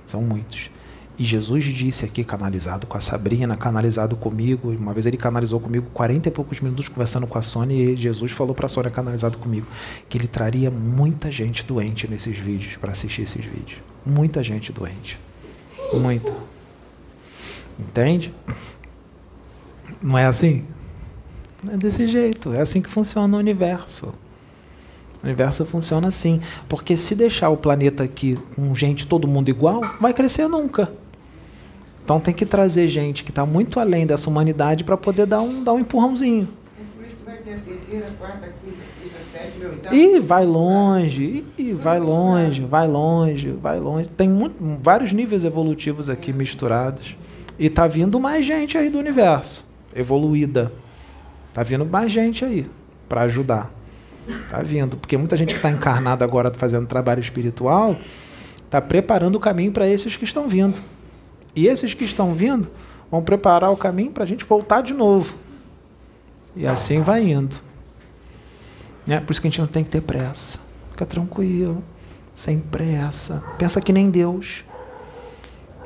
São 0.04 0.24
muitos. 0.24 0.72
E 1.16 1.24
Jesus 1.24 1.64
disse 1.64 2.04
aqui, 2.04 2.24
canalizado 2.24 2.88
com 2.88 2.98
a 2.98 3.00
Sabrina, 3.00 3.56
canalizado 3.56 4.16
comigo. 4.16 4.72
Uma 4.72 4.94
vez 4.94 5.06
ele 5.06 5.16
canalizou 5.18 5.60
comigo 5.60 5.86
40 5.94 6.28
e 6.28 6.32
poucos 6.32 6.60
minutos 6.60 6.90
conversando 6.90 7.28
com 7.28 7.38
a 7.38 7.42
Sônia. 7.44 7.92
E 7.92 7.96
Jesus 7.96 8.32
falou 8.32 8.56
para 8.56 8.66
a 8.66 8.70
Sônia, 8.70 8.90
canalizado 8.90 9.38
comigo, 9.38 9.68
que 10.10 10.18
ele 10.18 10.26
traria 10.26 10.72
muita 10.72 11.32
gente 11.32 11.64
doente 11.64 12.10
nesses 12.10 12.36
vídeos, 12.36 12.78
para 12.78 12.92
assistir 12.92 13.22
esses 13.22 13.46
vídeos. 13.46 13.78
Muita 14.04 14.44
gente 14.44 14.74
doente. 14.74 15.20
Muita. 15.94 16.34
Entende? 17.80 18.34
Não 20.02 20.18
é 20.18 20.26
assim? 20.26 20.66
Não 21.64 21.76
é 21.76 21.78
desse 21.78 22.08
jeito. 22.08 22.52
É 22.54 22.62
assim 22.62 22.82
que 22.82 22.90
funciona 22.90 23.38
o 23.38 23.40
universo. 23.40 24.16
O 25.22 25.26
universo 25.26 25.66
funciona 25.66 26.08
assim. 26.08 26.42
Porque 26.68 26.98
se 26.98 27.16
deixar 27.16 27.50
o 27.50 27.58
planeta 27.58 28.04
aqui 28.04 28.38
com 28.56 28.74
gente, 28.74 29.08
todo 29.08 29.28
mundo 29.28 29.50
igual, 29.50 29.82
vai 30.00 30.14
crescer 30.14 30.48
nunca. 30.48 30.92
Então 32.04 32.20
tem 32.20 32.34
que 32.34 32.46
trazer 32.46 32.88
gente 32.88 33.24
que 33.24 33.32
está 33.32 33.46
muito 33.46 33.80
além 33.80 34.06
dessa 34.06 34.30
humanidade 34.30 34.84
para 34.84 34.98
poder 34.98 35.26
dar 35.26 35.42
um, 35.42 35.64
dar 35.64 35.74
um 35.74 35.80
empurrãozinho. 35.80 36.50
É 36.78 36.84
por 36.98 37.06
isso 37.06 37.16
que 37.18 37.24
vai 37.24 37.38
ter 37.38 37.54
a 37.54 37.58
terceira, 37.58 38.08
quarta, 38.20 38.48
quinta, 38.48 38.78
sexta, 39.00 39.20
sétima, 39.32 39.70
oitava. 39.70 39.96
E 39.96 40.20
vai 40.20 40.46
longe, 40.46 41.46
e 41.58 41.72
vai 41.72 42.00
longe, 42.00 42.62
vai 42.64 42.88
longe, 42.88 43.52
vai 43.52 43.80
longe. 43.80 44.10
Tem 44.10 44.28
muito, 44.28 44.56
vários 44.82 45.12
níveis 45.12 45.46
evolutivos 45.46 46.10
aqui 46.10 46.34
misturados. 46.34 47.16
E 47.58 47.70
tá 47.70 47.88
vindo 47.88 48.20
mais 48.20 48.46
gente 48.46 48.78
aí 48.78 48.90
do 48.90 48.98
universo, 48.98 49.66
evoluída. 49.96 50.72
Tá 51.54 51.64
vindo 51.64 51.86
mais 51.86 52.12
gente 52.12 52.44
aí 52.44 52.66
para 53.08 53.22
ajudar. 53.22 53.72
Tá 54.50 54.62
vindo, 54.62 54.98
porque 54.98 55.18
muita 55.18 55.36
gente 55.36 55.50
que 55.50 55.56
está 55.56 55.70
encarnada 55.70 56.24
agora 56.24 56.52
fazendo 56.54 56.88
trabalho 56.88 57.20
espiritual 57.20 57.98
está 58.56 58.82
preparando 58.82 59.36
o 59.36 59.40
caminho 59.40 59.72
para 59.72 59.88
esses 59.88 60.16
que 60.16 60.24
estão 60.24 60.48
vindo. 60.48 60.80
E 61.56 61.68
esses 61.68 61.94
que 61.94 62.06
estão 62.06 62.34
vindo 62.34 62.70
vão 63.10 63.22
preparar 63.22 63.72
o 63.72 63.78
caminho 63.78 64.12
para 64.12 64.24
a 64.24 64.28
gente 64.28 64.46
voltar 64.46 64.82
de 64.82 64.94
novo. 64.94 65.36
E 66.56 66.66
assim 66.66 67.02
vai 67.02 67.24
indo. 67.30 67.56
É 69.08 69.20
por 69.20 69.32
isso 69.32 69.42
que 69.42 69.48
a 69.48 69.50
gente 69.50 69.60
não 69.60 69.68
tem 69.68 69.84
que 69.84 69.90
ter 69.90 70.02
pressa. 70.02 70.60
Fica 70.92 71.06
tranquilo, 71.06 71.84
sem 72.34 72.60
pressa. 72.60 73.44
Pensa 73.58 73.82
que 73.82 73.92
nem 73.92 74.10
Deus. 74.10 74.64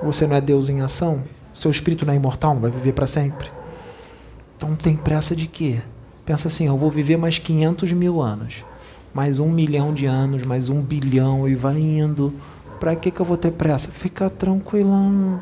Você 0.04 0.28
não 0.28 0.36
é 0.36 0.42
Deus 0.42 0.70
em 0.70 0.82
ação? 0.82 1.24
Seu 1.54 1.72
espírito 1.72 2.06
não 2.06 2.14
é 2.14 2.18
imortal, 2.18 2.54
não 2.54 2.62
vai 2.62 2.70
viver 2.70 2.92
para 2.92 3.08
sempre. 3.08 3.50
Então 4.58 4.76
tem 4.76 4.96
pressa 4.96 5.36
de 5.36 5.48
quê? 5.48 5.82
Pensa 6.26 6.48
assim, 6.48 6.66
eu 6.66 6.78
vou 6.78 6.90
viver 6.90 7.18
mais 7.18 7.38
500 7.38 7.92
mil 7.92 8.20
anos, 8.20 8.66
mais 9.14 9.40
um 9.40 9.52
milhão 9.52 9.94
de 9.94 10.08
anos, 10.08 10.44
mais 10.44 10.70
um 10.70 10.82
bilhão 10.82 11.48
e 11.48 11.54
vai 11.54 11.78
indo. 11.78 12.34
Para 12.80 12.96
que, 12.96 13.12
que 13.12 13.20
eu 13.20 13.26
vou 13.26 13.38
ter 13.38 13.52
pressa? 13.52 13.90
Fica 13.90 14.30
tranquilão. 14.30 15.40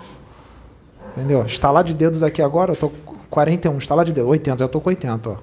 Entendeu? 1.11 1.45
Estalar 1.45 1.83
de 1.83 1.93
dedos 1.93 2.21
aqui 2.21 2.41
agora, 2.41 2.73
eu 2.73 2.75
tô 2.75 2.91
41, 3.29 3.77
estalar 3.77 4.03
de 4.03 4.11
dedos, 4.11 4.29
80, 4.29 4.59
já 4.59 4.67
tô 4.67 4.81
com 4.81 4.89
80, 4.89 5.29
ó. 5.29 5.37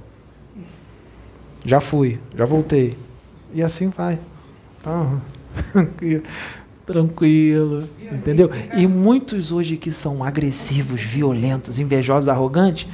Já 1.65 1.81
fui, 1.81 2.21
já 2.37 2.45
voltei. 2.45 2.97
E 3.55 3.63
assim 3.63 3.89
vai. 3.89 4.19
Então, 4.81 5.23
tranquilo, 6.87 7.89
entendeu? 8.13 8.51
E 8.77 8.87
muitos 8.87 9.53
hoje 9.53 9.77
que 9.77 9.93
são 9.93 10.23
agressivos, 10.25 11.03
violentos, 11.03 11.79
invejosos, 11.79 12.29
arrogantes, 12.29 12.87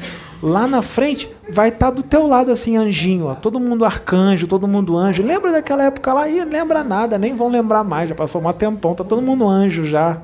lá 0.43 0.66
na 0.66 0.82
frente 0.82 1.28
vai 1.51 1.68
estar 1.68 1.87
tá 1.87 1.93
do 1.93 2.03
teu 2.03 2.26
lado 2.26 2.51
assim, 2.51 2.76
anjinho, 2.76 3.26
ó, 3.26 3.34
todo 3.34 3.59
mundo 3.61 3.84
arcanjo, 3.84 4.47
todo 4.47 4.66
mundo 4.66 4.97
anjo. 4.97 5.22
Lembra 5.22 5.53
daquela 5.53 5.84
época 5.84 6.12
lá? 6.12 6.28
Ih, 6.28 6.45
lembra 6.45 6.82
nada, 6.84 7.18
nem 7.18 7.34
vão 7.34 7.49
lembrar 7.49 7.84
mais, 7.84 8.09
já 8.09 8.14
passou 8.14 8.41
um 8.47 8.53
tempão, 8.53 8.95
tá 8.95 9.05
todo 9.05 9.22
mundo 9.22 9.49
anjo 9.49 9.84
já. 9.84 10.20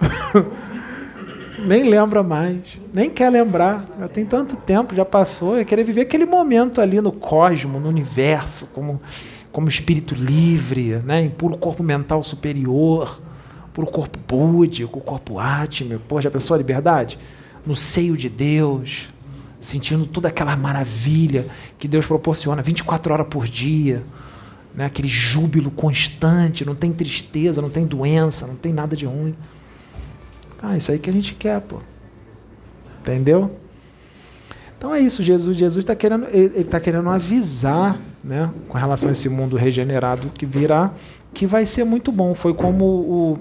nem 1.66 1.88
lembra 1.88 2.22
mais, 2.22 2.78
nem 2.92 3.10
quer 3.10 3.30
lembrar. 3.30 3.86
Já 3.98 4.08
tem 4.08 4.24
tanto 4.24 4.56
tempo, 4.56 4.94
já 4.94 5.04
passou, 5.04 5.58
é 5.58 5.64
querer 5.64 5.84
viver 5.84 6.02
aquele 6.02 6.26
momento 6.26 6.80
ali 6.80 7.00
no 7.00 7.12
cosmo, 7.12 7.78
no 7.80 7.88
universo, 7.88 8.68
como 8.74 9.00
como 9.54 9.68
espírito 9.68 10.16
livre, 10.16 10.96
né, 11.04 11.22
em 11.22 11.30
puro 11.30 11.56
corpo 11.56 11.80
mental 11.80 12.24
superior, 12.24 13.22
puro 13.72 13.86
corpo 13.86 14.18
búdico, 14.26 15.00
corpo 15.00 15.38
átmico. 15.38 16.02
Pô, 16.08 16.20
já 16.20 16.28
pensou 16.28 16.56
a 16.56 16.58
liberdade? 16.58 17.16
No 17.64 17.76
seio 17.76 18.16
de 18.16 18.28
Deus, 18.28 19.13
sentindo 19.64 20.04
toda 20.06 20.28
aquela 20.28 20.56
maravilha 20.56 21.46
que 21.78 21.88
Deus 21.88 22.06
proporciona 22.06 22.62
24 22.62 23.12
horas 23.12 23.26
por 23.28 23.48
dia, 23.48 24.04
né? 24.74 24.84
aquele 24.84 25.08
júbilo 25.08 25.70
constante, 25.70 26.64
não 26.64 26.74
tem 26.74 26.92
tristeza, 26.92 27.62
não 27.62 27.70
tem 27.70 27.86
doença, 27.86 28.46
não 28.46 28.56
tem 28.56 28.72
nada 28.72 28.94
de 28.94 29.06
ruim. 29.06 29.34
Ah, 30.62 30.76
isso 30.76 30.92
aí 30.92 30.98
que 30.98 31.08
a 31.08 31.12
gente 31.12 31.34
quer, 31.34 31.60
pô. 31.60 31.78
Entendeu? 33.00 33.58
Então 34.76 34.94
é 34.94 35.00
isso, 35.00 35.22
Jesus 35.22 35.56
Jesus 35.56 35.82
está 35.82 35.94
querendo, 35.94 36.26
ele 36.28 36.60
está 36.60 36.78
querendo 36.78 37.08
avisar, 37.08 37.98
né, 38.22 38.52
com 38.68 38.76
relação 38.76 39.08
a 39.08 39.12
esse 39.12 39.30
mundo 39.30 39.56
regenerado 39.56 40.28
que 40.28 40.44
virá, 40.44 40.92
que 41.32 41.46
vai 41.46 41.64
ser 41.64 41.84
muito 41.84 42.12
bom. 42.12 42.34
Foi 42.34 42.52
como 42.52 42.84
o 42.84 43.38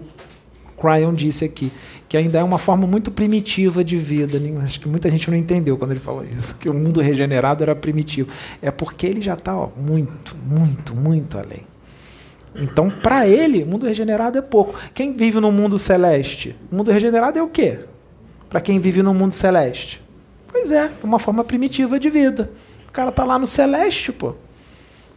Cryon 0.79 1.13
disse 1.13 1.43
aqui, 1.43 1.69
que 2.13 2.17
ainda 2.17 2.37
é 2.37 2.43
uma 2.43 2.59
forma 2.59 2.85
muito 2.85 3.09
primitiva 3.09 3.83
de 3.83 3.97
vida. 3.97 4.39
Acho 4.61 4.79
que 4.79 4.87
muita 4.87 5.09
gente 5.09 5.31
não 5.31 5.35
entendeu 5.35 5.75
quando 5.79 5.89
ele 5.89 5.99
falou 5.99 6.23
isso, 6.23 6.59
que 6.59 6.69
o 6.69 6.73
mundo 6.73 7.01
regenerado 7.01 7.63
era 7.63 7.75
primitivo. 7.75 8.29
É 8.61 8.69
porque 8.69 9.07
ele 9.07 9.19
já 9.19 9.33
está 9.33 9.55
muito, 9.75 10.35
muito, 10.45 10.93
muito 10.93 11.39
além. 11.39 11.61
Então, 12.53 12.87
para 12.87 13.27
ele, 13.27 13.63
o 13.63 13.65
mundo 13.65 13.87
regenerado 13.87 14.37
é 14.37 14.43
pouco. 14.43 14.79
Quem 14.93 15.13
vive 15.13 15.39
no 15.39 15.51
mundo 15.51 15.75
celeste? 15.79 16.55
O 16.71 16.75
mundo 16.75 16.91
regenerado 16.91 17.39
é 17.39 17.41
o 17.41 17.47
quê? 17.47 17.79
Para 18.47 18.61
quem 18.61 18.79
vive 18.79 19.01
no 19.01 19.11
mundo 19.11 19.31
celeste? 19.31 19.99
Pois 20.47 20.71
é, 20.71 20.85
é 20.85 21.03
uma 21.03 21.17
forma 21.17 21.43
primitiva 21.43 21.99
de 21.99 22.11
vida. 22.11 22.51
O 22.87 22.91
cara 22.91 23.09
está 23.09 23.23
lá 23.23 23.39
no 23.39 23.47
celeste, 23.47 24.11
pô. 24.11 24.35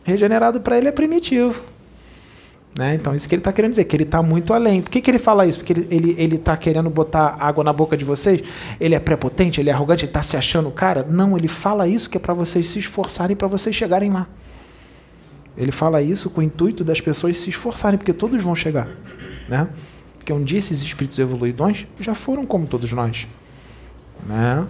Regenerado 0.02 0.62
para 0.62 0.78
ele 0.78 0.88
é 0.88 0.92
primitivo. 0.92 1.62
Né? 2.76 2.94
Então, 2.94 3.14
isso 3.14 3.26
que 3.26 3.34
ele 3.34 3.40
está 3.40 3.52
querendo 3.52 3.70
dizer, 3.70 3.84
que 3.84 3.96
ele 3.96 4.02
está 4.02 4.22
muito 4.22 4.52
além. 4.52 4.82
Por 4.82 4.90
que, 4.90 5.00
que 5.00 5.10
ele 5.10 5.18
fala 5.18 5.46
isso? 5.46 5.58
Porque 5.58 5.72
ele 5.72 5.82
está 5.82 5.94
ele, 5.94 6.14
ele 6.18 6.38
tá 6.38 6.56
querendo 6.56 6.90
botar 6.90 7.34
água 7.38 7.64
na 7.64 7.72
boca 7.72 7.96
de 7.96 8.04
vocês? 8.04 8.42
Ele 8.78 8.94
é 8.94 8.98
prepotente? 8.98 9.60
Ele 9.60 9.70
é 9.70 9.72
arrogante? 9.72 10.04
Ele 10.04 10.10
está 10.10 10.20
se 10.20 10.36
achando 10.36 10.70
cara? 10.70 11.02
Não, 11.08 11.38
ele 11.38 11.48
fala 11.48 11.88
isso 11.88 12.10
que 12.10 12.18
é 12.18 12.20
para 12.20 12.34
vocês 12.34 12.68
se 12.68 12.78
esforçarem 12.78 13.34
para 13.34 13.48
vocês 13.48 13.74
chegarem 13.74 14.12
lá. 14.12 14.28
Ele 15.56 15.72
fala 15.72 16.02
isso 16.02 16.28
com 16.28 16.40
o 16.40 16.44
intuito 16.44 16.84
das 16.84 17.00
pessoas 17.00 17.38
se 17.38 17.48
esforçarem, 17.48 17.96
porque 17.96 18.12
todos 18.12 18.42
vão 18.42 18.54
chegar. 18.54 18.88
Né? 19.48 19.68
Porque 20.18 20.30
um 20.30 20.44
dia 20.44 20.58
esses 20.58 20.82
espíritos 20.82 21.18
evoluidões 21.18 21.86
já 21.98 22.14
foram 22.14 22.44
como 22.44 22.66
todos 22.66 22.92
nós. 22.92 23.26
Né? 24.26 24.66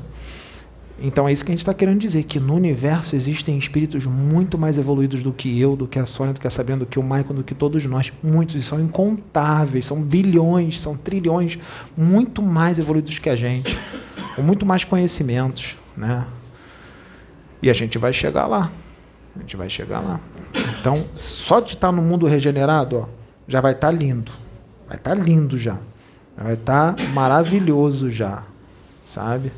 Então 0.98 1.28
é 1.28 1.32
isso 1.32 1.44
que 1.44 1.50
a 1.50 1.54
gente 1.54 1.60
está 1.60 1.74
querendo 1.74 2.00
dizer, 2.00 2.22
que 2.24 2.40
no 2.40 2.54
universo 2.54 3.14
existem 3.14 3.58
espíritos 3.58 4.06
muito 4.06 4.56
mais 4.56 4.78
evoluídos 4.78 5.22
do 5.22 5.30
que 5.30 5.60
eu, 5.60 5.76
do 5.76 5.86
que 5.86 5.98
a 5.98 6.06
Sônia, 6.06 6.32
do 6.32 6.40
que 6.40 6.46
a 6.46 6.50
Sabrina, 6.50 6.78
do 6.78 6.86
que 6.86 6.98
o 6.98 7.02
Michael, 7.02 7.34
do 7.34 7.44
que 7.44 7.54
todos 7.54 7.84
nós. 7.84 8.10
Muitos, 8.22 8.54
e 8.54 8.62
são 8.62 8.80
incontáveis, 8.80 9.86
são 9.86 10.00
bilhões, 10.02 10.80
são 10.80 10.96
trilhões, 10.96 11.58
muito 11.96 12.40
mais 12.40 12.78
evoluídos 12.78 13.18
que 13.18 13.28
a 13.28 13.36
gente, 13.36 13.78
com 14.34 14.42
muito 14.42 14.64
mais 14.64 14.84
conhecimentos. 14.84 15.76
Né? 15.94 16.26
E 17.60 17.68
a 17.68 17.74
gente 17.74 17.98
vai 17.98 18.12
chegar 18.12 18.46
lá. 18.46 18.72
A 19.36 19.40
gente 19.40 19.56
vai 19.56 19.68
chegar 19.68 20.00
lá. 20.00 20.18
Então, 20.80 21.04
só 21.12 21.60
de 21.60 21.74
estar 21.74 21.92
no 21.92 22.00
mundo 22.00 22.26
regenerado, 22.26 23.00
ó, 23.00 23.08
já 23.46 23.60
vai 23.60 23.72
estar 23.72 23.90
lindo. 23.90 24.32
Vai 24.88 24.96
estar 24.96 25.14
lindo 25.14 25.58
já. 25.58 25.76
Vai 26.36 26.54
estar 26.54 26.96
maravilhoso 27.12 28.08
já. 28.08 28.44
Sabe? 29.02 29.52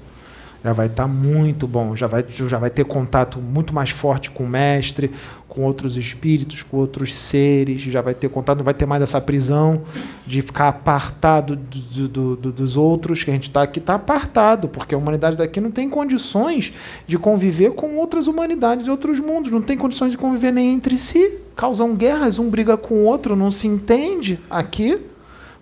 Já 0.62 0.72
vai 0.72 0.86
estar 0.86 1.04
tá 1.04 1.08
muito 1.08 1.66
bom, 1.66 1.94
já 1.94 2.06
vai, 2.06 2.24
já 2.28 2.58
vai 2.58 2.70
ter 2.70 2.84
contato 2.84 3.40
muito 3.40 3.72
mais 3.72 3.90
forte 3.90 4.30
com 4.30 4.44
o 4.44 4.48
mestre, 4.48 5.10
com 5.48 5.62
outros 5.62 5.96
espíritos, 5.96 6.62
com 6.62 6.76
outros 6.76 7.16
seres, 7.16 7.80
já 7.80 8.00
vai 8.00 8.14
ter 8.14 8.28
contato, 8.28 8.58
não 8.58 8.64
vai 8.64 8.74
ter 8.74 8.86
mais 8.86 9.02
essa 9.02 9.20
prisão 9.20 9.82
de 10.26 10.42
ficar 10.42 10.68
apartado 10.68 11.56
do, 11.56 12.08
do, 12.08 12.36
do, 12.36 12.52
dos 12.52 12.76
outros, 12.76 13.24
que 13.24 13.30
a 13.30 13.34
gente 13.34 13.48
está 13.48 13.62
aqui, 13.62 13.78
está 13.78 13.94
apartado, 13.94 14.68
porque 14.68 14.94
a 14.94 14.98
humanidade 14.98 15.36
daqui 15.36 15.60
não 15.60 15.70
tem 15.70 15.88
condições 15.88 16.72
de 17.06 17.18
conviver 17.18 17.72
com 17.72 17.96
outras 17.96 18.26
humanidades 18.26 18.86
e 18.86 18.90
outros 18.90 19.20
mundos, 19.20 19.50
não 19.50 19.62
tem 19.62 19.76
condições 19.76 20.12
de 20.12 20.18
conviver 20.18 20.52
nem 20.52 20.74
entre 20.74 20.96
si, 20.96 21.38
causam 21.56 21.94
guerras, 21.94 22.38
um 22.38 22.50
briga 22.50 22.76
com 22.76 22.94
o 22.94 23.04
outro, 23.04 23.34
não 23.34 23.50
se 23.50 23.66
entende 23.66 24.38
aqui 24.50 24.98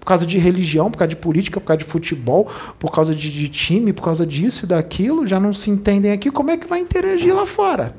por 0.07 0.11
causa 0.11 0.25
de 0.25 0.39
religião, 0.39 0.89
por 0.89 0.99
causa 0.99 1.09
de 1.09 1.17
política, 1.17 1.59
por 1.59 1.67
causa 1.67 1.79
de 1.79 1.85
futebol, 1.85 2.49
por 2.79 2.93
causa 2.93 3.13
de, 3.13 3.29
de 3.29 3.49
time, 3.49 3.93
por 3.93 4.05
causa 4.05 4.25
disso 4.25 4.65
e 4.65 4.69
daquilo, 4.69 5.27
já 5.27 5.41
não 5.41 5.53
se 5.53 5.69
entendem 5.69 6.13
aqui, 6.13 6.31
como 6.31 6.53
é 6.53 6.57
que 6.57 6.65
vai 6.65 6.79
interagir 6.79 7.35
lá 7.35 7.45
fora? 7.45 7.93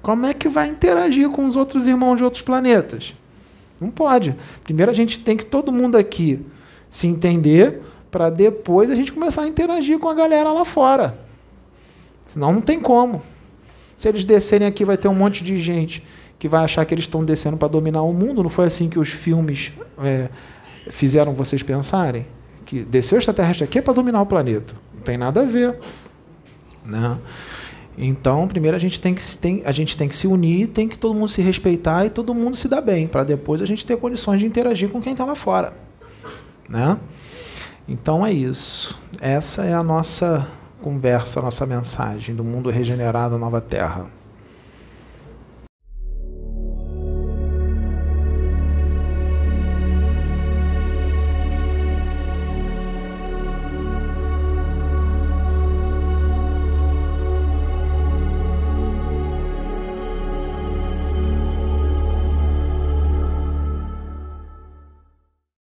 Como 0.00 0.24
é 0.24 0.32
que 0.32 0.48
vai 0.48 0.68
interagir 0.68 1.28
com 1.30 1.44
os 1.44 1.56
outros 1.56 1.88
irmãos 1.88 2.18
de 2.18 2.22
outros 2.22 2.42
planetas? 2.42 3.12
Não 3.80 3.90
pode. 3.90 4.36
Primeiro 4.62 4.88
a 4.88 4.94
gente 4.94 5.18
tem 5.18 5.36
que 5.36 5.44
todo 5.44 5.72
mundo 5.72 5.96
aqui 5.96 6.46
se 6.88 7.08
entender 7.08 7.82
para 8.08 8.30
depois 8.30 8.88
a 8.88 8.94
gente 8.94 9.12
começar 9.12 9.42
a 9.42 9.48
interagir 9.48 9.98
com 9.98 10.08
a 10.08 10.14
galera 10.14 10.52
lá 10.52 10.64
fora. 10.64 11.18
Senão 12.24 12.52
não 12.52 12.60
tem 12.60 12.78
como. 12.78 13.20
Se 13.96 14.08
eles 14.08 14.24
descerem 14.24 14.68
aqui, 14.68 14.84
vai 14.84 14.96
ter 14.96 15.08
um 15.08 15.14
monte 15.14 15.42
de 15.42 15.58
gente 15.58 16.04
que 16.38 16.46
vai 16.46 16.62
achar 16.62 16.84
que 16.84 16.94
eles 16.94 17.04
estão 17.04 17.24
descendo 17.24 17.56
para 17.56 17.66
dominar 17.66 18.02
o 18.02 18.12
mundo. 18.12 18.44
Não 18.44 18.50
foi 18.50 18.66
assim 18.66 18.88
que 18.88 18.98
os 19.00 19.08
filmes 19.08 19.72
é, 19.98 20.28
fizeram 20.90 21.34
vocês 21.34 21.62
pensarem 21.62 22.26
que 22.64 22.82
descer 22.82 23.14
o 23.14 23.18
extraterrestre 23.18 23.64
aqui 23.64 23.78
é 23.78 23.82
para 23.82 23.94
dominar 23.94 24.20
o 24.20 24.26
planeta. 24.26 24.74
Não 24.94 25.02
tem 25.02 25.16
nada 25.16 25.42
a 25.42 25.44
ver. 25.44 25.78
Né? 26.84 27.18
Então, 27.96 28.46
primeiro 28.46 28.76
a 28.76 28.80
gente 28.80 29.00
tem 29.00 29.14
que 29.14 29.36
tem, 29.38 29.62
a 29.64 29.72
gente 29.72 29.96
tem 29.96 30.08
que 30.08 30.14
se 30.14 30.26
unir, 30.26 30.68
tem 30.68 30.88
que 30.88 30.98
todo 30.98 31.14
mundo 31.14 31.28
se 31.28 31.40
respeitar 31.40 32.04
e 32.04 32.10
todo 32.10 32.34
mundo 32.34 32.56
se 32.56 32.68
dar 32.68 32.82
bem, 32.82 33.06
para 33.06 33.24
depois 33.24 33.62
a 33.62 33.66
gente 33.66 33.86
ter 33.86 33.96
condições 33.96 34.40
de 34.40 34.46
interagir 34.46 34.90
com 34.90 35.00
quem 35.00 35.12
está 35.12 35.24
lá 35.24 35.34
fora. 35.34 35.72
Né? 36.68 36.98
Então 37.88 38.26
é 38.26 38.32
isso. 38.32 38.98
Essa 39.20 39.64
é 39.64 39.72
a 39.72 39.82
nossa 39.82 40.46
conversa, 40.82 41.40
a 41.40 41.42
nossa 41.42 41.64
mensagem 41.64 42.34
do 42.34 42.44
mundo 42.44 42.68
regenerado, 42.68 43.38
nova 43.38 43.60
terra. 43.60 44.06